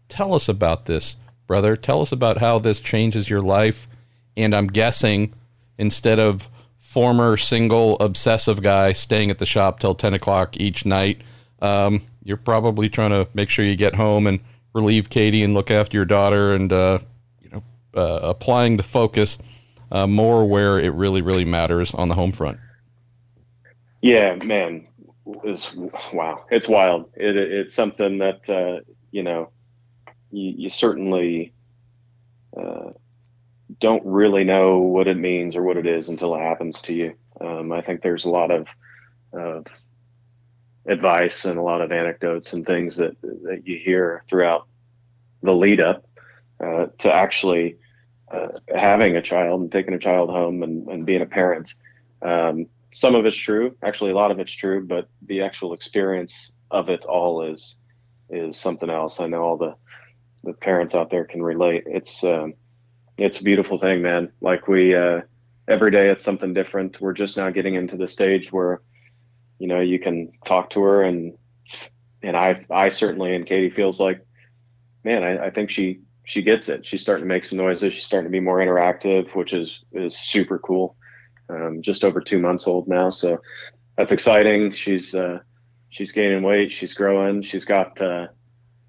Tell 0.09 0.35
us 0.35 0.49
about 0.49 0.87
this, 0.87 1.17
brother. 1.49 1.77
Tell 1.77 2.01
us 2.01 2.13
about 2.13 2.39
how 2.39 2.61
this 2.61 2.79
changes 2.79 3.29
your 3.29 3.43
life. 3.43 3.89
And 4.37 4.55
I'm 4.55 4.69
guessing 4.69 5.35
instead 5.77 6.21
of 6.21 6.49
former 6.79 7.37
single 7.37 7.97
obsessive 7.99 8.63
guy 8.63 8.93
staying 8.93 9.31
at 9.31 9.39
the 9.39 9.47
shop 9.47 9.81
till 9.81 9.97
10 9.97 10.15
o'clock 10.15 10.57
each 10.59 10.87
night, 10.87 11.21
um, 11.61 12.03
you're 12.23 12.37
probably 12.37 12.89
trying 12.89 13.11
to 13.11 13.29
make 13.35 13.49
sure 13.49 13.65
you 13.65 13.77
get 13.77 13.95
home 13.95 14.27
and 14.27 14.41
relieve 14.75 15.11
Katie 15.11 15.43
and 15.43 15.55
look 15.55 15.71
after 15.71 15.97
your 15.97 16.05
daughter 16.05 16.55
and, 16.55 16.73
uh, 16.73 16.99
you 17.41 17.51
know, 17.51 17.63
uh, 17.95 18.21
applying 18.23 18.77
the 18.77 18.83
focus 18.83 19.39
uh, 19.91 20.07
more 20.07 20.47
where 20.47 20.79
it 20.79 20.91
really, 20.91 21.23
really 21.23 21.45
matters 21.45 21.95
on 21.95 22.09
the 22.09 22.15
home 22.15 22.33
front. 22.33 22.59
Yeah, 24.03 24.37
man, 24.37 24.87
it's 25.45 25.75
wow, 26.13 26.45
it's 26.51 26.69
wild. 26.69 27.11
It, 27.15 27.37
it's 27.37 27.75
something 27.75 28.19
that 28.19 28.49
uh, 28.49 28.81
you 29.11 29.23
know 29.23 29.51
you, 30.31 30.55
you 30.57 30.71
certainly 30.71 31.53
uh, 32.57 32.91
don't 33.81 34.05
really 34.05 34.45
know 34.45 34.79
what 34.79 35.09
it 35.09 35.17
means 35.17 35.57
or 35.57 35.63
what 35.63 35.77
it 35.77 35.87
is 35.87 36.09
until 36.09 36.35
it 36.35 36.41
happens 36.41 36.81
to 36.83 36.95
you. 36.95 37.15
Um, 37.41 37.73
I 37.73 37.81
think 37.81 38.03
there's 38.03 38.25
a 38.25 38.31
lot 38.31 38.51
of, 38.51 38.67
of 39.33 39.67
advice 40.89 41.45
and 41.45 41.59
a 41.59 41.63
lot 41.63 41.81
of 41.81 41.93
anecdotes 41.93 42.53
and 42.53 42.67
things 42.67 42.97
that 42.97 43.15
that 43.21 43.63
you 43.65 43.79
hear 43.79 44.25
throughout 44.29 44.67
the 45.43 45.53
lead 45.53 45.81
up 45.81 46.05
uh, 46.65 46.87
to 46.99 47.15
actually 47.15 47.77
uh, 48.33 48.49
having 48.75 49.17
a 49.17 49.23
child 49.23 49.61
and 49.61 49.71
taking 49.71 49.95
a 49.95 49.99
child 49.99 50.31
home 50.31 50.63
and, 50.63 50.89
and 50.89 51.07
being 51.07 51.23
a 51.23 51.27
parent. 51.27 51.75
Um, 52.23 52.67
some 52.93 53.15
of 53.15 53.27
it's 53.27 53.37
true, 53.37 53.77
actually, 53.83 54.11
a 54.11 54.15
lot 54.15 54.31
of 54.31 54.41
it's 54.41 54.53
true, 54.53 54.85
but 54.85 55.09
the 55.27 55.43
actual 55.43 55.73
experience 55.73 56.53
of 56.71 56.89
it 56.89 57.05
all 57.05 57.43
is 57.43 57.77
is 58.31 58.59
something 58.59 58.91
else. 58.91 59.21
I 59.21 59.27
know 59.27 59.43
all 59.43 59.57
the 59.57 59.75
the 60.45 60.53
parents 60.53 60.95
out 60.95 61.11
there 61.11 61.25
can 61.25 61.43
relate. 61.43 61.85
It's 61.87 62.25
um, 62.25 62.55
it's 63.17 63.41
a 63.41 63.45
beautiful 63.45 63.79
thing, 63.79 64.03
man. 64.03 64.33
Like 64.41 64.69
we 64.69 64.95
uh, 64.95 65.21
every 65.69 65.91
day, 65.91 66.09
it's 66.09 66.25
something 66.25 66.55
different. 66.55 67.01
We're 67.01 67.13
just 67.13 67.37
now 67.37 67.51
getting 67.51 67.75
into 67.75 67.97
the 67.97 68.09
stage 68.09 68.53
where 68.53 68.81
you 69.59 69.67
know 69.67 69.81
you 69.81 69.99
can 69.99 70.33
talk 70.45 70.71
to 70.71 70.83
her 70.83 71.03
and 71.03 71.37
and 72.23 72.37
I 72.37 72.65
I 72.71 72.89
certainly 72.89 73.35
and 73.35 73.47
Katie 73.47 73.71
feels 73.71 74.01
like, 74.01 74.25
man, 75.05 75.23
I, 75.23 75.47
I 75.47 75.51
think 75.51 75.71
she 75.71 76.01
she 76.25 76.43
gets 76.43 76.69
it. 76.69 76.85
She's 76.85 77.01
starting 77.01 77.25
to 77.25 77.29
make 77.29 77.45
some 77.45 77.59
noises. 77.59 77.95
She's 77.95 78.05
starting 78.05 78.31
to 78.31 78.33
be 78.33 78.41
more 78.41 78.61
interactive, 78.61 79.35
which 79.35 79.53
is 79.53 79.85
is 79.93 80.17
super 80.19 80.59
cool. 80.59 80.97
Um, 81.49 81.81
just 81.81 82.05
over 82.05 82.21
two 82.21 82.39
months 82.39 82.67
old 82.67 82.89
now, 82.89 83.09
so 83.09 83.41
that's 83.97 84.13
exciting. 84.13 84.73
She's 84.73 85.15
uh, 85.15 85.39
she's 85.89 86.13
gaining 86.13 86.43
weight. 86.43 86.71
She's 86.71 86.93
growing. 86.93 87.41
She's 87.43 87.65
got 87.65 88.01
uh, 88.01 88.27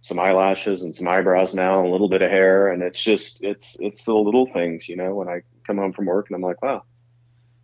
some 0.01 0.19
eyelashes 0.19 0.83
and 0.83 0.95
some 0.95 1.07
eyebrows 1.07 1.55
now, 1.55 1.79
and 1.79 1.87
a 1.87 1.91
little 1.91 2.09
bit 2.09 2.21
of 2.21 2.29
hair, 2.29 2.69
and 2.69 2.83
it's 2.83 3.01
just 3.01 3.41
it's 3.41 3.77
it's 3.79 4.03
the 4.03 4.13
little 4.13 4.45
things, 4.47 4.89
you 4.89 4.97
know. 4.97 5.15
When 5.15 5.29
I 5.29 5.41
come 5.65 5.77
home 5.77 5.93
from 5.93 6.05
work 6.05 6.27
and 6.29 6.35
I'm 6.35 6.41
like, 6.41 6.61
wow, 6.61 6.83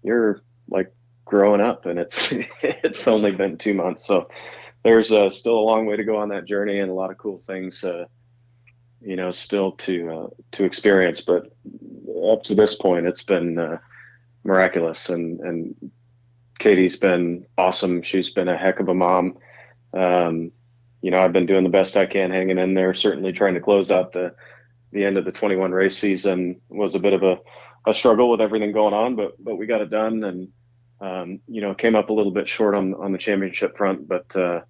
you're 0.03 0.41
like 0.69 0.93
growing 1.25 1.61
up, 1.61 1.85
and 1.85 1.99
it's 1.99 2.31
it's 2.61 3.07
only 3.07 3.31
been 3.31 3.57
two 3.57 3.73
months, 3.73 4.05
so 4.05 4.29
there's 4.83 5.11
uh, 5.11 5.29
still 5.29 5.57
a 5.57 5.67
long 5.69 5.85
way 5.85 5.97
to 5.97 6.03
go 6.03 6.17
on 6.17 6.29
that 6.29 6.45
journey, 6.45 6.79
and 6.79 6.89
a 6.89 6.93
lot 6.93 7.11
of 7.11 7.17
cool 7.17 7.39
things 7.39 7.83
uh, 7.83 8.05
you 9.05 9.15
know, 9.15 9.31
still 9.31 9.73
to 9.73 10.09
uh, 10.09 10.27
to 10.53 10.63
experience. 10.63 11.21
But 11.21 11.53
up 12.31 12.43
to 12.43 12.55
this 12.55 12.75
point, 12.75 13.05
it's 13.05 13.23
been 13.23 13.57
uh, 13.57 13.77
miraculous, 14.43 15.09
and 15.09 15.39
and 15.41 15.91
Katie's 16.59 16.97
been 16.97 17.45
awesome. 17.57 18.01
She's 18.01 18.31
been 18.31 18.49
a 18.49 18.57
heck 18.57 18.79
of 18.79 18.89
a 18.89 18.93
mom. 18.93 19.37
Um, 19.93 20.51
you 21.01 21.11
know, 21.11 21.21
I've 21.21 21.33
been 21.33 21.45
doing 21.45 21.63
the 21.63 21.69
best 21.69 21.95
I 21.95 22.07
can, 22.07 22.31
hanging 22.31 22.57
in 22.57 22.73
there. 22.73 22.93
Certainly, 22.95 23.33
trying 23.33 23.53
to 23.53 23.61
close 23.61 23.91
out 23.91 24.11
the 24.11 24.33
the 24.91 25.05
end 25.05 25.17
of 25.17 25.25
the 25.25 25.31
21 25.31 25.71
race 25.71 25.97
season 25.97 26.61
was 26.69 26.95
a 26.95 26.99
bit 26.99 27.11
of 27.11 27.21
a, 27.21 27.37
a 27.85 27.93
struggle 27.93 28.31
with 28.31 28.41
everything 28.41 28.71
going 28.71 28.93
on, 28.93 29.15
but 29.15 29.35
but 29.43 29.57
we 29.57 29.67
got 29.67 29.81
it 29.81 29.91
done, 29.91 30.23
and 30.23 30.47
um, 31.01 31.39
you 31.47 31.61
know, 31.61 31.73
came 31.73 31.95
up 31.95 32.09
a 32.09 32.13
little 32.13 32.31
bit 32.31 32.47
short 32.47 32.75
on 32.75 32.93
on 32.95 33.11
the 33.11 33.17
championship 33.17 33.77
front, 33.77 34.07
but 34.07 34.35
uh, 34.35 34.61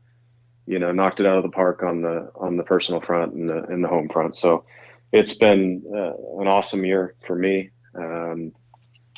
you 0.65 0.79
know, 0.79 0.91
knocked 0.91 1.19
it 1.19 1.25
out 1.25 1.37
of 1.37 1.43
the 1.43 1.49
park 1.49 1.83
on 1.83 2.01
the 2.01 2.31
on 2.35 2.57
the 2.57 2.63
personal 2.63 3.01
front 3.01 3.33
and 3.33 3.49
the 3.49 3.63
in 3.65 3.81
the 3.81 3.87
home 3.87 4.09
front. 4.09 4.35
So 4.35 4.65
it's 5.11 5.35
been 5.35 5.83
uh, 5.93 6.41
an 6.41 6.47
awesome 6.47 6.83
year 6.83 7.15
for 7.25 7.35
me. 7.35 7.69
Um, 7.95 8.51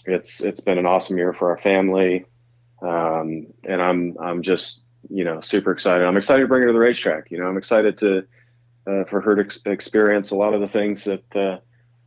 it's 0.06 0.42
it's 0.42 0.62
been 0.62 0.78
an 0.78 0.86
awesome 0.86 1.18
year 1.18 1.34
for 1.34 1.50
our 1.50 1.58
family, 1.58 2.26
um, 2.82 3.48
and 3.64 3.82
I'm 3.82 4.16
I'm 4.20 4.42
just 4.42 4.86
you 5.10 5.24
know 5.24 5.40
super 5.40 5.72
excited. 5.72 6.06
I'm 6.06 6.18
excited 6.18 6.42
to 6.42 6.48
bring 6.48 6.64
her 6.64 6.68
to 6.68 6.74
the 6.74 6.80
racetrack. 6.80 7.32
You 7.32 7.40
know, 7.40 7.46
I'm 7.46 7.58
excited 7.58 7.98
to 8.00 8.26
uh, 8.88 9.04
for 9.06 9.22
her 9.22 9.36
to 9.36 9.42
ex- 9.44 9.60
experience 9.66 10.32
a 10.32 10.36
lot 10.36 10.54
of 10.54 10.62
the 10.62 10.68
things 10.68 11.04
that 11.06 11.36
uh, 11.36 11.60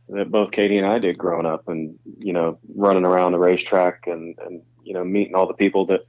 that 0.09 0.31
both 0.31 0.51
Katie 0.51 0.77
and 0.77 0.87
I 0.87 0.99
did 0.99 1.17
growing 1.17 1.45
up, 1.45 1.67
and 1.67 1.97
you 2.19 2.33
know, 2.33 2.59
running 2.75 3.05
around 3.05 3.31
the 3.31 3.39
racetrack 3.39 4.07
and 4.07 4.37
and 4.45 4.61
you 4.83 4.93
know 4.93 5.03
meeting 5.03 5.35
all 5.35 5.47
the 5.47 5.53
people 5.53 5.85
that 5.85 6.01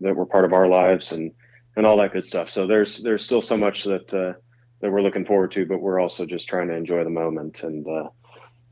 that 0.00 0.14
were 0.14 0.26
part 0.26 0.44
of 0.44 0.52
our 0.52 0.68
lives 0.68 1.12
and 1.12 1.32
and 1.76 1.86
all 1.86 1.96
that 1.98 2.12
good 2.12 2.26
stuff. 2.26 2.50
So 2.50 2.66
there's 2.66 2.98
there's 3.02 3.24
still 3.24 3.42
so 3.42 3.56
much 3.56 3.84
that 3.84 4.12
uh, 4.12 4.38
that 4.80 4.90
we're 4.90 5.02
looking 5.02 5.24
forward 5.24 5.52
to, 5.52 5.66
but 5.66 5.80
we're 5.80 6.00
also 6.00 6.26
just 6.26 6.48
trying 6.48 6.68
to 6.68 6.74
enjoy 6.74 7.04
the 7.04 7.10
moment. 7.10 7.62
And 7.62 7.86
uh, 7.86 8.08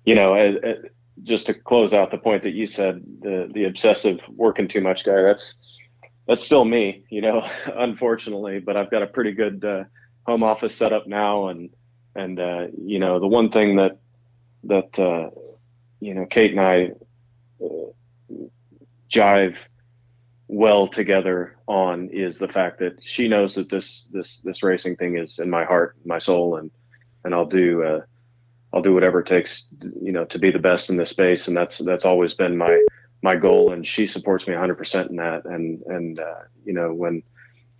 you 0.04 0.14
know, 0.14 0.34
it, 0.34 0.64
it, 0.64 0.94
just 1.22 1.46
to 1.46 1.54
close 1.54 1.92
out 1.92 2.10
the 2.10 2.18
point 2.18 2.42
that 2.42 2.54
you 2.54 2.66
said, 2.66 3.02
the 3.20 3.50
the 3.52 3.64
obsessive 3.64 4.20
working 4.28 4.68
too 4.68 4.80
much 4.80 5.04
guy. 5.04 5.22
That's 5.22 5.78
that's 6.26 6.44
still 6.44 6.64
me, 6.64 7.04
you 7.08 7.20
know, 7.20 7.48
unfortunately. 7.74 8.58
But 8.58 8.76
I've 8.76 8.90
got 8.90 9.02
a 9.02 9.06
pretty 9.06 9.32
good 9.32 9.64
uh, 9.64 9.84
home 10.26 10.42
office 10.42 10.74
set 10.74 10.92
up 10.92 11.06
now, 11.06 11.48
and 11.48 11.70
and 12.14 12.40
uh, 12.40 12.66
you 12.84 12.98
know, 12.98 13.20
the 13.20 13.26
one 13.26 13.50
thing 13.50 13.76
that 13.76 13.98
that 14.64 14.98
uh, 14.98 15.30
you 16.00 16.14
know, 16.14 16.26
Kate 16.26 16.50
and 16.50 16.60
I 16.60 16.90
uh, 17.64 18.46
jive 19.10 19.56
well 20.48 20.86
together 20.86 21.56
on 21.66 22.08
is 22.10 22.38
the 22.38 22.48
fact 22.48 22.78
that 22.78 23.02
she 23.02 23.28
knows 23.28 23.54
that 23.54 23.68
this 23.68 24.06
this 24.12 24.40
this 24.40 24.62
racing 24.62 24.96
thing 24.96 25.18
is 25.18 25.38
in 25.38 25.50
my 25.50 25.64
heart, 25.64 25.96
my 26.04 26.18
soul, 26.18 26.56
and 26.56 26.70
and 27.24 27.34
I'll 27.34 27.46
do 27.46 27.82
uh, 27.82 28.00
I'll 28.72 28.82
do 28.82 28.94
whatever 28.94 29.20
it 29.20 29.26
takes, 29.26 29.70
you 30.00 30.12
know, 30.12 30.24
to 30.26 30.38
be 30.38 30.50
the 30.50 30.58
best 30.58 30.90
in 30.90 30.96
this 30.96 31.10
space, 31.10 31.48
and 31.48 31.56
that's 31.56 31.78
that's 31.78 32.04
always 32.04 32.34
been 32.34 32.56
my 32.56 32.84
my 33.22 33.34
goal, 33.34 33.72
and 33.72 33.86
she 33.86 34.06
supports 34.06 34.46
me 34.46 34.54
100% 34.54 35.10
in 35.10 35.16
that, 35.16 35.44
and 35.46 35.82
and 35.86 36.20
uh, 36.20 36.42
you 36.64 36.72
know 36.72 36.92
when 36.92 37.22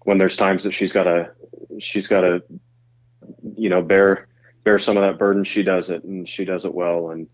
when 0.05 0.19
there's 0.19 0.37
times 0.37 0.65
that 0.65 0.73
she's 0.73 0.93
got 0.93 1.05
to 1.05 1.31
she's 1.79 2.09
got 2.09 2.23
to 2.23 2.43
you 3.57 3.69
know 3.69 3.83
bear 3.83 4.29
bear 4.65 4.79
some 4.81 4.97
of 4.97 5.05
that 5.05 5.19
burden, 5.19 5.45
she 5.45 5.63
does 5.63 5.91
it, 5.91 6.03
and 6.03 6.29
she 6.29 6.45
does 6.45 6.65
it 6.65 6.75
well, 6.75 7.11
and 7.11 7.29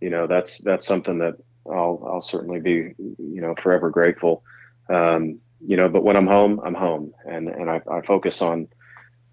you 0.00 0.10
know 0.10 0.26
that's 0.26 0.58
that's 0.58 0.86
something 0.86 1.18
that 1.18 1.34
I'll 1.70 2.02
I'll 2.06 2.22
certainly 2.22 2.60
be 2.60 2.94
you 2.98 3.40
know 3.40 3.54
forever 3.60 3.90
grateful 3.90 4.42
um, 4.88 5.40
you 5.60 5.76
know, 5.76 5.88
but 5.88 6.04
when 6.04 6.16
I'm 6.16 6.26
home, 6.26 6.60
I'm 6.64 6.74
home, 6.74 7.12
and 7.26 7.48
and 7.48 7.70
I, 7.70 7.80
I 7.90 8.00
focus 8.02 8.42
on 8.42 8.68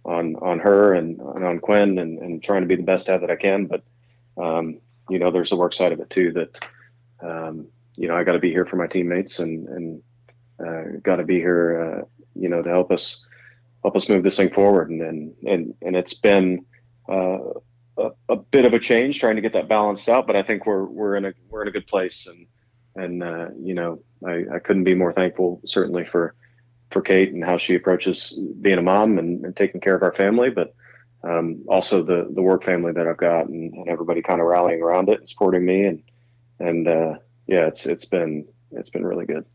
on 0.06 0.36
on 0.38 0.60
her 0.60 0.94
and, 0.94 1.20
and 1.20 1.46
on 1.46 1.60
Quinn 1.60 2.00
and, 2.00 2.20
and 2.20 2.44
trying 2.44 2.62
to 2.62 2.68
be 2.68 2.76
the 2.76 2.84
best 2.84 3.08
dad 3.08 3.22
that 3.22 3.32
I 3.32 3.36
can. 3.36 3.66
But 3.66 3.84
um, 4.38 4.80
you 5.10 5.20
know, 5.20 5.32
there's 5.32 5.50
the 5.50 5.58
work 5.58 5.74
side 5.74 5.92
of 5.92 6.00
it 6.00 6.10
too. 6.10 6.32
That 6.32 6.60
um, 7.22 7.68
you 7.96 8.08
know, 8.08 8.16
I 8.16 8.24
got 8.24 8.34
to 8.34 8.40
be 8.40 8.52
here 8.52 8.66
for 8.66 8.78
my 8.78 8.88
teammates 8.88 9.40
and 9.40 9.68
and 9.68 10.04
uh, 10.66 10.98
got 11.04 11.18
to 11.18 11.24
be 11.24 11.36
here, 11.36 12.02
uh, 12.02 12.06
you 12.36 12.50
know, 12.50 12.62
to 12.62 12.70
help 12.70 12.92
us 12.92 13.26
help 13.84 13.96
us 13.96 14.10
move 14.10 14.24
this 14.24 14.38
thing 14.38 14.54
forward. 14.54 14.90
And 14.90 15.02
and 15.02 15.34
and, 15.46 15.74
and 15.82 15.96
it's 15.96 16.14
been 16.14 16.66
uh, 17.10 17.40
a, 17.98 18.36
bit 18.36 18.66
of 18.66 18.74
a 18.74 18.80
change 18.80 19.20
trying 19.20 19.36
to 19.36 19.42
get 19.42 19.54
that 19.54 19.68
balanced 19.68 20.10
out. 20.10 20.28
But 20.28 20.36
I 20.36 20.44
think 20.44 20.66
we're 20.66 20.86
we're 20.86 21.16
in 21.16 21.26
a 21.26 21.34
we're 21.50 21.62
in 21.62 21.68
a 21.68 21.72
good 21.72 21.88
place 21.88 22.28
and 22.28 22.48
and 22.96 23.24
uh, 23.24 23.50
you 23.60 23.74
know 23.74 24.00
I, 24.26 24.46
I 24.56 24.60
couldn't 24.60 24.84
be 24.84 24.96
more 24.96 25.14
thankful 25.14 25.62
certainly 25.66 26.06
for 26.06 26.36
for 26.92 27.02
Kate 27.02 27.34
and 27.34 27.44
how 27.44 27.58
she 27.58 27.76
approaches 27.76 28.38
being 28.62 28.78
a 28.78 28.82
mom 28.82 29.18
and, 29.18 29.44
and 29.44 29.56
taking 29.56 29.82
care 29.82 29.96
of 29.96 30.04
our 30.04 30.14
family, 30.14 30.50
but 30.50 30.76
um, 31.24 31.64
also 31.68 32.04
the 32.04 32.28
the 32.34 32.42
work 32.42 32.64
family 32.64 32.92
that 32.94 33.08
I've 33.08 33.18
got 33.18 33.48
and, 33.48 33.74
and, 33.74 33.90
everybody 33.90 34.22
kind 34.22 34.42
of 34.42 34.48
rallying 34.48 34.82
around 34.82 35.10
it 35.10 35.20
and 35.20 35.30
supporting 35.30 35.66
me 35.66 35.86
and 35.86 36.04
and 36.60 36.88
uh, 36.88 37.14
yeah 37.48 37.68
it's 37.68 37.86
it's 37.86 38.06
been 38.06 38.46
it's 38.72 38.90
been 38.90 39.06
really 39.06 39.26
good. 39.26 39.46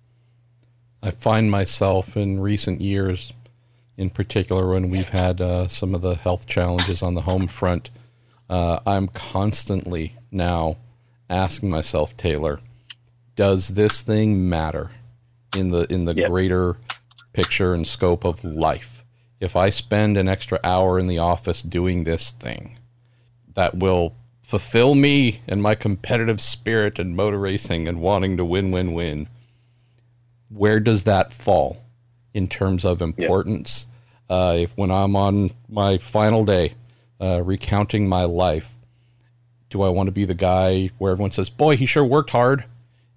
I 1.03 1.11
find 1.12 1.51
myself 1.51 2.16
in 2.16 2.41
recent 2.41 2.80
years, 2.80 3.32
in 3.97 4.11
particular 4.11 4.68
when 4.68 4.91
we've 4.91 5.11
had 5.11 5.41
uh, 5.41 5.68
some 5.68 5.95
of 5.95 6.01
the 6.01 6.16
health 6.16 6.47
challenges 6.47 7.03
on 7.03 7.14
the 7.14 7.22
home 7.22 7.47
front, 7.47 7.91
uh, 8.49 8.80
I'm 8.86 9.09
constantly 9.09 10.14
now 10.30 10.76
asking 11.28 11.70
myself, 11.70 12.16
Taylor, 12.16 12.61
does 13.34 13.68
this 13.68 14.03
thing 14.03 14.49
matter 14.49 14.90
in 15.55 15.70
the 15.70 15.90
in 15.92 16.05
the 16.05 16.14
yep. 16.14 16.30
greater 16.30 16.76
picture 17.32 17.74
and 17.74 17.86
scope 17.86 18.24
of 18.24 18.44
life? 18.44 19.05
If 19.40 19.55
I 19.55 19.70
spend 19.70 20.16
an 20.16 20.28
extra 20.28 20.59
hour 20.64 20.99
in 20.99 21.07
the 21.07 21.18
office 21.18 21.62
doing 21.62 22.05
this 22.05 22.32
thing, 22.32 22.78
that 23.55 23.76
will 23.76 24.14
fulfill 24.42 24.94
me 24.94 25.42
and 25.46 25.62
my 25.62 25.74
competitive 25.74 26.40
spirit 26.40 26.99
and 26.99 27.14
motor 27.14 27.38
racing 27.38 27.86
and 27.86 28.01
wanting 28.01 28.36
to 28.38 28.44
win, 28.44 28.70
win, 28.70 28.94
win. 28.94 29.28
Where 30.49 30.80
does 30.80 31.05
that 31.05 31.32
fall 31.32 31.84
in 32.32 32.49
terms 32.49 32.84
of 32.84 33.03
importance? 33.03 33.86
Yeah. 34.28 34.36
Uh, 34.36 34.66
when 34.74 34.90
I'm 34.90 35.14
on 35.14 35.51
my 35.68 35.99
final 35.99 36.44
day, 36.44 36.74
uh, 37.20 37.42
recounting 37.44 38.08
my 38.08 38.24
life, 38.24 38.74
do 39.70 39.82
I 39.82 39.88
want 39.88 40.06
to 40.06 40.12
be 40.12 40.24
the 40.24 40.34
guy 40.34 40.90
where 40.98 41.12
everyone 41.12 41.32
says, 41.32 41.50
"Boy, 41.50 41.76
he 41.76 41.86
sure 41.86 42.04
worked 42.04 42.30
hard"? 42.30 42.64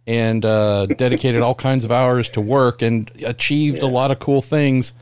and 0.07 0.43
uh, 0.43 0.85
dedicated 0.97 1.41
all 1.41 1.55
kinds 1.55 1.83
of 1.83 1.91
hours 1.91 2.29
to 2.29 2.41
work 2.41 2.81
and 2.81 3.11
achieved 3.23 3.81
yeah. 3.81 3.87
a 3.87 3.91
lot 3.91 4.11
of 4.11 4.19
cool 4.19 4.41
things. 4.41 4.93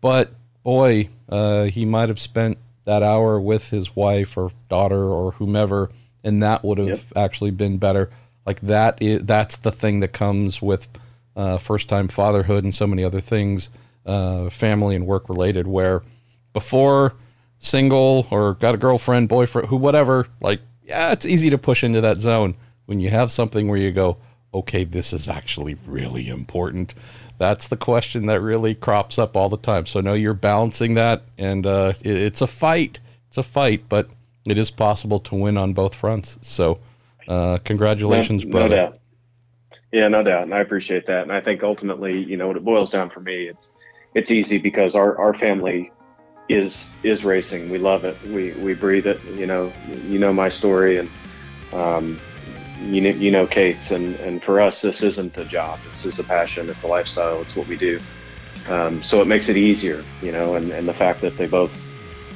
But 0.00 0.32
boy, 0.62 1.08
uh, 1.28 1.64
he 1.64 1.84
might 1.84 2.08
have 2.08 2.20
spent 2.20 2.58
that 2.84 3.02
hour 3.02 3.38
with 3.40 3.70
his 3.70 3.94
wife 3.94 4.36
or 4.36 4.52
daughter 4.68 5.04
or 5.04 5.32
whomever, 5.32 5.90
and 6.24 6.42
that 6.42 6.64
would 6.64 6.78
have 6.78 6.88
yep. 6.88 7.00
actually 7.16 7.50
been 7.50 7.78
better. 7.78 8.10
Like 8.46 8.60
that 8.62 9.00
is 9.00 9.24
that's 9.24 9.58
the 9.58 9.72
thing 9.72 10.00
that 10.00 10.12
comes 10.12 10.62
with 10.62 10.88
uh, 11.36 11.58
first 11.58 11.88
time 11.88 12.08
fatherhood 12.08 12.64
and 12.64 12.74
so 12.74 12.86
many 12.86 13.04
other 13.04 13.20
things, 13.20 13.68
uh, 14.06 14.50
family 14.50 14.96
and 14.96 15.06
work 15.06 15.28
related. 15.28 15.66
Where 15.66 16.02
before 16.52 17.14
single 17.60 18.26
or 18.30 18.54
got 18.54 18.74
a 18.74 18.78
girlfriend, 18.78 19.28
boyfriend, 19.28 19.68
who 19.68 19.76
whatever, 19.76 20.26
like 20.40 20.60
yeah, 20.82 21.12
it's 21.12 21.24
easy 21.24 21.48
to 21.50 21.58
push 21.58 21.84
into 21.84 22.00
that 22.00 22.20
zone. 22.20 22.56
When 22.86 22.98
you 22.98 23.10
have 23.10 23.30
something 23.30 23.68
where 23.68 23.78
you 23.78 23.92
go, 23.92 24.16
okay, 24.52 24.82
this 24.82 25.12
is 25.12 25.28
actually 25.28 25.76
really 25.86 26.28
important? 26.28 26.94
That's 27.38 27.68
the 27.68 27.76
question 27.76 28.26
that 28.26 28.40
really 28.40 28.74
crops 28.74 29.18
up 29.18 29.36
all 29.36 29.48
the 29.48 29.56
time. 29.56 29.86
So, 29.86 30.00
no, 30.00 30.12
you're 30.12 30.34
balancing 30.34 30.94
that, 30.94 31.22
and 31.38 31.66
uh, 31.66 31.92
it, 32.02 32.16
it's 32.16 32.40
a 32.40 32.46
fight. 32.46 32.98
It's 33.28 33.38
a 33.38 33.42
fight, 33.42 33.84
but 33.88 34.10
it 34.44 34.58
is 34.58 34.70
possible 34.70 35.20
to 35.20 35.36
win 35.36 35.56
on 35.56 35.72
both 35.72 35.94
fronts. 35.94 36.38
So, 36.42 36.80
uh, 37.28 37.58
congratulations, 37.64 38.44
no, 38.44 38.50
brother. 38.50 38.76
No 38.76 38.82
doubt. 38.82 38.98
Yeah, 39.92 40.08
no 40.08 40.22
doubt, 40.22 40.44
and 40.44 40.54
I 40.54 40.60
appreciate 40.60 41.06
that. 41.06 41.22
And 41.22 41.32
I 41.32 41.40
think 41.40 41.62
ultimately, 41.62 42.22
you 42.22 42.36
know, 42.36 42.48
what 42.48 42.56
it 42.56 42.64
boils 42.64 42.90
down 42.90 43.10
for 43.10 43.20
me, 43.20 43.48
it's 43.48 43.70
it's 44.14 44.30
easy 44.30 44.58
because 44.58 44.94
our 44.94 45.18
our 45.18 45.34
family 45.34 45.92
is 46.54 46.96
is 47.04 47.24
racing. 47.24 47.70
We 47.70 47.78
love 47.78 48.04
it. 48.04 48.18
We 48.22 48.54
we 48.54 48.74
breathe 48.74 49.06
it. 49.06 49.22
You 49.24 49.46
know, 49.46 49.76
you 49.86 50.18
know 50.20 50.32
my 50.34 50.48
story, 50.50 50.98
and 50.98 51.10
um, 51.72 52.22
you 52.76 53.00
know, 53.02 53.10
you 53.10 53.30
know 53.30 53.46
Kate's, 53.46 53.90
and, 53.90 54.16
and 54.16 54.42
for 54.42 54.60
us, 54.60 54.80
this 54.82 55.02
isn't 55.02 55.38
a 55.38 55.44
job. 55.46 55.84
This 55.84 56.04
is 56.04 56.18
a 56.18 56.24
passion. 56.24 56.70
It's 56.70 56.84
a 56.84 56.88
lifestyle. 56.88 57.42
It's 57.42 57.56
what 57.56 57.66
we 57.68 57.76
do. 57.76 58.00
Um, 58.66 59.02
so 59.02 59.22
it 59.22 59.28
makes 59.28 59.48
it 59.48 59.56
easier, 59.56 60.08
you 60.20 60.32
know, 60.32 60.54
and, 60.56 60.72
and 60.72 60.88
the 60.88 60.94
fact 60.94 61.22
that 61.22 61.36
they 61.36 61.46
both, 61.46 61.80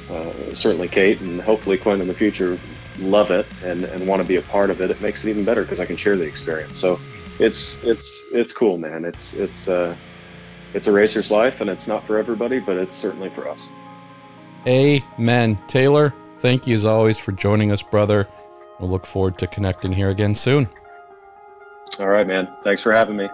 uh, 0.09 0.55
certainly 0.55 0.89
Kate 0.89 1.21
and 1.21 1.41
hopefully 1.43 1.79
Quinn 1.79 2.01
in 2.03 2.09
the 2.09 2.15
future, 2.15 2.61
love 2.97 3.31
it 3.31 3.49
and, 3.63 3.85
and 3.85 4.07
want 4.09 4.21
to 4.21 4.27
be 4.27 4.37
a 4.37 4.43
part 4.43 4.71
of 4.71 4.81
it. 4.81 4.91
It 4.91 5.01
makes 5.01 5.25
it 5.25 5.31
even 5.31 5.45
better 5.45 5.63
because 5.63 5.81
I 5.81 5.87
can 5.87 5.97
share 5.97 6.19
the 6.19 6.25
experience. 6.25 6.79
So 6.79 7.03
it's 7.39 7.79
it's 7.83 8.27
it's 8.33 8.53
cool, 8.55 8.79
man. 8.79 9.05
It's 9.05 9.35
it's 9.35 9.69
uh, 9.69 9.97
it's 10.75 10.89
a 10.89 10.93
racer's 10.93 11.31
life, 11.31 11.61
and 11.61 11.71
it's 11.71 11.89
not 11.89 12.07
for 12.07 12.19
everybody, 12.19 12.61
but 12.61 12.77
it's 12.79 12.97
certainly 12.97 13.31
for 13.31 13.49
us. 13.51 13.73
Amen. 14.67 15.59
Taylor, 15.67 16.15
thank 16.39 16.67
you 16.67 16.75
as 16.75 16.85
always 16.85 17.19
for 17.19 17.33
joining 17.33 17.71
us, 17.73 17.83
brother. 17.83 18.29
We'll 18.79 18.91
look 18.91 19.07
forward 19.07 19.39
to 19.39 19.47
connecting 19.47 19.93
here 19.93 20.11
again 20.11 20.35
soon. 20.35 20.69
All 22.01 22.09
right, 22.09 22.27
man. 22.27 22.49
Thanks 22.65 22.83
for 22.83 22.93
having 22.93 23.17
me. 23.17 23.29